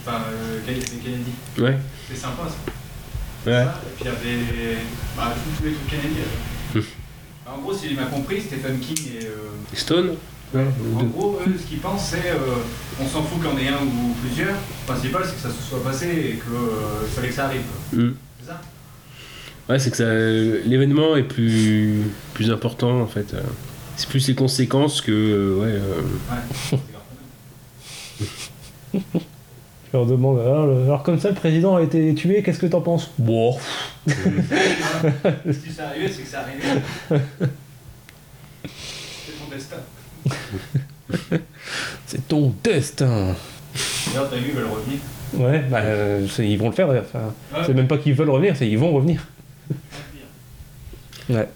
[0.06, 1.32] Enfin, euh, Kennedy.
[1.58, 1.78] Ouais.
[2.08, 3.50] C'est sympa ça.
[3.50, 3.64] Ouais.
[3.66, 4.78] Ça, Et puis il y avait
[5.18, 6.20] bah, tous, tous les trucs Kennedy.
[6.20, 6.53] là.
[7.56, 9.26] En gros, si j'ai bien compris, Stephen King et.
[9.26, 10.16] euh, Stone
[10.56, 12.38] en gros, eux, ce qu'ils pensent, c'est euh,
[13.02, 14.54] on s'en fout qu'il y en ait un ou plusieurs.
[14.54, 17.62] Le principal, c'est que ça se soit passé et qu'il fallait que ça arrive.
[17.92, 18.12] Hmm.
[18.40, 18.62] C'est ça?
[19.68, 20.14] Ouais, c'est que ça,
[20.70, 22.04] l'événement est plus,
[22.36, 23.34] plus important en fait.
[23.34, 23.42] euh.
[23.96, 25.12] C'est plus les conséquences que.
[25.12, 25.80] euh, ouais,
[28.94, 29.00] euh,
[29.94, 32.82] Je leur demande alors, alors comme ça le président a été tué, qu'est-ce que t'en
[32.82, 33.12] penses?
[33.20, 33.56] Bon.
[34.08, 34.16] si
[35.72, 36.64] c'est arrivé, c'est que c'est arrivé.
[38.66, 39.76] c'est ton destin.
[42.08, 43.36] C'est ton destin.
[44.08, 44.98] D'ailleurs, t'as vu, ils veulent revenir.
[45.34, 46.88] Ouais, bah, euh, ils vont le faire.
[46.88, 47.06] d'ailleurs.
[47.06, 47.64] Enfin, Ouais.
[47.66, 49.22] C'est même pas qu'ils veulent revenir, c'est ils vont revenir.
[51.30, 51.48] Ouais.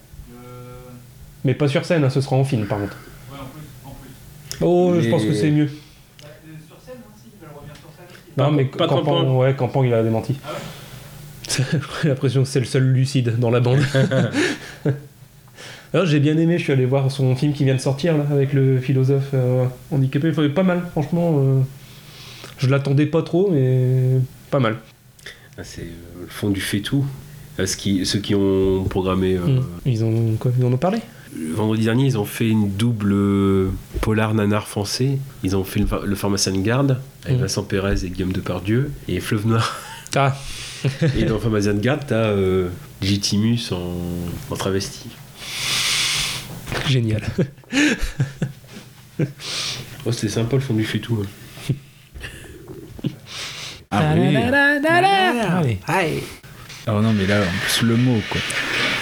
[1.43, 2.97] Mais pas sur scène, hein, ce sera en film par contre.
[3.31, 3.61] Ouais, en plus.
[3.85, 4.09] En plus.
[4.61, 5.65] Oh, je pense que c'est mieux.
[6.22, 8.19] Bah, euh, sur scène aussi, ils veulent revenir sur scène aussi.
[8.38, 9.38] Non, mais pas Campan, Campan.
[9.38, 10.38] ouais, Campan, il a démenti.
[10.45, 10.49] Ah
[12.03, 13.80] J'ai l'impression que c'est le seul lucide dans la bande.
[15.93, 18.26] Alors, j'ai bien aimé, je suis allé voir son film qui vient de sortir là,
[18.30, 20.30] avec le philosophe euh, handicapé.
[20.31, 21.35] Enfin, pas mal, franchement.
[21.39, 21.61] euh,
[22.57, 24.19] je l'attendais pas trop, mais
[24.51, 24.76] pas mal.
[25.57, 27.05] ah, c'est euh, le fond du fait tout.
[27.59, 29.35] Euh, ce qui, ceux qui ont programmé.
[29.35, 29.64] euh, Mm.
[29.85, 30.99] Ils, ont, quoi, ils en ont parlé?
[31.53, 33.69] Vendredi dernier, ils ont fait une double
[34.01, 35.19] polar nanar français.
[35.43, 37.41] Ils ont fait le, le pharmacien de garde avec Mm.
[37.41, 39.76] Vincent Pérez et Guillaume Depardieu et Fleuve Noir.
[40.15, 40.35] Ah
[41.18, 42.69] Et dans le pharmacien de garde, t'as euh,
[43.01, 43.93] Legitimus en,
[44.49, 45.09] en travesti.
[46.88, 47.22] Génial.
[50.05, 51.23] Oh, c'était sympa le fond du fait tout.
[51.23, 51.27] hein.
[53.91, 54.09] Ah
[55.88, 56.23] Allez.
[56.88, 58.41] Oh non, mais là, en plus, le mot, quoi.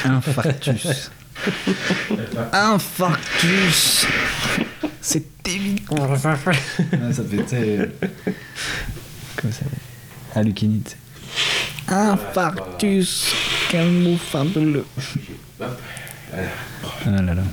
[0.05, 1.11] Infarctus.
[2.53, 4.07] Infarctus.
[5.01, 6.17] C'est évident.
[6.19, 6.35] Ça
[7.23, 7.91] fait, sais.
[9.35, 9.65] Comment ça
[10.39, 10.97] Alukinite.
[11.87, 13.33] Infarctus.
[13.69, 14.85] Calme-vous, fabuleux.
[15.61, 15.67] Ah
[17.05, 17.43] là là.